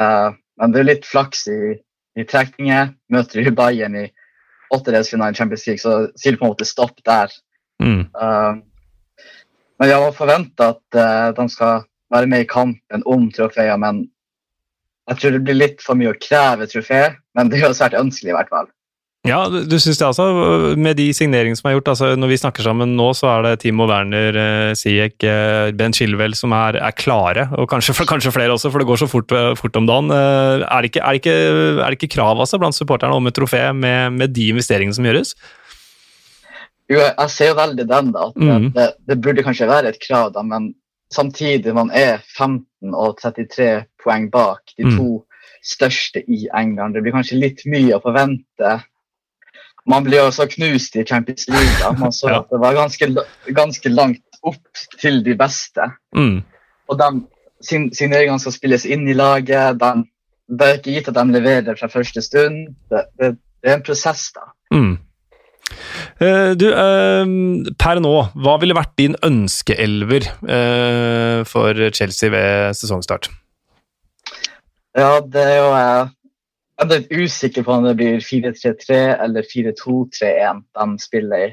Uh, 0.00 0.32
men 0.60 0.74
det 0.74 0.82
er 0.82 0.88
litt 0.88 1.08
flaks 1.08 1.46
i, 1.50 1.60
i 2.18 2.26
trekninger. 2.28 2.92
Møter 3.12 3.44
de 3.44 3.54
Bayern 3.56 3.96
i 3.98 4.06
åttedelsfinalen 4.72 5.36
i 5.36 5.38
Champions 5.38 5.66
League, 5.68 5.82
så 5.82 5.94
sier 6.16 6.34
det 6.34 6.40
på 6.40 6.48
en 6.48 6.54
måte 6.54 6.68
stopp 6.68 7.00
der. 7.08 7.32
Mm. 7.82 8.06
Uh, 8.16 8.60
men 9.80 9.90
jeg 9.90 10.04
har 10.04 10.16
forventa 10.16 10.72
at 10.76 10.98
uh, 10.98 11.28
de 11.36 11.48
skal 11.52 11.84
være 12.12 12.28
med 12.30 12.44
i 12.44 12.48
kampen 12.48 13.04
om 13.08 13.28
trofeer, 13.34 13.76
men 13.80 14.04
jeg 15.10 15.18
tror 15.18 15.34
det 15.34 15.42
blir 15.46 15.58
litt 15.58 15.82
for 15.82 15.98
mye 15.98 16.12
å 16.12 16.20
kreve 16.20 16.68
trofé, 16.70 17.02
men 17.36 17.50
det 17.50 17.58
er 17.58 17.66
jo 17.68 17.76
svært 17.76 17.98
ønskelig 17.98 18.32
i 18.32 18.36
hvert 18.36 18.52
fall. 18.52 18.68
Ja, 19.22 19.44
du, 19.46 19.60
du 19.70 19.76
syns 19.78 20.00
det 20.00 20.06
altså? 20.08 20.24
Med 20.74 20.96
de 20.98 21.04
signeringene 21.14 21.54
som 21.54 21.68
er 21.70 21.76
gjort, 21.76 21.92
altså 21.92 22.08
når 22.18 22.30
vi 22.32 22.38
snakker 22.40 22.64
sammen 22.66 22.96
nå, 22.98 23.12
så 23.14 23.28
er 23.30 23.44
det 23.46 23.52
Timo 23.62 23.86
Werner, 23.86 24.34
eh, 24.34 24.72
Siek, 24.78 25.14
eh, 25.22 25.70
Ben 25.78 25.94
Chilwell 25.94 26.34
som 26.34 26.50
er, 26.58 26.80
er, 26.82 26.96
klare, 26.98 27.46
og 27.54 27.68
kanskje, 27.70 27.94
kanskje, 28.10 28.32
flere 28.34 28.56
også, 28.56 28.72
for 28.74 28.82
det 28.82 28.88
går 28.90 28.98
så 29.04 29.08
fort, 29.12 29.30
eh, 29.38 29.52
fort 29.60 29.78
om 29.78 29.86
dagen. 29.86 30.10
Eh, 30.10 30.66
er 30.66 30.82
det, 30.82 30.90
ikke, 30.90 31.04
er, 31.06 31.14
det 31.14 31.22
ikke, 31.22 31.38
er 31.70 31.86
det 31.86 32.00
ikke, 32.00 32.10
krav 32.16 32.42
altså, 32.42 32.58
blant 32.58 32.74
supporterne 32.74 33.14
om 33.14 33.30
et 33.30 33.38
trofé 33.38 33.62
med, 33.70 34.18
med, 34.18 34.34
de 34.34 34.50
investeringene 34.56 34.98
som 34.98 35.06
gjøres? 35.06 35.36
Jo, 36.90 36.98
jeg 36.98 37.30
ser 37.30 37.52
jo 37.52 37.58
veldig 37.62 37.90
den, 37.94 38.12
da. 38.18 38.28
At 38.34 38.42
mm. 38.42 38.70
det, 38.74 38.92
det, 39.06 39.22
burde 39.22 39.46
kanskje 39.46 39.70
være 39.70 39.94
et 39.94 40.02
krav, 40.02 40.34
da, 40.34 40.42
men 40.42 40.72
samtidig 41.14 41.78
man 41.78 41.94
er 41.94 42.24
15 42.34 42.90
og 42.90 43.20
33 43.22 43.74
poeng 44.02 44.32
bak 44.34 44.74
de 44.74 44.90
to 44.96 45.10
mm. 45.22 45.42
største 45.62 46.26
i 46.26 46.48
England. 46.50 46.98
Det 46.98 47.06
blir 47.06 47.14
kanskje 47.14 47.38
litt 47.38 47.62
mye 47.70 47.94
å 47.94 48.02
forvente 48.02 48.80
man 49.88 50.06
blir 50.06 50.22
også 50.22 50.46
knust 50.50 50.96
i 50.96 51.04
Champions 51.06 51.48
League. 51.50 51.92
Man 51.98 52.14
så 52.14 52.30
at 52.36 52.50
det 52.52 52.60
var 52.62 52.76
ganske, 52.78 53.08
ganske, 53.50 53.92
langt 53.92 54.22
opp 54.42 54.82
til 55.00 55.22
de 55.26 55.34
beste. 55.38 55.88
Mm. 56.14 56.42
Og 56.90 56.98
de, 56.98 57.10
sin, 57.62 57.90
signeringen 57.94 58.42
skal 58.42 58.54
spilles 58.54 58.86
inn 58.86 59.06
i 59.10 59.16
laget. 59.16 59.80
De, 59.80 59.92
det 60.52 60.68
er 60.68 60.78
ikke 60.80 60.96
gitt 60.98 61.10
at 61.10 61.18
de 61.18 61.38
leverer 61.38 61.78
fra 61.78 61.90
første 61.90 62.22
stund. 62.22 62.76
Det, 62.90 63.06
det, 63.18 63.34
det 63.62 63.72
er 63.72 63.80
en 63.80 63.86
prosess, 63.86 64.28
da. 64.36 64.48
Mm. 64.74 64.94
Uh, 66.22 66.52
du, 66.58 66.66
uh, 66.68 67.72
per 67.80 68.00
nå, 68.02 68.14
hva 68.44 68.56
ville 68.62 68.76
vært 68.76 68.94
din 69.00 69.14
ønskeelver 69.24 70.26
uh, 70.44 71.42
for 71.48 71.88
Chelsea 71.96 72.30
ved 72.34 72.76
sesongstart? 72.78 73.30
Ja, 74.98 75.22
det 75.24 75.40
er 75.40 75.56
jo 75.56 75.70
jeg 76.82 77.04
er 77.04 77.24
usikker 77.24 77.64
på 77.66 77.74
om 77.74 77.86
det 77.86 77.96
blir 77.98 78.22
4-3-3 78.24 78.98
eller 79.24 79.46
4-2-3-1 79.48 80.62
de 80.78 80.86
spiller 81.02 81.44
i. 81.46 81.50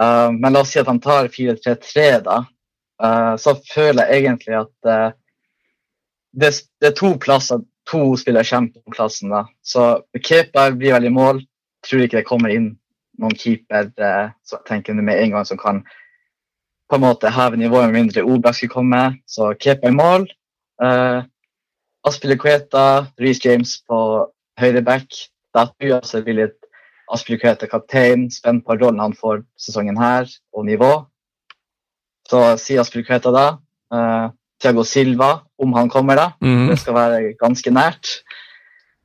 Uh, 0.00 0.30
men 0.32 0.54
la 0.54 0.62
oss 0.64 0.72
si 0.74 0.80
at 0.80 0.88
de 0.88 0.96
tar 1.02 1.28
4-3-3, 1.28 2.06
da. 2.26 2.38
Uh, 3.00 3.34
så 3.40 3.54
føler 3.68 4.08
jeg 4.08 4.24
egentlig 4.24 4.56
at 4.60 4.88
uh, 4.88 5.12
det, 6.32 6.52
det, 6.80 6.90
er 6.90 6.96
to 6.96 7.14
plasser, 7.20 7.62
to 7.88 8.02
spillere 8.20 8.48
kjemper 8.48 8.82
om 8.84 8.96
plassen. 8.96 9.32
da. 9.32 9.44
Så 9.62 10.02
keeper 10.24 10.76
blir 10.78 10.96
veldig 10.96 11.12
mål. 11.14 11.42
Tror 11.86 12.04
ikke 12.04 12.20
det 12.20 12.28
kommer 12.28 12.52
inn 12.54 12.74
noen 13.20 13.36
keeper 13.36 13.90
så 14.46 14.58
tenker 14.64 14.96
med 14.96 15.18
en 15.20 15.34
gang 15.34 15.44
som 15.44 15.58
kan 15.60 15.82
på 16.90 16.96
en 16.96 17.04
måte 17.04 17.30
heve 17.30 17.58
nivået 17.60 17.90
med 17.90 17.98
mindre 17.98 18.24
Obak 18.24 18.56
skulle 18.56 18.72
komme. 18.72 19.02
Så 19.26 19.52
keeper 19.60 19.92
i 19.92 19.94
mål. 19.94 20.26
Uh, 20.82 21.22
Aspilicueta, 22.08 23.06
Reece 23.20 23.44
James 23.44 23.76
på 23.84 23.98
høyre 24.58 24.82
back. 24.82 25.14
Da 25.54 25.66
tror 25.68 25.86
jeg 25.86 25.98
også 26.00 26.24
blir 26.26 26.42
litt 26.44 26.58
Aspilicueta 27.10 27.66
kaptein, 27.66 28.28
spent 28.30 28.62
på 28.66 28.76
rollen 28.78 29.00
han 29.02 29.16
får 29.18 29.42
sesongen 29.58 29.98
her, 29.98 30.28
og 30.54 30.66
nivå. 30.68 30.90
Så 32.30 32.42
sier 32.62 32.82
Aspilicueta 32.82 33.32
da 33.34 33.46
uh, 33.90 34.30
Tiago 34.62 34.84
Silva, 34.86 35.40
om 35.58 35.74
han 35.74 35.90
kommer, 35.90 36.20
da. 36.20 36.28
Mm. 36.44 36.68
Det 36.70 36.78
skal 36.82 36.94
være 36.94 37.34
ganske 37.40 37.72
nært. 37.74 38.12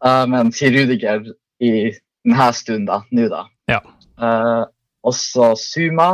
Uh, 0.05 0.25
men 0.29 0.53
sier 0.53 0.75
Rudiger 0.75 1.31
i 1.63 1.71
denne 1.95 2.51
stunden, 2.53 2.85
da. 2.91 3.01
Nå, 3.09 3.25
da. 3.31 3.45
Ja. 3.71 3.81
Uh, 4.21 4.69
også 5.05 5.53
Suma. 5.57 6.11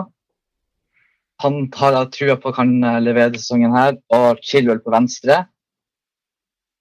Han 1.41 1.65
har 1.75 1.97
jeg 1.97 2.11
trua 2.15 2.37
på 2.37 2.53
kan 2.53 2.71
levere 3.01 3.33
sesongen 3.35 3.73
her. 3.75 3.97
Og 4.13 4.39
Chilwell 4.45 4.83
på 4.83 4.93
venstre. 4.93 5.41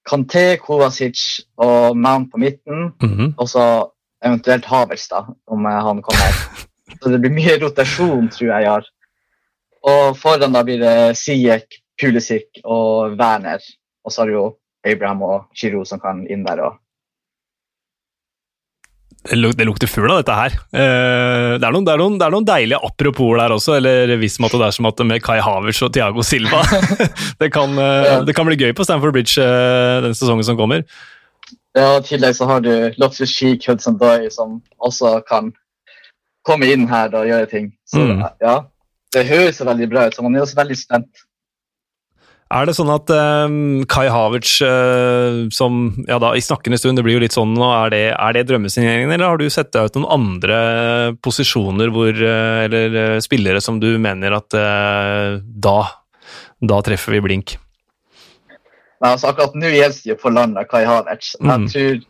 Kanté, 0.08 0.56
Kovacic 0.56 1.40
og 1.60 1.96
Mount 1.96 2.30
på 2.32 2.38
midten. 2.38 2.92
Mm 3.02 3.10
-hmm. 3.10 3.34
Og 3.36 3.48
så 3.48 3.90
eventuelt 4.24 4.64
Havels, 4.64 5.08
da, 5.08 5.26
om 5.46 5.66
eh, 5.66 5.82
han 5.82 6.02
kommer. 6.02 6.32
Så 7.02 7.08
det 7.08 7.20
blir 7.20 7.30
mye 7.30 7.58
rotasjon, 7.62 8.28
tror 8.28 8.48
jeg 8.48 8.62
jeg 8.62 8.70
har. 8.70 8.86
Og 9.82 10.16
foran 10.18 10.52
da 10.52 10.62
blir 10.62 10.78
det 10.78 11.16
Sijek, 11.16 11.64
Pulisic 12.00 12.60
og 12.64 13.16
Werner. 13.16 13.60
Og 14.04 14.12
så 14.12 14.20
har 14.20 14.26
du 14.26 14.32
jo 14.32 14.56
Abraham 14.84 15.22
og 15.22 15.44
Giroud 15.54 15.86
som 15.86 16.00
kan 16.00 16.26
inn 16.26 16.44
der 16.44 16.60
òg. 16.66 16.78
Det 19.20 19.36
lukter 19.36 19.88
fugl 19.90 20.08
av 20.08 20.22
dette 20.22 20.32
her. 20.32 20.54
Eh, 20.72 21.58
det 21.60 21.66
er, 21.66 21.74
noen, 21.74 21.84
det, 21.84 21.92
er 21.92 22.00
noen, 22.00 22.16
det 22.16 22.24
er 22.24 22.32
noen, 22.32 22.46
deilige 22.48 22.80
apropos 22.86 23.34
der 23.36 23.52
også, 23.52 23.74
eller 23.76 24.14
hvis 24.16 24.38
det 24.40 24.60
er 24.64 24.72
som 24.72 24.88
at 24.88 25.02
med 25.04 25.20
Kai 25.22 25.36
Havertz 25.44 25.82
og 25.84 25.92
Tiago 25.92 26.24
Silva. 26.24 26.62
det, 27.42 27.50
kan, 27.52 27.76
eh, 27.76 28.24
det, 28.24 28.34
kan, 28.36 28.48
bli 28.48 28.56
gøy 28.56 28.72
på 28.72 28.86
Stamford 28.88 29.12
Bridge 29.12 29.36
eh, 29.44 30.00
den 30.06 30.16
sesongen 30.16 30.46
som 30.48 30.56
kommer. 30.56 30.86
Ja, 31.76 31.98
I 32.00 32.06
tillegg 32.06 32.34
så 32.38 32.48
har 32.48 32.64
du 32.64 32.72
Loftus 32.98 33.34
Sheik 33.36 33.68
Hudson 33.68 34.00
Doy, 34.00 34.30
som 34.32 34.62
også 34.80 35.18
kan 35.28 35.52
komme 36.48 36.70
inn 36.72 36.88
her 36.88 37.12
og 37.12 37.28
gjøre 37.28 37.50
ting. 37.50 37.68
Så 37.86 38.00
mm. 38.00 38.24
ja, 38.40 38.56
det 39.12 39.28
høres 39.28 39.60
veldig 39.60 39.90
bra 39.92 40.08
ut, 40.08 40.16
så 40.16 40.24
man 40.24 40.38
er 40.38 40.46
også 40.46 40.58
veldig 40.62 40.80
spent. 40.80 41.26
Er 42.50 42.66
det 42.66 42.72
sånn 42.74 42.90
at 42.90 43.10
um, 43.14 43.84
Kai 43.86 44.08
Havertz, 44.10 44.56
uh, 44.66 45.46
som 45.54 45.92
ja 46.08 46.16
da, 46.18 46.32
i 46.34 46.42
snakkende 46.42 46.80
stund, 46.80 46.98
det 46.98 47.04
blir 47.06 47.14
jo 47.14 47.22
litt 47.22 47.36
sånn 47.36 47.52
nå, 47.54 47.68
er 47.84 47.92
det, 47.94 48.00
er 48.10 48.34
det 48.34 48.48
drømmesigneringen, 48.48 49.12
eller 49.14 49.30
har 49.30 49.38
du 49.38 49.46
sett 49.54 49.70
deg 49.76 49.86
ut 49.86 49.98
noen 50.00 50.08
andre 50.16 50.58
posisjoner 51.22 51.92
hvor, 51.94 52.10
uh, 52.10 52.64
eller 52.64 52.96
uh, 52.96 53.18
spillere 53.22 53.62
som 53.62 53.78
du 53.82 53.92
mener 54.02 54.34
at 54.34 54.50
da, 54.50 55.76
da 56.58 56.80
treffer 56.86 57.14
vi 57.14 57.22
blink? 57.28 57.54
Nei, 59.00 59.12
altså 59.12 59.30
Akkurat 59.30 59.54
nå 59.54 59.70
gjelder 59.70 60.02
det 60.02 60.10
jo 60.10 60.18
for 60.18 60.34
landet 60.34 60.68
Kai 60.72 60.82
Havertz. 60.88 61.36
Mm. 61.38 61.68
Jeg 61.68 61.70
tror 61.70 62.02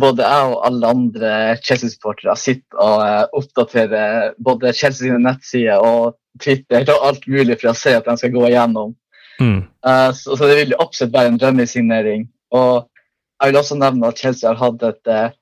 både 0.00 0.24
jeg 0.24 0.48
og 0.54 0.66
alle 0.70 0.94
andre 0.96 1.34
Chelsea-supportere 1.60 2.38
sitter 2.40 2.80
og 2.80 3.36
oppdaterer 3.42 4.32
både 4.40 4.72
Chelsea 4.72 5.10
sine 5.10 5.20
nettsider 5.20 5.84
og 5.84 6.16
Twitter 6.40 6.88
og 6.96 7.08
alt 7.10 7.28
mulig 7.28 7.60
for 7.60 7.74
å 7.74 7.76
se 7.76 7.92
at 7.98 8.08
de 8.08 8.16
skal 8.16 8.32
gå 8.32 8.48
igjennom 8.48 8.96
Mm. 9.40 9.60
Uh, 9.86 10.10
så, 10.14 10.36
så, 10.36 10.48
det 10.48 10.56
vil 10.58 10.74
absolutt 10.80 11.14
være 11.14 11.32
en 11.32 11.38
drømmesignering. 11.40 12.26
Og 12.52 12.88
jeg 13.42 13.50
vil 13.50 13.60
også 13.60 13.78
nevne 13.80 14.08
at 14.08 14.18
Chelsea 14.18 14.50
har 14.50 14.60
hatt 14.60 14.82
et 14.86 15.12
uh, 15.12 15.36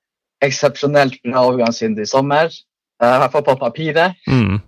eksepsjonelt 0.45 1.21
bra 1.25 1.47
overgangsvindu 1.49 2.05
i 2.05 2.11
sommer. 2.11 2.53
Uh, 3.03 3.15
I 3.15 3.19
hvert 3.23 3.35
fall 3.37 3.47
på 3.49 3.57
papiret. 3.61 4.21
Mm. 4.29 4.61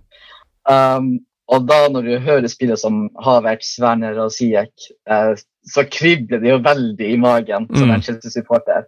Um, 0.69 1.13
og 1.53 1.65
da 1.67 1.79
når 1.91 2.05
du 2.07 2.13
hører 2.23 2.47
spillet 2.47 2.79
som 2.79 3.07
Havertz, 3.21 3.75
Werner 3.83 4.19
og 4.23 4.31
Siek, 4.35 4.71
uh, 5.09 5.33
så 5.63 5.85
kribler 5.91 6.41
det 6.43 6.51
jo 6.51 6.61
veldig 6.63 7.09
i 7.13 7.19
magen 7.19 7.67
som 7.71 7.87
mm. 7.87 7.95
en 7.95 8.05
Chelsea-supporter. 8.05 8.87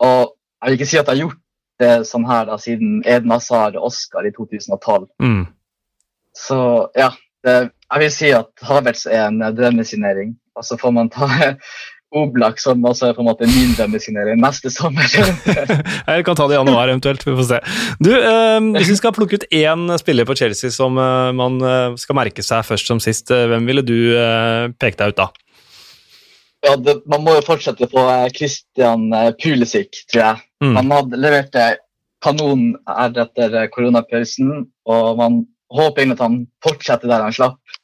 Og 0.00 0.34
jeg 0.34 0.70
vil 0.70 0.78
ikke 0.78 0.90
si 0.90 1.00
at 1.00 1.08
jeg 1.08 1.12
har 1.12 1.22
gjort 1.26 1.40
det 1.82 1.92
sånn 2.08 2.26
her 2.28 2.46
da, 2.48 2.56
siden 2.60 3.02
Eden 3.02 3.32
Hazard 3.34 3.76
og 3.78 3.90
Oscar 3.90 4.26
i 4.26 4.32
2012. 4.34 5.08
Mm. 5.22 5.44
Så 6.34 6.58
ja, 6.98 7.10
det, 7.44 7.56
jeg 7.92 8.02
vil 8.02 8.14
si 8.14 8.30
at 8.34 8.64
Havertz 8.66 9.04
er 9.06 9.28
en 9.28 9.42
drømmesignering. 9.56 10.34
Og 10.54 10.66
så 10.66 10.78
får 10.80 10.94
man 10.94 11.10
ta 11.12 11.28
Oblak, 12.14 12.60
som 12.62 12.84
også 12.86 13.08
er 13.08 13.16
på 13.16 13.24
en 13.24 13.26
måte 13.26 13.46
min 13.48 13.72
drømmesignering 13.74 14.38
neste 14.38 14.70
sommer. 14.70 15.08
Jeg 16.12 16.26
kan 16.26 16.36
ta 16.38 16.46
det 16.46 16.54
i 16.54 16.60
januar 16.60 16.92
eventuelt, 16.92 17.24
vi 17.26 17.34
får 17.34 17.48
se. 17.48 17.58
Du, 17.98 18.12
eh, 18.14 18.58
Hvis 18.76 18.92
vi 18.92 18.98
skal 19.00 19.14
plukke 19.16 19.40
ut 19.40 19.46
én 19.50 19.88
spiller 19.98 20.28
på 20.28 20.36
Chelsea 20.38 20.70
som 20.70 20.94
eh, 21.00 21.32
man 21.34 21.58
eh, 21.58 21.96
skal 21.98 22.18
merke 22.20 22.44
seg 22.46 22.62
først 22.68 22.90
som 22.90 23.02
sist, 23.02 23.32
eh, 23.34 23.48
hvem 23.50 23.66
ville 23.66 23.82
du 23.82 23.96
eh, 24.14 24.68
pekt 24.78 25.02
deg 25.02 25.14
ut 25.14 25.24
da? 25.24 25.32
ja, 26.64 26.78
det, 26.80 26.94
man 27.10 27.26
må 27.26 27.34
jo 27.34 27.42
fortsette 27.44 27.90
på 27.90 28.04
eh, 28.08 28.28
Christian 28.32 29.10
Pulisic, 29.42 30.04
tror 30.12 30.22
jeg. 30.22 30.46
Mm. 30.64 30.76
Han 30.78 30.94
hadde 30.94 31.20
levert 31.20 31.58
kanon 32.24 32.70
her 32.88 33.18
etter 33.26 33.58
koronapausen, 33.74 34.68
og 34.86 35.18
man 35.18 35.42
håper 35.74 36.02
egentlig 36.02 36.18
at 36.18 36.26
han 36.26 36.40
fortsetter 36.64 37.10
der 37.10 37.24
han 37.26 37.34
slapp. 37.34 37.78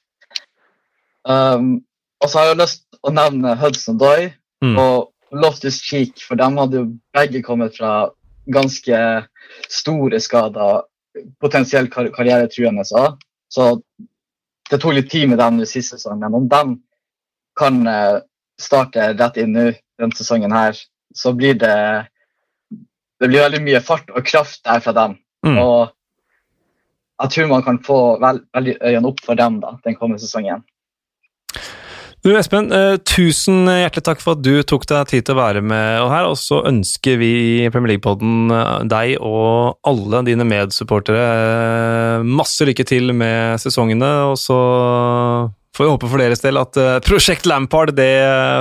Um, 1.29 1.81
og 2.21 2.31
så 2.31 2.41
har 2.41 2.51
jeg 2.51 2.61
lyst 2.63 2.85
å 3.05 3.13
nevne 3.13 3.57
Hudson 3.61 3.99
Doy 4.01 4.31
Mm. 4.61 4.77
og 4.79 5.13
Loftus 5.33 5.81
Cheek, 5.81 6.21
for 6.21 6.37
de 6.37 6.45
hadde 6.45 6.77
jo 6.77 6.87
begge 7.17 7.43
kommet 7.43 7.79
fra 7.79 8.11
ganske 8.53 8.99
store 9.71 10.21
skader, 10.21 10.83
potensielt 11.41 11.91
kar 11.93 12.11
karrieretruende. 12.15 12.85
Så. 12.85 13.17
så 13.49 13.81
det 14.71 14.81
tok 14.81 14.95
litt 14.95 15.11
tid 15.11 15.31
med 15.31 15.41
dem 15.41 15.61
i 15.61 15.69
siste 15.69 15.97
sesongen, 15.99 16.27
men 16.27 16.43
om 16.43 16.49
de 16.49 16.77
kan 17.59 17.81
eh, 17.87 18.21
starte 18.61 19.13
rett 19.17 19.39
inn 19.41 19.55
nå 19.57 19.71
denne 19.99 20.17
sesongen 20.17 20.53
her, 20.55 20.77
så 21.15 21.33
blir 21.33 21.57
det 21.59 22.07
det 23.21 23.29
blir 23.29 23.43
veldig 23.43 23.61
mye 23.65 23.81
fart 23.85 24.13
og 24.15 24.25
kraft 24.25 24.63
der 24.65 24.81
fra 24.81 24.95
dem. 24.97 25.19
Mm. 25.45 25.59
Og 25.61 25.91
jeg 27.21 27.35
tror 27.35 27.51
man 27.51 27.65
kan 27.67 27.81
få 27.85 28.01
vel, 28.23 28.43
veldig 28.57 28.77
øynene 28.81 29.11
opp 29.13 29.25
for 29.25 29.39
dem 29.39 29.61
da, 29.63 29.77
den 29.85 29.99
kommende 29.99 30.23
sesongen. 30.23 30.65
Du 32.21 32.35
Espen, 32.37 32.67
eh, 32.69 32.99
tusen 33.09 33.65
hjertelig 33.65 34.05
takk 34.05 34.21
for 34.21 34.37
at 34.37 34.43
du 34.45 34.61
tok 34.69 34.83
deg 34.91 35.09
tid 35.09 35.25
til 35.25 35.39
å 35.39 35.41
være 35.41 35.63
med 35.65 36.03
og 36.03 36.11
her, 36.13 36.27
og 36.29 36.37
så 36.37 36.59
ønsker 36.69 37.17
vi 37.17 37.31
i 37.65 37.71
Premier 37.73 37.95
League-podden 37.95 38.53
eh, 38.53 38.83
deg 38.93 39.15
og 39.25 39.79
alle 39.89 40.21
dine 40.29 40.45
medsupportere 40.45 41.23
eh, 41.23 42.27
masse 42.29 42.67
lykke 42.69 42.85
til 42.85 43.15
med 43.17 43.57
sesongene, 43.63 44.11
og 44.29 44.37
så 44.37 44.59
får 45.73 45.87
vi 45.87 45.95
håpe 45.95 46.11
for 46.13 46.21
deres 46.21 46.45
del 46.45 46.61
at 46.61 46.77
Prosjekt 47.07 47.49
Lampard 47.49 47.95
det 47.97 48.13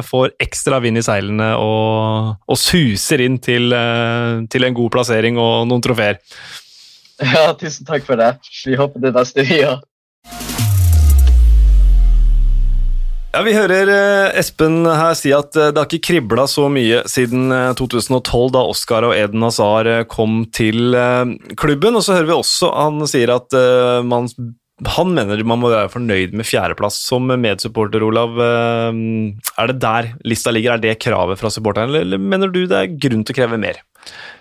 får 0.08 0.38
ekstra 0.40 0.80
vind 0.80 1.02
i 1.02 1.04
seilene 1.04 1.50
og, 1.60 2.40
og 2.48 2.60
suser 2.62 3.26
inn 3.26 3.42
til, 3.44 3.76
til 4.48 4.68
en 4.68 4.78
god 4.78 4.94
plassering 4.94 5.42
og 5.42 5.68
noen 5.68 5.84
trofeer. 5.84 6.22
Ja, 7.34 7.52
tusen 7.60 7.88
takk 7.88 8.06
for 8.08 8.20
det. 8.20 8.34
Vi 8.66 8.78
håper 8.80 9.04
det 9.04 9.14
beste, 9.16 9.44
vi 9.48 9.64
òg. 9.68 9.84
Ja, 13.30 13.44
Vi 13.46 13.52
hører 13.54 13.90
eh, 13.94 14.40
Espen 14.40 14.82
her 14.88 15.14
si 15.18 15.30
at 15.36 15.54
eh, 15.54 15.70
det 15.70 15.78
har 15.78 15.86
ikke 15.86 16.08
kribla 16.08 16.48
så 16.50 16.66
mye 16.74 17.04
siden 17.10 17.52
eh, 17.54 17.76
2012, 17.78 18.48
da 18.56 18.64
Oscar 18.72 19.06
og 19.06 19.14
Eden 19.14 19.46
Hazar 19.46 19.86
eh, 19.86 20.06
kom 20.10 20.48
til 20.56 20.96
eh, 20.98 21.36
klubben. 21.60 22.00
Og 22.00 22.06
så 22.06 22.18
hører 22.18 22.32
vi 22.32 22.38
også 22.40 22.72
han 22.74 23.06
sier 23.10 23.36
at 23.36 23.54
eh, 23.54 24.00
man, 24.02 24.32
han 24.96 25.14
mener 25.14 25.46
man 25.46 25.62
må 25.62 25.70
være 25.70 25.92
fornøyd 25.94 26.34
med 26.40 26.50
fjerdeplass. 26.50 26.98
Som 27.06 27.30
medsupporter, 27.30 28.08
Olav, 28.08 28.34
eh, 28.42 29.04
er 29.62 29.74
det 29.76 29.78
der 29.86 30.10
lista 30.26 30.56
ligger? 30.56 30.80
Er 30.80 30.88
det 30.88 30.98
kravet 31.06 31.38
fra 31.44 31.54
supporteren, 31.54 31.94
eller 32.02 32.18
mener 32.18 32.50
du 32.50 32.64
det 32.66 32.82
er 32.82 32.98
grunn 32.98 33.22
til 33.28 33.38
å 33.38 33.42
kreve 33.44 33.62
mer? 33.62 33.84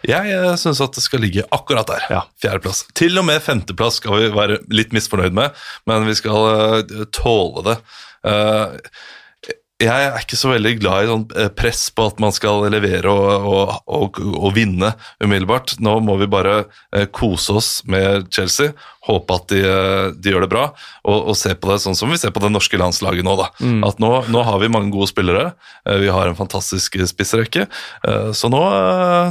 Jeg 0.07 0.39
uh, 0.39 0.55
syns 0.61 0.83
at 0.85 0.97
det 0.97 1.05
skal 1.05 1.23
ligge 1.25 1.47
akkurat 1.55 1.89
der. 1.91 2.09
Ja. 2.13 2.23
Fjerdeplass. 2.43 2.85
Til 2.99 3.19
og 3.21 3.27
med 3.29 3.43
femteplass 3.45 4.01
skal 4.03 4.19
vi 4.19 4.33
være 4.35 4.61
litt 4.73 4.95
misfornøyd 4.97 5.37
med, 5.37 5.57
men 5.91 6.09
vi 6.09 6.17
skal 6.19 6.51
eh, 6.53 7.07
tåle 7.15 7.65
det. 7.67 7.79
Eh, 8.29 8.77
jeg 9.79 10.07
er 10.09 10.17
ikke 10.19 10.39
så 10.39 10.51
veldig 10.51 10.73
glad 10.81 11.05
i 11.05 11.11
sånn 11.11 11.25
eh, 11.39 11.51
press 11.55 11.85
på 11.95 12.09
at 12.11 12.19
man 12.23 12.35
skal 12.35 12.65
levere 12.73 13.13
og, 13.13 13.47
og, 13.47 13.75
og, 13.87 14.19
og 14.35 14.55
vinne 14.57 14.91
umiddelbart. 15.23 15.77
Nå 15.83 16.01
må 16.03 16.17
vi 16.19 16.31
bare 16.31 16.65
eh, 16.91 17.07
kose 17.15 17.55
oss 17.61 17.69
med 17.87 18.27
Chelsea, 18.35 18.75
håpe 19.09 19.37
at 19.39 19.49
de, 19.53 19.61
eh, 19.65 20.11
de 20.21 20.33
gjør 20.35 20.45
det 20.45 20.51
bra, 20.53 20.67
og, 21.09 21.31
og 21.33 21.37
se 21.41 21.55
på 21.57 21.71
det 21.73 21.79
sånn 21.83 21.97
som 21.99 22.11
vi 22.13 22.19
ser 22.21 22.33
på 22.35 22.43
det 22.45 22.51
norske 22.53 22.79
landslaget 22.81 23.25
nå. 23.27 23.35
da. 23.41 23.49
At 23.89 24.01
nå, 24.03 24.11
nå 24.29 24.43
har 24.45 24.59
vi 24.63 24.69
mange 24.73 24.93
gode 24.95 25.09
spillere, 25.11 25.53
eh, 25.89 25.99
vi 26.03 26.11
har 26.13 26.29
en 26.29 26.37
fantastisk 26.39 26.99
spissrekke, 27.09 27.67
eh, 28.05 28.29
så 28.37 28.51
nå, 28.53 28.61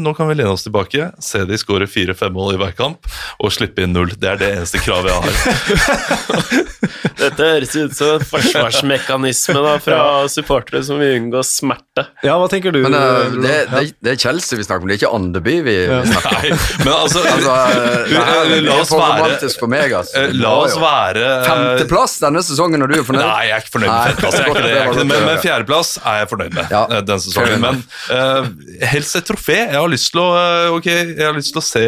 nå 0.04 0.16
kan 0.18 0.30
vi 0.32 0.38
lene 0.40 0.54
oss 0.56 0.66
tilbake, 0.66 1.12
se 1.24 1.44
de 1.48 1.60
skåre 1.62 1.88
fire-fem 1.90 2.34
mål 2.34 2.56
i 2.58 2.62
hver 2.64 2.74
kamp, 2.78 3.06
og 3.40 3.54
slippe 3.54 3.86
inn 3.86 3.94
null. 3.96 4.12
Det 4.18 4.34
er 4.34 4.42
det 4.42 4.52
eneste 4.58 4.82
kravet 4.82 5.14
jeg 5.14 5.22
har. 5.22 6.48
Dette 7.18 7.48
høres 7.48 7.74
ut 7.76 7.94
som 7.98 8.16
en 8.18 8.26
forsvarsmekanisme 8.30 9.58
da, 9.64 9.76
fra 9.82 10.00
supportere 10.34 10.84
som 10.86 11.00
vil 11.02 11.16
unngå 11.20 11.42
smerte. 11.46 12.06
Ja, 12.26 12.36
hva 12.42 12.48
tenker 12.52 12.74
du? 12.76 12.82
Men 12.86 12.96
uh, 12.98 13.38
det, 13.42 13.56
det, 13.72 13.84
det 14.06 14.14
er 14.16 14.20
Chelsea 14.22 14.60
vi 14.60 14.66
snakker 14.68 14.86
om, 14.86 14.92
det 14.92 14.98
er 14.98 15.02
ikke 15.02 15.14
Andeby 15.18 15.56
vi, 15.66 15.76
vi 15.90 16.02
snakker 16.12 16.36
om. 16.36 16.36
Nei, 16.38 16.84
men 16.86 16.94
altså, 16.94 17.24
Altså, 17.28 17.56
det 18.08 18.22
er 18.22 18.62
La 18.68 18.76
oss 18.82 18.92
være- 18.94 19.50
for 19.68 19.74
meg, 19.76 19.94
altså. 20.00 20.24
La 20.40 20.54
oss 20.64 20.78
være 20.80 21.26
Femteplass 21.48 22.18
denne 22.24 22.44
sesongen, 22.48 22.86
og 22.86 22.92
du 22.94 22.98
er 23.02 23.06
fornøyd? 23.08 23.26
Nei, 23.28 23.44
jeg 23.50 23.58
er 23.58 23.66
ikke 23.66 23.76
fornøyd 23.76 23.92
med 23.92 24.24
femteplass. 24.24 24.98
Men, 25.04 25.14
men 25.28 25.44
fjerdeplass 25.44 25.94
er 26.02 26.22
jeg 26.24 26.32
fornøyd 26.32 26.56
med 26.58 26.74
Ja. 26.74 26.82
eh, 26.88 27.04
denne 27.04 27.22
sesongen. 27.28 27.62
Men 27.68 27.84
uh, 28.10 28.48
helst 28.94 29.20
et 29.20 29.28
trofé. 29.28 29.60
Jeg 29.68 29.78
har 29.78 29.92
lyst 29.92 30.14
til 30.16 30.24
å, 30.24 30.30
uh, 30.34 30.78
okay, 30.80 31.12
jeg 31.14 31.26
har 31.28 31.36
lyst 31.38 31.54
til 31.54 31.62
å 31.62 31.68
se 31.68 31.86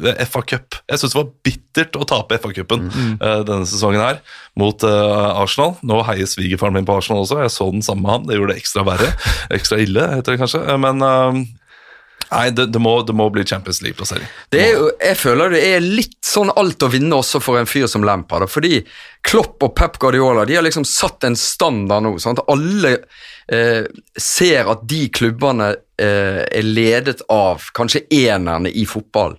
FA 0.00 0.40
Cup. 0.48 0.78
Jeg 0.88 1.00
syns 1.02 1.12
det 1.12 1.18
var 1.18 1.30
bittert 1.44 1.96
å 2.00 2.06
tape 2.08 2.38
FA-cupen 2.40 2.86
eh, 3.20 3.40
denne 3.44 3.66
sesongen 3.68 4.00
her 4.00 4.20
mot 4.58 4.80
uh, 4.86 5.40
Arsenal. 5.42 5.74
Nå 5.86 6.00
heier 6.08 6.28
svigerfaren 6.30 6.74
min 6.78 6.86
på 6.88 6.96
Arsenal 6.96 7.20
også, 7.24 7.40
jeg 7.44 7.52
så 7.52 7.68
den 7.74 7.84
sammen 7.84 8.06
med 8.06 8.14
han. 8.14 8.28
Det 8.30 8.38
gjorde 8.38 8.54
det 8.54 8.62
ekstra 8.62 8.84
verre. 8.86 9.10
Ekstra 9.52 9.80
ille, 9.82 10.06
heter 10.16 10.36
det 10.36 10.40
kanskje. 10.40 10.62
Men 10.80 11.04
eh, 11.04 11.40
nei, 12.30 12.50
det, 12.54 12.66
det, 12.74 12.80
må, 12.82 12.94
det 13.06 13.14
må 13.16 13.26
bli 13.34 13.44
Champions 13.46 13.80
League-plassering. 13.84 14.28
Det 14.52 14.62
er 14.62 14.84
jeg 15.10 15.18
føler 15.18 15.54
det 15.54 15.62
er 15.66 15.82
litt 15.84 16.18
sånn 16.26 16.52
alt 16.54 16.82
å 16.86 16.90
vinne 16.92 17.18
også 17.18 17.40
for 17.42 17.60
en 17.60 17.68
fyr 17.68 17.88
som 17.90 18.04
Lampard. 18.06 18.46
Fordi 18.50 18.80
Klopp 19.26 19.66
og 19.66 19.74
Pep 19.78 19.98
Guardiola 20.02 20.46
de 20.48 20.58
har 20.58 20.66
liksom 20.66 20.86
satt 20.88 21.26
en 21.28 21.38
standard 21.38 22.06
nå. 22.06 22.14
Sant? 22.22 22.42
Alle 22.52 22.94
eh, 23.50 23.88
ser 24.14 24.70
at 24.70 24.86
de 24.88 25.02
klubbene 25.14 25.72
eh, 25.74 26.44
er 26.46 26.66
ledet 26.66 27.24
av 27.32 27.70
kanskje 27.76 28.06
enerne 28.22 28.72
i 28.72 28.86
fotball. 28.88 29.36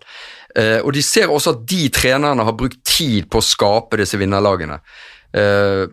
Eh, 0.56 0.80
og 0.82 0.92
de 0.96 1.04
ser 1.06 1.32
også 1.32 1.56
at 1.56 1.66
de 1.70 1.88
trenerne 1.94 2.46
har 2.46 2.58
brukt 2.58 2.82
tid 2.88 3.30
på 3.32 3.39
å 3.39 3.46
skape 3.46 4.02
disse 4.02 4.20
vinnerlagene. 4.20 4.82
Eh, 5.38 5.88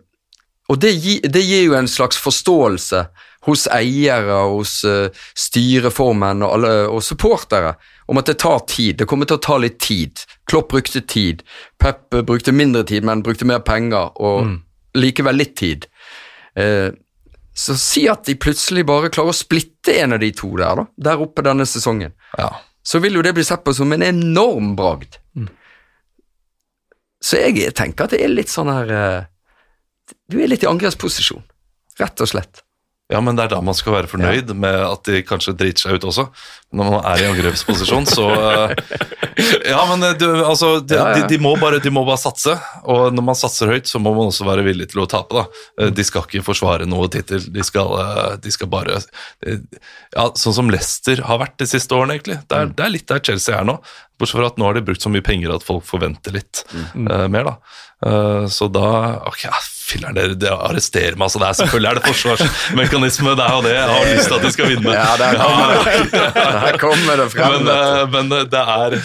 og 0.69 0.77
det, 0.77 0.93
gi, 1.01 1.17
det 1.23 1.41
gir 1.41 1.65
jo 1.69 1.77
en 1.79 1.89
slags 1.89 2.19
forståelse 2.21 3.05
hos 3.47 3.67
eiere, 3.71 4.41
hos 4.51 4.81
uh, 4.87 5.07
styreformenn 5.37 6.43
og, 6.43 6.53
alle, 6.57 6.73
og 6.91 7.03
supportere 7.05 7.75
om 8.09 8.17
at 8.19 8.29
det 8.31 8.39
tar 8.41 8.63
tid. 8.67 8.97
Det 8.99 9.07
kommer 9.09 9.29
til 9.29 9.37
å 9.37 9.43
ta 9.43 9.59
litt 9.61 9.77
tid. 9.83 10.23
Klopp 10.49 10.71
brukte 10.73 11.03
tid. 11.05 11.43
Pep 11.77 12.15
eh, 12.15 12.25
brukte 12.25 12.51
mindre 12.55 12.81
tid, 12.89 13.05
men 13.05 13.21
brukte 13.25 13.45
mer 13.45 13.61
penger, 13.61 14.09
og 14.17 14.97
likevel 14.97 15.37
litt 15.37 15.53
tid. 15.59 15.85
Eh, 16.57 16.89
så 17.53 17.75
si 17.77 18.07
at 18.09 18.25
de 18.25 18.33
plutselig 18.39 18.85
bare 18.89 19.11
klarer 19.13 19.33
å 19.33 19.37
splitte 19.37 19.93
en 20.01 20.15
av 20.17 20.23
de 20.23 20.31
to 20.33 20.49
der, 20.57 20.81
da, 20.81 20.87
der 21.09 21.21
oppe 21.21 21.45
denne 21.45 21.67
sesongen. 21.69 22.15
Ja. 22.39 22.49
Så 22.81 23.01
vil 23.03 23.19
jo 23.19 23.21
det 23.25 23.35
bli 23.37 23.45
sett 23.45 23.61
på 23.65 23.75
som 23.77 23.93
en 23.93 24.05
enorm 24.05 24.73
bragd. 24.79 25.19
Så 27.21 27.41
jeg 27.43 27.75
tenker 27.75 28.07
at 28.07 28.15
det 28.15 28.23
er 28.23 28.31
litt 28.31 28.49
sånn 28.49 28.71
her 28.71 28.91
eh, 28.95 29.23
Du 30.31 30.39
er 30.39 30.49
litt 30.49 30.63
i 30.63 30.69
angrepsposisjon, 30.69 31.43
rett 31.99 32.23
og 32.23 32.31
slett. 32.31 32.63
Ja, 33.09 33.17
men 33.25 33.33
det 33.37 33.47
er 33.47 33.55
da 33.55 33.59
man 33.65 33.73
skal 33.73 33.95
være 33.95 34.09
fornøyd 34.11 34.51
med 34.53 34.75
at 34.85 35.07
de 35.09 35.23
kanskje 35.25 35.55
driter 35.57 35.81
seg 35.81 35.95
ut 35.97 36.03
også. 36.11 36.27
Når 36.77 36.89
man 36.93 37.05
er 37.09 37.23
i 37.23 37.25
angrepsposisjon, 37.31 38.05
så 38.05 38.27
eh, 38.29 38.73
Ja, 39.71 39.79
men 39.89 40.05
eh, 40.05 40.13
du, 40.19 40.27
altså, 40.45 40.75
de, 40.85 40.93
Ja, 40.93 41.07
ja. 41.09 41.15
De, 41.17 41.23
de, 41.31 41.39
må 41.41 41.55
bare, 41.57 41.79
de 41.81 41.89
må 41.89 42.03
bare 42.05 42.21
satse. 42.21 42.53
Og 42.85 43.09
når 43.17 43.25
man 43.31 43.39
satser 43.39 43.73
høyt, 43.73 43.89
så 43.89 43.97
må 43.97 44.13
man 44.13 44.29
også 44.29 44.45
være 44.45 44.67
villig 44.67 44.91
til 44.91 45.01
å 45.01 45.07
tape, 45.09 45.41
da. 45.41 45.63
Eh, 45.81 45.89
De 45.97 46.05
skal 46.05 46.27
ikke 46.27 46.45
forsvare 46.51 46.85
noe 46.89 47.09
tittel. 47.09 47.41
De 47.49 47.65
de 47.65 48.51
skal 48.53 48.69
bare 48.69 49.01
Ja, 50.13 50.29
sånn 50.37 50.57
som 50.59 50.69
Leicester 50.69 51.23
har 51.25 51.41
vært 51.41 51.57
de 51.57 51.69
siste 51.71 51.97
årene, 51.97 52.19
egentlig. 52.19 52.37
Det 52.45 52.61
er, 52.61 52.69
det 52.77 52.85
er 52.85 52.93
litt 52.93 53.09
der 53.09 53.25
Chelsea 53.25 53.57
er 53.57 53.65
nå. 53.65 53.79
Bortsett 54.19 54.35
fra 54.41 54.49
at 54.51 54.57
nå 54.59 54.65
har 54.67 54.75
de 54.75 54.81
brukt 54.83 55.01
så 55.05 55.09
mye 55.13 55.23
penger 55.23 55.53
at 55.55 55.63
folk 55.63 55.85
forventer 55.87 56.33
litt 56.35 56.63
eh, 56.75 57.27
mer, 57.31 57.47
da. 57.47 57.55
Uh, 57.99 58.45
så 58.51 58.67
da 58.71 58.83
Ok, 59.27 59.41
ja, 59.45 59.55
filler'n, 59.89 60.15
dere, 60.15 60.35
det 60.39 60.51
arresterer 60.51 61.15
meg, 61.19 61.25
altså. 61.29 61.39
Det 61.41 61.47
er 61.49 61.57
selvfølgelig 61.61 61.89
er 61.89 61.99
det 61.99 62.05
forsvarsmekanisme, 62.11 63.33
det 63.39 63.47
er 63.47 63.55
jo 63.57 63.63
det. 63.65 63.73
Jeg 63.75 63.89
har 63.93 64.11
lyst 64.13 64.29
til 64.29 64.37
at 64.37 64.45
de 64.45 64.51
skal 64.55 64.69
vinne. 64.73 64.93
Ja, 64.93 65.17
der 65.19 66.77
kommer 66.79 67.19
det, 67.23 67.29
frem. 67.33 67.57
Men, 67.57 67.73
eh, 67.73 68.05
men 68.13 68.29
det 68.51 68.63
er 68.63 68.99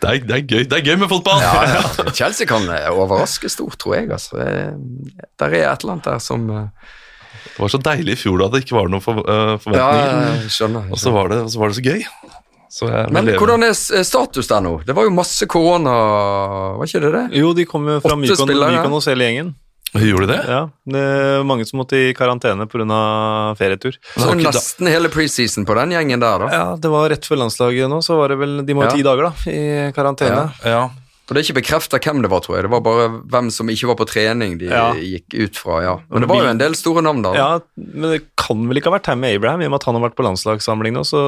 det 0.00 0.08
er, 0.08 0.22
det 0.24 0.32
er 0.38 0.44
gøy 0.48 0.62
Det 0.64 0.78
er 0.78 0.84
gøy 0.86 0.96
med 1.02 1.10
fotball! 1.10 1.42
ja, 1.44 1.64
ja. 1.74 2.12
Chelsea 2.16 2.46
kan 2.48 2.64
overraske 2.88 3.50
stort, 3.52 3.76
tror 3.82 3.98
jeg. 3.98 4.08
Altså. 4.14 4.38
Der 4.40 5.46
er 5.58 5.66
et 5.74 5.82
eller 5.84 5.98
annet 5.98 6.06
der 6.08 6.22
som 6.24 6.46
Det 6.48 7.58
var 7.60 7.68
så 7.68 7.80
deilig 7.84 8.16
i 8.16 8.20
fjor 8.22 8.40
da 8.40 8.48
det 8.54 8.62
ikke 8.64 8.78
var 8.78 8.88
noen 8.88 9.04
for, 9.04 9.20
eh, 9.20 9.58
Ja, 9.76 9.90
skjønner, 9.92 10.38
jeg 10.46 10.54
skjønner. 10.56 10.88
Og 10.94 11.02
så 11.02 11.12
var, 11.12 11.28
det- 11.34 11.42
og 11.44 11.50
så 11.52 11.60
var 11.60 11.68
det 11.74 11.76
så 11.82 11.84
gøy. 11.84 12.06
Så 12.70 12.86
jeg 12.88 13.10
Men 13.12 13.24
lever. 13.26 13.38
hvordan 13.42 13.64
er 13.66 13.74
status 14.06 14.46
der 14.46 14.60
nå? 14.62 14.76
Det 14.86 14.94
var 14.94 15.04
jo 15.08 15.10
masse 15.10 15.46
korona, 15.50 15.90
var 16.78 16.86
ikke 16.86 17.00
det 17.02 17.10
det? 17.16 17.24
Jo, 17.40 17.52
de 17.56 17.64
kom 17.66 17.88
jo 17.90 17.98
fra 18.00 18.14
Åtte 18.14 18.20
Mykon, 18.22 18.46
spillere. 18.46 18.76
Mykonos 18.78 19.08
hele 19.10 19.26
gjengen. 19.26 19.54
Gjorde 19.90 20.28
de 20.28 20.34
det? 20.36 20.42
Ja, 20.46 20.60
det 20.86 21.00
er 21.02 21.42
mange 21.42 21.64
som 21.66 21.80
måtte 21.80 21.98
i 21.98 22.12
karantene 22.14 22.62
pga. 22.70 23.56
ferietur. 23.58 23.96
Så 24.14 24.22
var 24.28 24.36
ikke 24.36 24.44
da- 24.46 24.52
nesten 24.54 24.86
hele 24.86 25.08
preseason 25.10 25.66
på 25.66 25.74
den 25.74 25.90
gjengen 25.90 26.20
der, 26.22 26.38
da. 26.38 26.46
Ja, 26.54 26.76
det 26.76 26.90
var 26.92 27.08
rett 27.10 27.26
før 27.26 27.42
landslaget 27.42 27.90
nå, 27.90 27.98
så 28.06 28.16
var 28.16 28.28
det 28.28 28.38
vel 28.38 28.64
De 28.64 28.72
må 28.74 28.82
ha 28.84 28.88
Ja. 28.88 28.94
ti 28.94 29.02
dager, 29.02 29.22
da, 29.22 29.50
i 29.50 29.90
karantene. 29.92 30.52
Ja. 30.62 30.70
Ja. 30.70 30.90
Og 31.30 31.36
det 31.36 31.40
er 31.40 31.46
ikke 31.46 31.60
bekrefta 31.60 31.98
hvem 32.02 32.24
det 32.24 32.28
var, 32.32 32.40
tror 32.42 32.56
jeg. 32.58 32.64
Det 32.66 32.70
var 32.72 32.80
bare 32.82 33.04
hvem 33.30 33.50
som 33.54 33.68
ikke 33.70 33.86
var 33.92 33.96
på 34.00 34.06
trening 34.10 34.56
de 34.58 34.66
Ja. 34.66 34.88
gikk 34.98 35.36
ut 35.46 35.56
fra, 35.62 35.76
ja. 35.84 35.92
Men 36.10 36.24
det 36.24 36.28
var 36.32 36.40
jo 36.42 36.48
en 36.50 36.58
del 36.58 36.74
store 36.74 37.04
navn 37.06 37.22
da. 37.22 37.30
Ja, 37.38 37.50
men 37.78 38.10
det 38.10 38.18
kan 38.36 38.64
vel 38.66 38.80
ikke 38.80 38.90
ha 38.90 38.96
vært 38.98 39.06
Tammy 39.06 39.30
Abraham, 39.36 39.62
i 39.62 39.68
og 39.68 39.70
med 39.70 39.78
at 39.78 39.86
han 39.86 39.94
har 39.94 40.02
vært 40.08 40.16
på 40.18 40.26
landslagssamling 40.26 40.96
nå, 40.98 41.04
så 41.06 41.20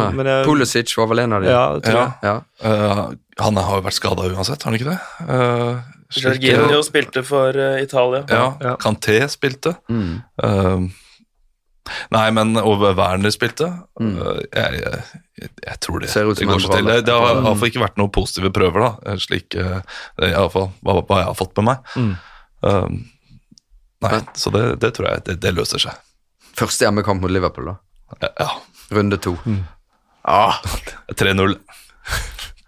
Nei. 0.00 0.08
men 0.16 0.26
jeg, 0.32 0.46
Pulisic 0.48 0.96
var 0.96 1.10
vel 1.12 1.18
en 1.26 1.36
av 1.36 1.44
de. 1.44 1.52
Ja, 1.52 1.64
tror 1.84 2.00
jeg. 2.00 2.12
Ja. 2.24 2.36
Uh, 2.64 3.12
han 3.44 3.60
har 3.60 3.76
jo 3.82 3.84
vært 3.84 3.98
skada 4.00 4.24
uansett, 4.32 4.64
har 4.64 4.72
han 4.72 4.80
ikke 4.80 4.94
det? 4.94 5.00
Uh, 5.28 5.82
Jorginho 6.14 6.80
spilte 6.86 7.24
for 7.26 7.52
uh, 7.52 7.76
Italia. 7.84 8.24
Ja, 8.32 8.46
Ja. 8.64 8.76
Kanté 8.80 9.20
spilte. 9.28 9.76
Mm. 9.92 10.22
Nei, 12.14 12.26
men 12.36 12.56
over 12.60 12.94
Werner 12.96 13.32
spilte. 13.34 13.68
Mm. 14.00 14.14
Eh, 14.16 14.40
jeg, 14.56 14.82
jeg, 15.40 15.50
jeg 15.66 15.80
tror 15.84 16.00
det, 16.04 16.10
det 16.14 16.22
en 16.24 16.52
går 16.52 16.62
seg 16.64 16.76
til. 16.76 16.88
Det, 16.88 16.98
det 17.08 17.16
har 17.16 17.40
iallfall 17.40 17.70
ikke 17.72 17.82
vært 17.84 17.98
noen 18.00 18.12
positive 18.14 18.52
prøver, 18.56 18.86
da. 18.86 19.12
eh, 19.12 19.18
Slik 19.20 19.58
uh, 19.58 19.80
i 20.22 20.30
alle 20.32 20.52
fall, 20.54 20.70
hva, 20.86 20.98
hva 21.02 21.20
jeg 21.22 21.30
har 21.30 21.38
fått 21.38 21.60
med 21.60 21.68
meg. 21.70 21.92
Mm. 21.98 22.14
Um, 22.64 22.98
nei, 24.06 24.20
så 24.38 24.52
det, 24.54 24.64
det 24.84 24.94
tror 24.96 25.10
jeg 25.10 25.26
det, 25.28 25.38
det 25.44 25.54
løser 25.56 25.82
seg. 25.84 26.00
Første 26.54 26.86
hjemmekamp 26.86 27.24
mot 27.24 27.32
Liverpool, 27.32 27.72
da. 27.72 28.30
Ja. 28.40 28.50
Runde 28.94 29.18
to. 29.22 29.34
Ah, 30.24 30.60
3-0 31.20 31.58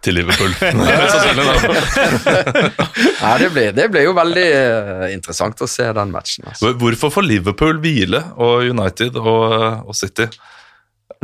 til 0.07 0.17
Liverpool. 0.17 0.53
Ja, 3.17 3.33
det 3.41 3.49
ble, 3.53 3.63
det 3.75 3.87
ble 3.93 4.03
jo 4.05 4.13
veldig 4.17 4.45
eh, 4.47 5.07
interessant 5.13 5.61
å 5.63 5.67
se 5.69 5.85
den 5.95 6.11
matchen. 6.13 6.45
Altså. 6.49 6.71
Hvorfor 6.79 7.11
får 7.17 7.25
Liverpool 7.27 7.79
hvile 7.83 8.21
og 8.39 8.67
United 8.71 9.17
og, 9.19 9.53
og 9.87 9.95
City? 9.97 10.27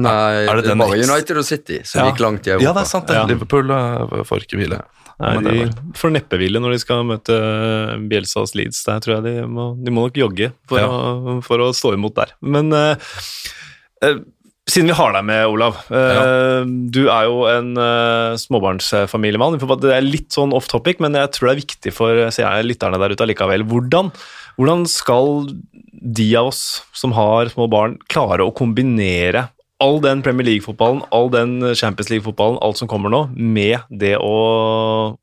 Nei, 0.01 0.45
Er 0.49 0.57
det 0.57 0.65
det 0.71 0.75
bare 0.79 0.97
United 1.05 1.37
og 1.37 1.45
City 1.45 1.77
som 1.85 2.01
Ja. 2.01 2.05
gikk 2.09 2.19
langt 2.23 2.47
i 2.49 2.53
Europa. 2.55 2.65
Ja, 2.65 2.73
det 2.73 2.81
er 2.83 2.89
sant. 2.89 3.07
det. 3.07 3.15
Ja. 3.19 3.25
Liverpool 3.29 3.69
eh, 3.71 4.23
får 4.27 4.37
ikke 4.47 4.57
hvile. 4.61 4.79
Nei, 5.23 5.33
de 5.45 5.67
får 5.95 6.09
neppe 6.15 6.37
hvile 6.41 6.59
når 6.59 6.71
de 6.73 6.79
skal 6.81 7.03
møte 7.07 7.35
Bjelsas 8.09 8.55
Leeds. 8.57 8.79
Der 8.87 8.99
tror 9.05 9.13
jeg 9.19 9.23
de 9.27 9.33
må, 9.47 9.67
de 9.77 9.91
må 9.93 9.99
nok 10.07 10.17
jogge 10.19 10.49
for, 10.69 10.77
Ja. 10.81 10.87
å, 10.89 11.37
for 11.45 11.57
å 11.63 11.69
stå 11.77 11.93
imot 11.95 12.15
der. 12.17 12.29
Men 12.41 12.73
uh, 12.73 12.95
eh, 14.03 14.17
siden 14.69 14.91
vi 14.91 14.97
har 14.97 15.15
deg 15.15 15.25
med, 15.27 15.43
Olav. 15.51 15.79
Ja. 15.91 16.63
Du 16.63 17.01
er 17.11 17.27
jo 17.27 17.43
en 17.51 17.73
uh, 17.77 18.35
småbarnsfamiliemann. 18.39 19.59
Det 19.59 19.91
er 19.91 20.05
litt 20.05 20.31
sånn 20.35 20.55
off 20.55 20.69
topic, 20.71 21.01
men 21.03 21.17
jeg 21.19 21.33
tror 21.35 21.49
det 21.49 21.53
er 21.53 21.63
viktig 21.63 21.93
for 21.95 22.23
ser 22.33 22.47
jeg, 22.47 22.69
lytterne 22.71 23.01
der 23.01 23.13
ute 23.13 23.25
allikevel. 23.27 23.65
Hvordan, 23.69 24.13
hvordan 24.55 24.85
skal 24.89 25.49
de 26.03 26.29
av 26.39 26.51
oss 26.51 26.63
som 26.95 27.15
har 27.15 27.51
små 27.53 27.67
barn, 27.71 27.97
klare 28.11 28.45
å 28.47 28.55
kombinere 28.55 29.47
all 29.83 29.99
den 30.03 30.21
Premier 30.23 30.47
League-fotballen, 30.47 31.01
all 31.11 31.29
den 31.33 31.57
Champions 31.75 32.09
League-fotballen, 32.11 32.59
alt 32.63 32.79
som 32.79 32.89
kommer 32.91 33.11
nå, 33.11 33.23
med 33.35 33.83
det 33.91 34.15
å 34.17 34.33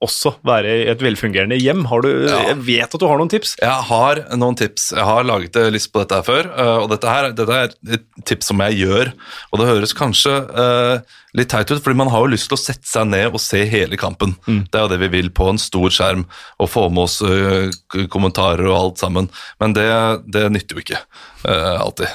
også 0.05 0.35
være 0.47 0.75
i 0.83 0.89
et 0.93 1.05
velfungerende 1.05 1.59
hjem? 1.61 1.87
Har 1.91 2.05
du, 2.05 2.11
Ja. 2.29 2.43
Jeg 2.51 2.59
vet 2.67 2.95
at 2.95 3.01
du 3.01 3.07
har 3.09 3.21
noen 3.21 3.31
tips. 3.33 3.57
Jeg 3.61 3.87
har 3.91 4.23
noen 4.37 4.59
tips. 4.59 4.91
Jeg 4.97 5.07
har 5.07 5.25
laget 5.25 5.57
en 5.57 5.73
liste 5.73 5.93
på 5.93 6.03
dette 6.03 6.19
her 6.21 6.27
før, 6.27 6.51
eh, 6.53 6.77
og 6.83 6.91
dette, 6.93 7.09
her, 7.09 7.31
dette 7.37 7.57
er 7.57 7.75
et 7.97 8.07
tips 8.29 8.53
som 8.53 8.61
jeg 8.67 8.83
gjør. 8.85 9.13
Og 9.51 9.61
det 9.61 9.69
høres 9.71 9.97
kanskje 9.97 10.35
uh, 10.51 11.19
litt 11.37 11.51
teit 11.53 11.71
ut, 11.71 11.81
fordi 11.83 11.99
man 11.99 12.11
har 12.13 12.25
jo 12.25 12.33
lyst 12.35 12.51
til 12.51 12.59
å 12.59 12.61
sette 12.61 12.87
seg 12.89 13.09
ned 13.11 13.31
og 13.33 13.43
se 13.43 13.63
hele 13.71 13.99
kampen. 14.01 14.37
Det 14.47 14.77
er 14.77 14.87
jo 14.87 14.93
det 14.93 15.01
vi 15.05 15.13
vil 15.17 15.31
på 15.35 15.49
en 15.51 15.61
stor 15.61 15.93
skjerm, 15.95 16.27
og 16.59 16.71
få 16.71 16.89
med 16.93 17.07
oss 17.07 17.21
uh, 17.25 17.71
kommentarer 18.13 18.67
og 18.69 18.79
alt 18.79 19.05
sammen. 19.05 19.31
Men 19.63 19.77
det, 19.77 19.89
det 20.27 20.49
nytter 20.53 20.77
jo 20.77 20.85
ikke 20.85 21.01
uh, 21.47 21.79
alltid. 21.81 22.11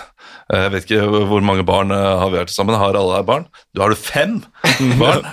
Eh, 0.53 0.59
Jeg 0.61 0.71
vet 0.75 0.83
ikke 0.85 1.05
hvor 1.25 1.41
mange 1.41 1.63
barn 1.65 1.89
eh, 1.89 1.97
har 2.21 2.29
vi 2.29 2.37
her 2.37 2.45
til 2.45 2.53
sammen. 2.53 2.75
Har 2.77 2.93
alle 2.93 3.15
her 3.17 3.23
barn? 3.25 3.47
Du 3.73 3.81
har 3.81 3.89
du 3.89 3.95
fem 3.97 4.35
barn? 5.01 5.23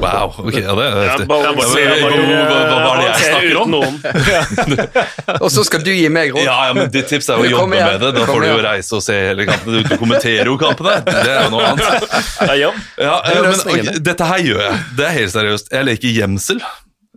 Wow, 0.00 0.32
ok, 0.40 0.56
ja, 0.56 0.72
det 0.78 0.84
er 0.86 0.94
heftig. 1.02 1.26
hva- 1.28 1.40
hva- 1.52 1.66
hva- 1.68 2.78
hva 2.80 2.94
det 2.96 3.04
jeg 3.10 3.18
snakker 3.28 3.58
om? 3.60 3.68
Og 5.44 5.50
så 5.52 5.64
skal 5.68 5.84
du 5.84 5.90
gi 5.92 6.08
meg 6.12 6.32
råd. 6.32 6.44
Ja, 6.46 6.56
ja, 6.70 6.72
men 6.78 6.88
ditt 6.94 7.08
tips 7.12 7.28
er 7.34 7.42
å 7.42 7.44
jobbe 7.48 7.68
med 7.74 8.00
det. 8.06 8.12
Da 8.16 8.24
får 8.28 8.40
du 8.40 8.48
jo 8.48 8.62
reise 8.64 8.96
og 8.98 9.04
se 9.04 9.18
hele 9.28 9.46
kampene. 9.48 9.82
Du, 9.84 9.96
kommenterer 10.00 10.48
jo 10.48 10.56
kampene. 10.60 10.96
Det 11.10 11.28
er 11.28 11.44
jo 11.44 11.52
noe 11.58 11.68
annet. 11.74 12.08
Ja, 12.64 12.72
er 13.20 13.36
eh, 13.36 13.42
men, 13.44 13.60
okay, 13.68 14.00
dette 14.10 14.30
her 14.32 14.44
gjør 14.48 14.64
jeg. 14.64 14.80
Det 14.96 15.06
er 15.10 15.14
helt 15.20 15.34
seriøst. 15.36 15.70
Jeg 15.76 15.88
leker 15.90 16.16
gjemsel. 16.22 16.64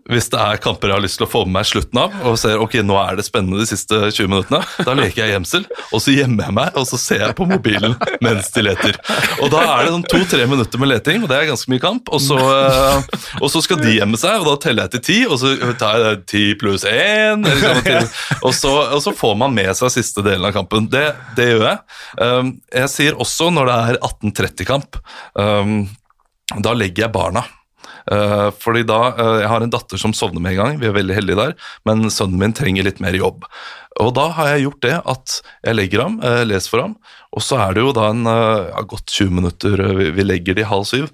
Hvis 0.08 0.30
det 0.32 0.39
er 0.39 0.60
kamper 0.64 0.91
jeg 0.91 0.97
har 0.97 1.03
lyst 1.03 1.20
til 1.20 1.28
å 1.28 1.30
få 1.30 1.43
med 1.45 1.58
meg 1.58 1.68
slutten 1.68 1.99
av, 1.99 2.14
og 2.28 2.38
ser 2.39 2.62
ok, 2.64 2.80
nå 2.86 2.95
er 3.01 3.18
det 3.20 3.26
spennende 3.28 3.60
de 3.60 3.68
siste 3.70 3.97
20 4.08 4.30
minuttene, 4.32 4.62
da 4.88 4.95
leker 4.95 5.24
jeg 5.24 5.34
gjemsel, 5.36 5.66
og 5.91 6.03
så 6.03 6.14
gjemmer 6.16 6.47
jeg 6.47 6.55
meg, 6.58 6.78
og 6.80 6.88
så 6.89 6.99
ser 7.01 7.24
jeg 7.26 7.38
på 7.38 7.47
mobilen 7.49 7.95
mens 8.24 8.51
de 8.55 8.64
leter. 8.64 8.99
Og 9.43 9.51
da 9.53 9.64
er 9.66 9.88
det 9.88 9.93
sånn 9.95 10.08
to-tre 10.14 10.47
minutter 10.49 10.82
med 10.82 10.91
leting, 10.93 11.26
og 11.26 11.32
det 11.32 11.39
er 11.39 11.49
ganske 11.51 11.74
mye 11.74 11.84
kamp, 11.84 12.12
og 12.14 12.24
så, 12.24 12.38
eh, 12.38 13.28
og 13.41 13.51
så 13.51 13.64
skal 13.66 13.82
de 13.84 13.97
gjemme 13.97 14.20
seg, 14.22 14.39
og 14.41 14.47
da 14.51 14.55
teller 14.64 14.88
jeg 14.88 14.95
til 14.95 15.05
ti, 15.10 15.20
og 15.28 15.38
så 15.41 15.53
tar 15.82 16.03
jeg 16.05 16.24
ti 16.32 16.45
pluss 16.60 16.88
én, 16.88 17.43
og, 18.45 18.53
så, 18.55 18.74
og 18.95 19.01
så 19.03 19.16
får 19.16 19.38
man 19.43 19.55
med 19.55 19.74
seg 19.78 19.93
siste 19.93 20.24
delen 20.26 20.47
av 20.47 20.55
kampen. 20.55 20.88
Det, 20.91 21.10
det 21.38 21.51
gjør 21.51 21.68
jeg. 21.68 21.84
Um, 22.22 22.55
jeg 22.74 22.93
sier 22.93 23.20
også 23.20 23.51
når 23.53 23.72
det 23.72 23.78
er 23.78 24.01
1830-kamp, 24.01 24.99
um, 25.36 25.80
da 26.64 26.76
legger 26.78 27.08
jeg 27.08 27.16
barna. 27.16 27.43
Uh, 28.08 28.49
fordi 28.55 28.86
da, 28.88 28.99
uh, 29.18 29.39
Jeg 29.41 29.49
har 29.51 29.64
en 29.64 29.74
datter 29.74 29.99
som 29.99 30.14
sovner 30.16 30.43
med 30.43 30.55
en 30.55 30.62
gang, 30.62 30.78
vi 30.80 30.88
er 30.88 30.95
veldig 30.95 31.16
heldige 31.18 31.39
der, 31.39 31.55
men 31.88 32.08
sønnen 32.14 32.39
min 32.39 32.55
trenger 32.55 32.88
litt 32.88 33.01
mer 33.03 33.16
jobb. 33.18 33.43
Og 33.99 34.14
Da 34.16 34.30
har 34.38 34.53
jeg 34.53 34.68
gjort 34.68 34.86
det 34.86 34.95
at 35.01 35.39
jeg 35.66 35.76
legger 35.76 36.05
ham, 36.05 36.20
uh, 36.24 36.43
leser 36.47 36.72
for 36.72 36.86
ham, 36.86 36.95
og 37.36 37.43
så 37.43 37.60
er 37.66 37.76
det 37.76 37.84
jo 37.84 37.95
da 37.95 38.08
en 38.14 38.24
ja, 38.26 38.86
godt 38.88 39.12
20 39.12 39.34
minutter, 39.41 39.84
vi, 39.97 40.08
vi 40.16 40.24
legger 40.26 40.55
de 40.58 40.66
halv 40.66 40.88
syv. 40.88 41.12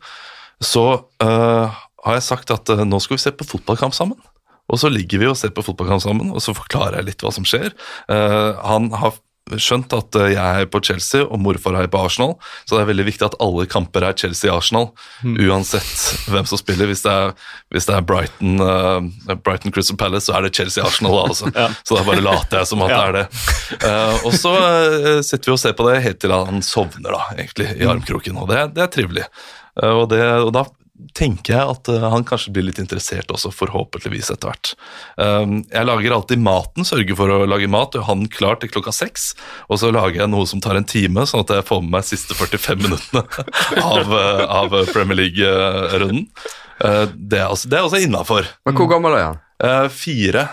Så 0.64 0.86
har 1.20 2.14
jeg 2.16 2.24
sagt 2.24 2.54
at 2.54 2.70
nå 2.88 3.00
skal 3.04 3.18
vi 3.18 3.24
se 3.26 3.34
på 3.36 3.48
fotballkamp 3.50 3.96
sammen. 3.98 4.16
Og 4.72 4.80
så 4.80 4.88
ligger 4.94 5.20
vi 5.20 5.28
og 5.28 5.36
ser 5.36 5.52
på 5.52 5.66
fotballkamp 5.66 6.06
sammen, 6.06 6.30
og 6.32 6.40
så 6.40 6.56
forklarer 6.56 7.02
jeg 7.02 7.10
litt 7.10 7.26
hva 7.26 7.34
som 7.36 7.44
skjer. 7.50 7.74
Han 8.08 8.88
har 8.96 9.18
skjønt 9.60 9.94
at 9.96 10.16
uh, 10.18 10.28
jeg 10.32 10.64
er 10.64 10.70
på 10.72 10.80
Chelsea, 10.84 11.24
og 11.24 11.42
morfar 11.44 11.76
er 11.80 11.90
på 11.92 12.00
Arsenal, 12.00 12.36
så 12.64 12.78
det 12.78 12.84
er 12.84 12.90
veldig 12.92 13.06
viktig 13.10 13.28
at 13.28 13.38
alle 13.44 13.66
kamper 13.70 14.06
er 14.08 14.18
Chelsea-Arsenal, 14.20 14.90
uansett 15.24 16.30
hvem 16.32 16.48
som 16.50 16.62
spiller. 16.62 16.90
Hvis 16.90 17.04
det 17.06 17.14
er, 17.14 17.34
hvis 17.74 17.90
det 17.90 17.98
er 17.98 18.06
Brighton, 18.08 18.62
uh, 18.64 19.36
Brighton 19.44 19.76
Crystal 19.76 20.00
Palace, 20.00 20.28
så 20.30 20.38
er 20.38 20.48
det 20.48 20.54
Chelsea-Arsenal, 20.58 21.20
altså. 21.26 21.52
Så 21.88 21.98
da 21.98 22.06
bare 22.08 22.24
later 22.24 22.62
jeg 22.62 22.70
som 22.70 22.84
at 22.86 22.94
det 22.94 23.02
er 23.02 23.18
det. 23.18 23.26
Uh, 23.84 24.28
og 24.28 24.38
så 24.38 24.54
uh, 24.54 25.20
sitter 25.26 25.52
vi 25.52 25.56
og 25.56 25.62
ser 25.62 25.76
på 25.78 25.88
det 25.90 26.00
helt 26.06 26.22
til 26.24 26.34
han 26.34 26.64
sovner, 26.66 27.12
da, 27.12 27.26
egentlig, 27.36 27.68
i 27.78 27.90
armkroken, 27.90 28.40
og 28.40 28.50
det, 28.52 28.64
det 28.78 28.86
er 28.86 28.94
trivelig. 28.94 29.28
Og, 29.84 30.06
det, 30.12 30.22
og 30.46 30.52
da 30.54 30.68
tenker 31.18 31.56
jeg 31.56 31.74
at 31.74 31.90
uh, 31.90 32.06
han 32.14 32.26
kanskje 32.28 32.54
blir 32.54 32.68
litt 32.68 32.80
interessert 32.82 33.32
også, 33.34 33.52
forhåpentligvis 33.54 34.30
etter 34.34 34.52
hvert. 34.52 34.74
Um, 35.18 35.62
jeg 35.72 35.90
lager 35.90 36.16
alltid 36.16 36.44
maten, 36.44 36.88
sørger 36.88 37.18
for 37.18 37.34
å 37.34 37.40
lage 37.50 37.70
mat, 37.72 37.98
og 37.98 38.08
han 38.08 38.26
klar 38.32 38.60
til 38.62 38.72
klokka 38.74 38.94
seks. 38.96 39.32
Og 39.70 39.82
så 39.82 39.92
lager 39.94 40.24
jeg 40.24 40.32
noe 40.34 40.48
som 40.50 40.62
tar 40.64 40.78
en 40.80 40.88
time, 40.88 41.26
sånn 41.30 41.46
at 41.46 41.56
jeg 41.58 41.68
får 41.70 41.84
med 41.84 41.96
meg 41.98 42.10
siste 42.10 42.38
45 42.38 42.84
minuttene 42.86 43.26
av, 43.94 44.14
uh, 44.14 44.44
av 44.62 44.78
Premier 44.94 45.24
League-runden. 45.24 46.28
Uh, 46.84 47.06
det 47.14 47.42
er 47.42 47.50
også, 47.50 47.72
det 47.72 47.80
er 47.80 47.88
også 47.88 48.04
innafor. 48.06 48.50
Men 48.68 48.78
hvor 48.78 48.92
gammel 48.92 49.18
er 49.18 49.32
han? 49.32 49.42
Fire. 49.94 50.48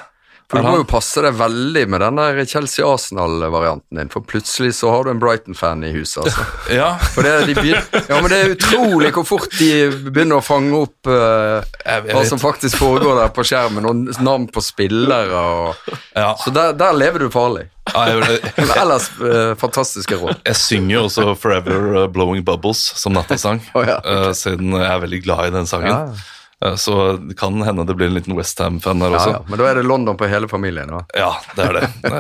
For 0.51 0.59
Du 0.59 0.67
må 0.67 0.81
jo 0.81 0.87
passe 0.89 1.23
deg 1.23 1.37
veldig 1.39 1.85
med 1.93 2.03
den 2.03 2.17
der 2.19 2.39
Chelsea-Arsenal-varianten 2.51 4.01
din, 4.01 4.09
for 4.11 4.27
plutselig 4.27 4.73
så 4.81 4.91
har 4.91 5.07
du 5.07 5.13
en 5.13 5.21
Brighton-fan 5.23 5.85
i 5.87 5.93
huset. 5.95 6.25
altså. 6.25 6.47
Ja, 6.81 6.89
For 7.15 7.23
det, 7.23 7.55
de 7.55 7.71
ja, 7.71 8.17
men 8.19 8.27
det 8.33 8.41
er 8.41 8.55
utrolig 8.57 9.13
hvor 9.15 9.29
fort 9.29 9.55
de 9.61 9.71
begynner 10.09 10.41
å 10.41 10.45
fange 10.45 10.75
opp 10.75 11.07
uh, 11.07 11.63
jeg, 11.85 12.09
jeg 12.09 12.17
hva 12.17 12.25
som 12.27 12.43
faktisk 12.43 12.81
foregår 12.83 13.21
der 13.21 13.31
på 13.35 13.45
skjermen, 13.47 13.87
og 13.87 14.23
navn 14.27 14.49
på 14.51 14.65
spillere 14.65 15.31
og 15.39 15.93
Ja. 16.19 16.35
Så 16.43 16.51
der, 16.55 16.75
der 16.75 16.99
lever 16.99 17.23
du 17.23 17.31
farlig. 17.31 17.69
Ellers 18.81 19.09
eh, 19.19 19.55
fantastiske 19.59 20.19
råd. 20.19 20.43
jeg 20.47 20.59
synger 20.59 20.95
jo 20.95 21.05
også 21.09 21.25
'Forever 21.35 21.89
uh, 21.95 22.05
Blowing 22.13 22.45
Bubbles' 22.47 22.85
som 22.99 23.15
nattasang, 23.17 23.63
oh, 23.75 23.87
ja. 23.87 23.99
uh, 24.05 24.31
siden 24.37 24.77
jeg 24.77 24.87
er 24.87 25.01
veldig 25.07 25.23
glad 25.25 25.49
i 25.49 25.57
den 25.57 25.67
sangen. 25.67 25.91
Ja. 25.91 26.40
Uh, 26.65 26.75
Så 26.77 27.17
det 27.17 27.37
kan 27.41 27.57
hende 27.65 27.85
det 27.89 27.95
blir 27.97 28.11
en 28.11 28.15
liten 28.19 28.37
Westham-fan 28.37 29.01
der 29.01 29.15
også. 29.17 29.31
ja. 29.37 29.43
Men 29.49 29.59
da 29.59 29.69
er 29.71 29.79
det 29.81 29.85
London 29.89 30.17
på 30.21 30.29
hele 30.29 30.49
familien. 30.49 30.91
Da. 30.93 31.01
Ja, 31.17 31.31
det 31.57 31.69
er 31.69 31.79
det. 31.81 31.89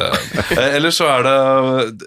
Eh, 0.50 0.74
Ellers 0.76 0.96
så 0.98 1.06
er 1.06 1.22
det 1.22 1.34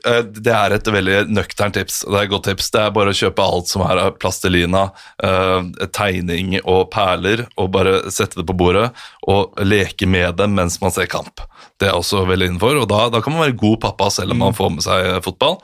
eh, 0.09 0.17
Det 0.35 0.51
er 0.51 0.73
et 0.75 0.87
veldig 0.91 1.17
nøkternt 1.31 1.77
tips. 1.77 2.01
Det 2.09 2.17
er 2.17 2.25
et 2.25 2.31
godt 2.33 2.47
tips. 2.49 2.71
Det 2.73 2.81
er 2.81 2.91
bare 2.95 3.13
å 3.13 3.15
kjøpe 3.15 3.45
alt 3.45 3.69
som 3.71 3.83
er 3.85 4.01
av 4.01 4.17
plastelina, 4.19 4.81
eh, 5.23 5.61
tegning 5.95 6.57
og 6.63 6.89
perler, 6.91 7.45
og 7.55 7.71
bare 7.75 7.95
sette 8.11 8.41
det 8.41 8.47
på 8.49 8.55
bordet 8.59 8.89
og 9.29 9.55
leke 9.63 10.07
med 10.09 10.35
dem 10.41 10.55
mens 10.57 10.79
man 10.81 10.91
ser 10.91 11.07
kamp. 11.07 11.39
Det 11.79 11.87
er 11.89 11.95
også 11.95 12.25
veldig 12.27 12.49
innenfor, 12.51 12.81
og 12.81 12.89
da, 12.91 13.05
da 13.13 13.21
kan 13.23 13.33
man 13.35 13.45
være 13.45 13.55
god 13.61 13.79
pappa 13.85 14.09
selv 14.11 14.35
om 14.35 14.41
man 14.43 14.55
får 14.57 14.73
med 14.75 14.83
seg 14.85 15.07
eh, 15.13 15.21
fotball. 15.23 15.59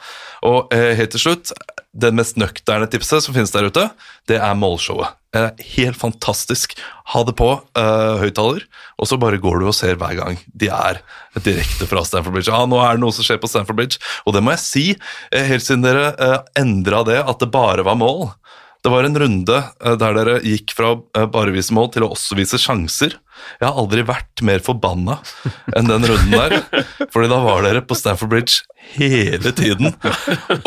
Og 0.48 0.72
eh, 0.76 0.94
helt 1.00 1.12
til 1.18 1.26
slutt, 1.26 1.52
det 1.92 2.14
mest 2.16 2.40
nøkterne 2.40 2.88
tipset 2.92 3.26
som 3.26 3.36
finnes 3.36 3.52
der 3.52 3.68
ute, 3.68 3.90
det 4.32 4.40
er 4.40 4.56
målshowet. 4.58 5.19
Eh, 5.36 5.50
helt 5.76 5.98
fantastisk. 5.98 6.74
Ha 7.14 7.22
det 7.26 7.36
på 7.38 7.50
uh, 7.54 8.16
høyttaler, 8.18 8.64
og 8.98 9.10
så 9.10 9.18
bare 9.22 9.38
går 9.42 9.62
du 9.62 9.68
og 9.70 9.76
ser 9.78 10.00
hver 10.02 10.16
gang 10.18 10.40
de 10.58 10.72
er 10.74 11.02
direkte 11.46 11.86
fra 11.90 12.02
Stanford 12.06 12.34
Bridge. 12.34 12.54
Ah, 12.54 12.66
nå 12.70 12.80
er 12.82 12.98
det 12.98 13.04
noe 13.04 13.14
som 13.14 13.26
skjer 13.26 13.38
på 13.42 13.50
Stanford 13.50 13.78
Bridge, 13.78 14.02
og 14.26 14.34
det 14.34 14.42
må 14.42 14.56
jeg 14.56 14.64
si, 14.64 14.86
eh, 15.30 15.46
helt 15.52 15.66
siden 15.66 15.86
dere 15.86 16.16
uh, 16.18 16.40
endra 16.58 17.04
det, 17.06 17.20
at 17.22 17.46
det 17.46 17.52
bare 17.54 17.86
var 17.86 18.00
mål. 18.02 18.32
Det 18.84 18.92
var 18.94 19.04
en 19.04 19.20
runde 19.20 19.58
uh, 19.60 19.96
der 20.00 20.16
dere 20.16 20.38
gikk 20.46 20.76
fra 20.78 20.94
uh, 20.96 21.26
bare 21.32 21.52
vise 21.56 21.76
mål 21.76 21.92
til 21.96 22.06
å 22.06 22.14
også 22.16 22.38
vise 22.40 22.60
sjanser. 22.62 23.18
Jeg 23.60 23.68
har 23.68 23.78
aldri 23.80 24.04
vært 24.08 24.42
mer 24.46 24.64
forbanna 24.64 25.18
enn 25.76 25.90
den 25.90 26.06
runden 26.08 26.34
der. 26.34 26.84
Fordi 27.14 27.30
da 27.32 27.40
var 27.44 27.64
dere 27.66 27.84
på 27.86 27.96
Stanford 27.98 28.32
Bridge 28.32 28.64
hele 28.96 29.52
tiden. 29.56 29.92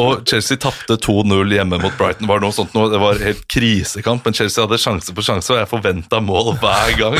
Og 0.00 0.22
Chelsea 0.28 0.60
tapte 0.60 0.96
2-0 1.00 1.56
hjemme 1.56 1.80
mot 1.82 1.96
Brighton. 1.98 2.28
Var 2.28 2.40
det, 2.40 2.46
noe 2.46 2.56
sånt, 2.56 2.76
det 2.92 3.00
var 3.02 3.20
helt 3.24 3.42
krisekamp, 3.50 4.24
men 4.24 4.36
Chelsea 4.36 4.64
hadde 4.64 4.80
sjanse 4.80 5.16
på 5.16 5.24
sjanse, 5.24 5.52
og 5.54 5.60
jeg 5.60 5.70
forventa 5.70 6.20
mål 6.22 6.54
hver 6.62 6.94
gang. 7.00 7.18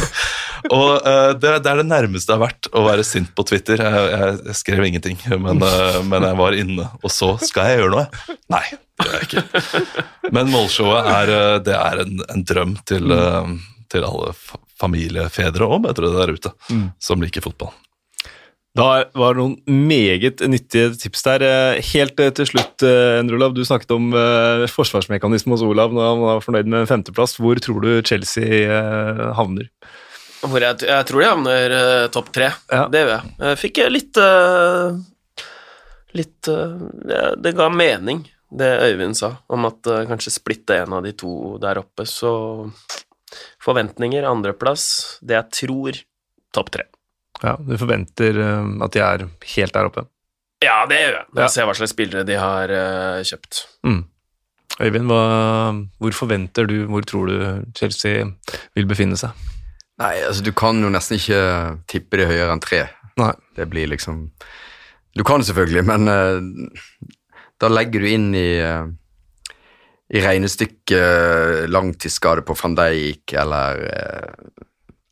Og 0.70 0.88
uh, 1.02 1.32
det, 1.34 1.56
det, 1.64 1.72
er 1.72 1.82
det 1.82 1.88
nærmeste 1.88 2.32
jeg 2.32 2.38
har 2.38 2.46
vært 2.46 2.70
å 2.70 2.84
være 2.86 3.06
sint 3.06 3.32
på 3.36 3.46
Twitter. 3.48 3.82
Jeg, 3.82 4.56
skrev 4.60 4.84
ingenting, 4.86 5.18
men, 5.42 5.64
jeg 5.64 6.38
var 6.44 6.56
inne. 6.56 6.88
Og 7.02 7.12
så 7.12 7.34
skal 7.42 7.72
jeg 7.72 7.82
gjøre 7.82 7.96
noe. 7.96 8.36
Nei, 8.52 8.64
det 8.70 8.91
gjør 9.02 9.18
jeg 9.18 9.28
ikke. 9.28 10.08
Men 10.34 10.50
målshowet 10.52 11.12
er, 11.12 11.32
det 11.66 11.76
er 11.76 12.02
en, 12.04 12.18
en 12.32 12.44
drøm 12.48 12.74
til, 12.88 13.14
uh, 13.14 13.54
til 13.92 14.06
alle 14.08 14.34
familiefedre 14.80 15.68
og 15.68 15.84
mødre 15.86 16.12
der 16.14 16.34
ute 16.34 16.52
mm. 16.70 16.92
som 17.02 17.22
liker 17.22 17.44
fotball. 17.44 17.74
Da 18.72 18.86
var 19.18 19.34
det 19.36 19.42
noen 19.42 19.82
meget 19.90 20.40
nyttige 20.48 20.94
tips 20.96 21.26
der. 21.26 21.42
Helt 21.90 22.16
til 22.16 22.46
slutt, 22.48 22.80
Olav, 22.80 23.52
du 23.52 23.60
snakket 23.68 23.92
om 23.92 24.06
forsvarsmekanisme 24.72 25.52
hos 25.52 25.64
Olav 25.66 25.92
når 25.92 26.08
han 26.08 26.22
var 26.24 26.40
fornøyd 26.40 26.70
med 26.72 26.88
femteplass. 26.88 27.36
Hvor 27.36 27.60
tror 27.60 27.84
du 27.84 27.90
Chelsea 28.08 28.72
havner? 29.36 29.68
Hvor 30.42 30.58
jeg, 30.58 30.82
jeg 30.88 31.06
tror 31.06 31.22
de 31.22 31.28
havner 31.28 31.74
uh, 31.76 32.10
topp 32.10 32.32
tre. 32.34 32.50
Ja. 32.72 32.86
Det 32.90 33.02
gjør 33.02 33.12
jeg. 33.12 33.32
Jeg 33.46 33.58
fikk 33.62 33.80
litt 33.94 34.22
uh, 34.22 35.00
Litt 36.12 36.48
uh, 36.50 36.80
det, 37.08 37.20
det, 37.44 37.54
ga 37.56 37.70
mening, 37.72 38.24
det 38.58 38.68
Øyvind 38.84 39.16
sa, 39.16 39.30
om 39.52 39.64
at 39.68 39.88
kanskje 40.10 40.34
splitte 40.34 40.76
en 40.82 40.96
av 40.98 41.06
de 41.06 41.14
to 41.16 41.56
der 41.62 41.80
oppe. 41.80 42.04
Så 42.08 42.32
forventninger, 43.62 44.26
andreplass, 44.28 44.84
det 45.24 45.38
jeg 45.38 45.56
tror, 45.58 46.00
topp 46.52 46.72
tre. 46.74 46.84
Ja, 47.42 47.56
Du 47.56 47.74
forventer 47.80 48.36
at 48.84 48.92
de 48.92 49.00
er 49.02 49.24
helt 49.54 49.74
der 49.74 49.88
oppe? 49.88 50.04
Ja, 50.62 50.82
det 50.86 51.00
gjør 51.00 51.16
jeg. 51.16 51.26
Når 51.32 51.42
jeg 51.46 51.54
ser 51.54 51.66
hva 51.66 51.76
slags 51.78 51.94
spillere 51.96 52.26
de 52.28 52.36
har 52.38 52.74
kjøpt. 53.26 53.62
Mm. 53.88 54.02
Øyvind, 54.80 55.08
hva, 55.10 55.22
hvor 56.00 56.14
forventer 56.16 56.68
du, 56.68 56.76
hvor 56.88 57.04
tror 57.08 57.28
du 57.32 57.72
Chelsea 57.76 58.24
vil 58.76 58.88
befinne 58.88 59.18
seg? 59.20 59.32
Nei, 60.00 60.16
altså 60.26 60.44
du 60.44 60.52
kan 60.56 60.80
jo 60.82 60.90
nesten 60.92 61.18
ikke 61.18 61.40
tippe 61.90 62.18
det 62.20 62.28
høyere 62.30 62.54
enn 62.54 62.62
tre. 62.62 62.86
Nei. 63.20 63.32
Det 63.56 63.66
blir 63.68 63.90
liksom 63.92 64.30
Du 65.12 65.20
kan 65.28 65.42
selvfølgelig, 65.44 65.82
men 65.84 66.08
uh, 66.08 67.10
da 67.62 67.70
legger 67.70 68.02
du 68.02 68.10
inn 68.10 68.32
i 68.34 68.48
uh, 68.60 68.90
i 70.12 70.20
regnestykket 70.20 71.70
langtidsskade 71.72 72.44
på 72.44 72.56
van 72.58 72.74
Dijk 72.76 73.32
eller 73.32 73.78
uh, 73.80 74.66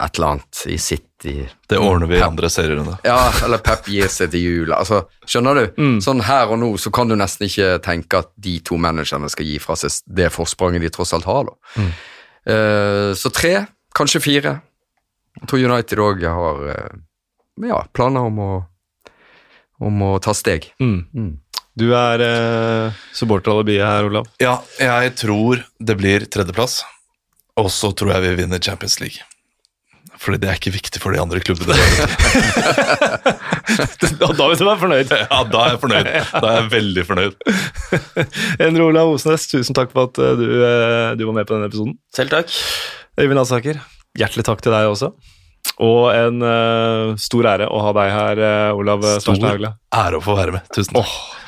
et 0.05 0.16
eller 0.16 0.26
annet 0.26 0.62
i 0.66 0.78
City. 0.78 1.48
Det 1.68 1.78
ordner 1.78 2.09
vi 2.09 2.18
i 2.18 2.22
andre 2.24 2.48
serierunde. 2.51 2.96
Ja, 3.05 3.32
eller 3.44 3.61
Pep 3.64 3.88
gir 3.92 4.09
seg 4.12 4.32
til 4.32 4.44
jul. 4.44 4.72
Altså, 4.72 5.03
skjønner 5.28 5.59
du? 5.59 5.80
Mm. 5.80 5.98
Sånn 6.05 6.22
her 6.24 6.53
og 6.53 6.61
nå 6.61 6.70
så 6.80 6.92
kan 6.94 7.11
du 7.11 7.16
nesten 7.20 7.48
ikke 7.48 7.74
tenke 7.84 8.22
at 8.24 8.32
de 8.40 8.57
to 8.64 8.78
managerne 8.80 9.28
skal 9.32 9.48
gi 9.48 9.59
fra 9.61 9.76
seg 9.76 10.01
det 10.09 10.30
forspranget 10.32 10.86
de 10.86 10.92
tross 10.94 11.12
alt 11.16 11.28
har. 11.28 11.51
da. 11.51 11.82
Mm. 11.82 11.92
Uh, 12.51 13.11
så 13.16 13.32
tre, 13.32 13.55
kanskje 13.96 14.24
fire. 14.24 14.57
Jeg 15.40 15.48
tror 15.48 15.64
United 15.68 16.03
òg 16.03 16.24
har 16.26 16.64
eh, 16.72 16.96
ja, 17.68 17.84
planer 17.94 18.26
om 18.28 18.40
å, 18.42 18.51
om 19.86 20.03
å 20.05 20.11
ta 20.20 20.34
steg. 20.36 20.66
Mm. 20.82 21.30
Du 21.78 21.92
er 21.94 22.18
eh, 22.24 22.96
supporteralibiet 23.14 23.86
her, 23.86 24.08
Olav. 24.10 24.26
Ja, 24.42 24.56
jeg 24.80 25.14
tror 25.20 25.62
det 25.78 25.94
blir 26.00 26.26
tredjeplass. 26.26 26.80
Og 27.60 27.70
så 27.72 27.92
tror 27.94 28.10
jeg 28.16 28.24
vi 28.24 28.38
vinner 28.42 28.58
Champions 28.62 28.98
League. 29.02 29.20
Fordi 30.20 30.36
det 30.42 30.48
er 30.50 30.58
ikke 30.58 30.72
viktig 30.74 31.00
for 31.00 31.10
de 31.16 31.20
andre 31.22 31.40
klubbene. 31.40 31.72
da, 34.20 34.26
da 34.36 34.48
vil 34.50 34.58
du 34.60 34.66
være 34.66 34.80
fornøyd? 34.82 35.14
Ja, 35.22 35.38
da 35.48 35.62
er 35.62 35.70
jeg 35.72 35.80
fornøyd. 35.86 36.06
Da 36.34 36.42
er 36.42 36.58
jeg 36.58 36.66
veldig 36.74 37.04
fornøyd. 37.08 37.34
Endre 38.66 38.82
Olav 38.90 39.06
Osnes, 39.14 39.42
tusen 39.48 39.74
takk 39.76 39.90
for 39.94 40.00
at 40.10 40.20
eh, 40.20 40.34
du, 40.36 40.44
eh, 40.66 41.10
du 41.16 41.24
var 41.30 41.38
med 41.38 41.46
på 41.48 41.54
denne 41.56 41.70
episoden. 41.72 41.94
Selv 42.16 42.30
takk. 42.34 42.48
Øyvind 43.20 43.42
Asaker, 43.46 43.76
Hjertelig 44.18 44.42
takk 44.44 44.60
til 44.64 44.72
deg 44.74 44.84
også. 44.90 45.12
Og 45.84 46.08
en 46.10 46.40
uh, 46.42 47.12
stor 47.20 47.46
ære 47.52 47.68
å 47.70 47.78
ha 47.84 47.92
deg 47.94 48.08
her, 48.10 48.40
Olav 48.76 49.04
Stor 49.22 49.38
ære 49.38 50.18
å 50.18 50.22
få 50.24 50.34
være 50.36 50.52
med. 50.56 50.62
Tusen 50.74 50.94
takk. 50.96 51.06
Oh. 51.06 51.39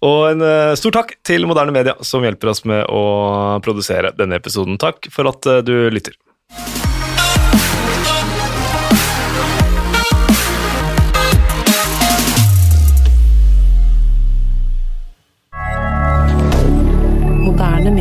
Og 0.00 0.20
en 0.30 0.44
uh, 0.44 0.72
stor 0.80 0.96
takk 0.96 1.14
til 1.26 1.44
Moderne 1.48 1.74
Media, 1.76 1.96
som 2.00 2.24
hjelper 2.24 2.54
oss 2.54 2.64
med 2.68 2.86
å 2.88 3.60
produsere 3.64 4.14
denne 4.16 4.40
episoden. 4.40 4.80
Takk 4.80 5.10
for 5.12 5.28
at 5.28 5.48
du 5.66 5.74
lytter. 5.92 6.16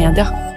Moderne. 0.10 0.49